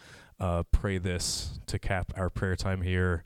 uh, 0.41 0.63
pray 0.71 0.99
this 0.99 1.61
to 1.67 1.79
cap 1.79 2.13
our 2.17 2.31
prayer 2.31 2.57
time 2.57 2.83
here, 2.83 3.25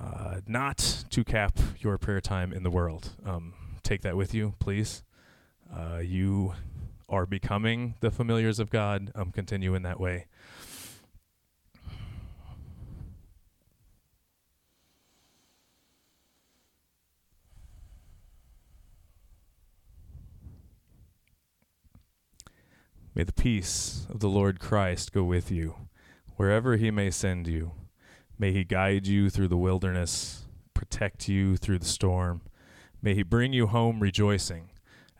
uh, 0.00 0.40
not 0.46 1.04
to 1.10 1.24
cap 1.24 1.58
your 1.78 1.98
prayer 1.98 2.20
time 2.20 2.52
in 2.52 2.62
the 2.62 2.70
world. 2.70 3.10
Um, 3.26 3.54
take 3.82 4.02
that 4.02 4.16
with 4.16 4.32
you, 4.32 4.54
please. 4.58 5.02
Uh, 5.74 5.98
you 5.98 6.54
are 7.08 7.26
becoming 7.26 7.94
the 8.00 8.10
familiars 8.10 8.58
of 8.58 8.70
God. 8.70 9.10
Um, 9.14 9.30
continue 9.30 9.74
in 9.74 9.82
that 9.82 10.00
way. 10.00 10.26
May 23.14 23.24
the 23.24 23.32
peace 23.32 24.06
of 24.08 24.20
the 24.20 24.28
Lord 24.28 24.58
Christ 24.58 25.12
go 25.12 25.22
with 25.22 25.50
you, 25.50 25.76
wherever 26.36 26.76
he 26.76 26.90
may 26.90 27.10
send 27.10 27.46
you. 27.46 27.72
May 28.38 28.52
he 28.52 28.64
guide 28.64 29.06
you 29.06 29.28
through 29.28 29.48
the 29.48 29.56
wilderness, 29.56 30.44
protect 30.72 31.28
you 31.28 31.56
through 31.56 31.78
the 31.80 31.84
storm. 31.84 32.40
May 33.02 33.14
he 33.14 33.22
bring 33.22 33.52
you 33.52 33.66
home 33.66 34.00
rejoicing 34.00 34.70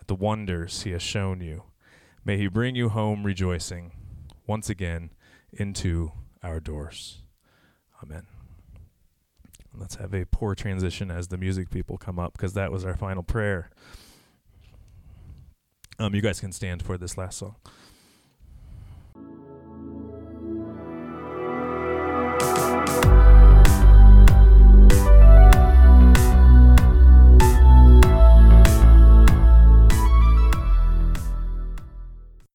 at 0.00 0.08
the 0.08 0.14
wonders 0.14 0.82
he 0.82 0.92
has 0.92 1.02
shown 1.02 1.40
you. 1.40 1.64
May 2.24 2.38
he 2.38 2.48
bring 2.48 2.74
you 2.74 2.88
home 2.88 3.24
rejoicing 3.24 3.92
once 4.46 4.70
again 4.70 5.10
into 5.52 6.12
our 6.42 6.60
doors. 6.60 7.18
Amen. 8.02 8.26
Let's 9.74 9.96
have 9.96 10.14
a 10.14 10.24
poor 10.24 10.54
transition 10.54 11.10
as 11.10 11.28
the 11.28 11.36
music 11.36 11.70
people 11.70 11.98
come 11.98 12.18
up 12.18 12.32
because 12.32 12.54
that 12.54 12.72
was 12.72 12.84
our 12.84 12.96
final 12.96 13.22
prayer. 13.22 13.70
Um, 15.98 16.14
you 16.14 16.20
guys 16.20 16.40
can 16.40 16.52
stand 16.52 16.82
for 16.82 16.98
this 16.98 17.16
last 17.16 17.38
song. 17.38 17.56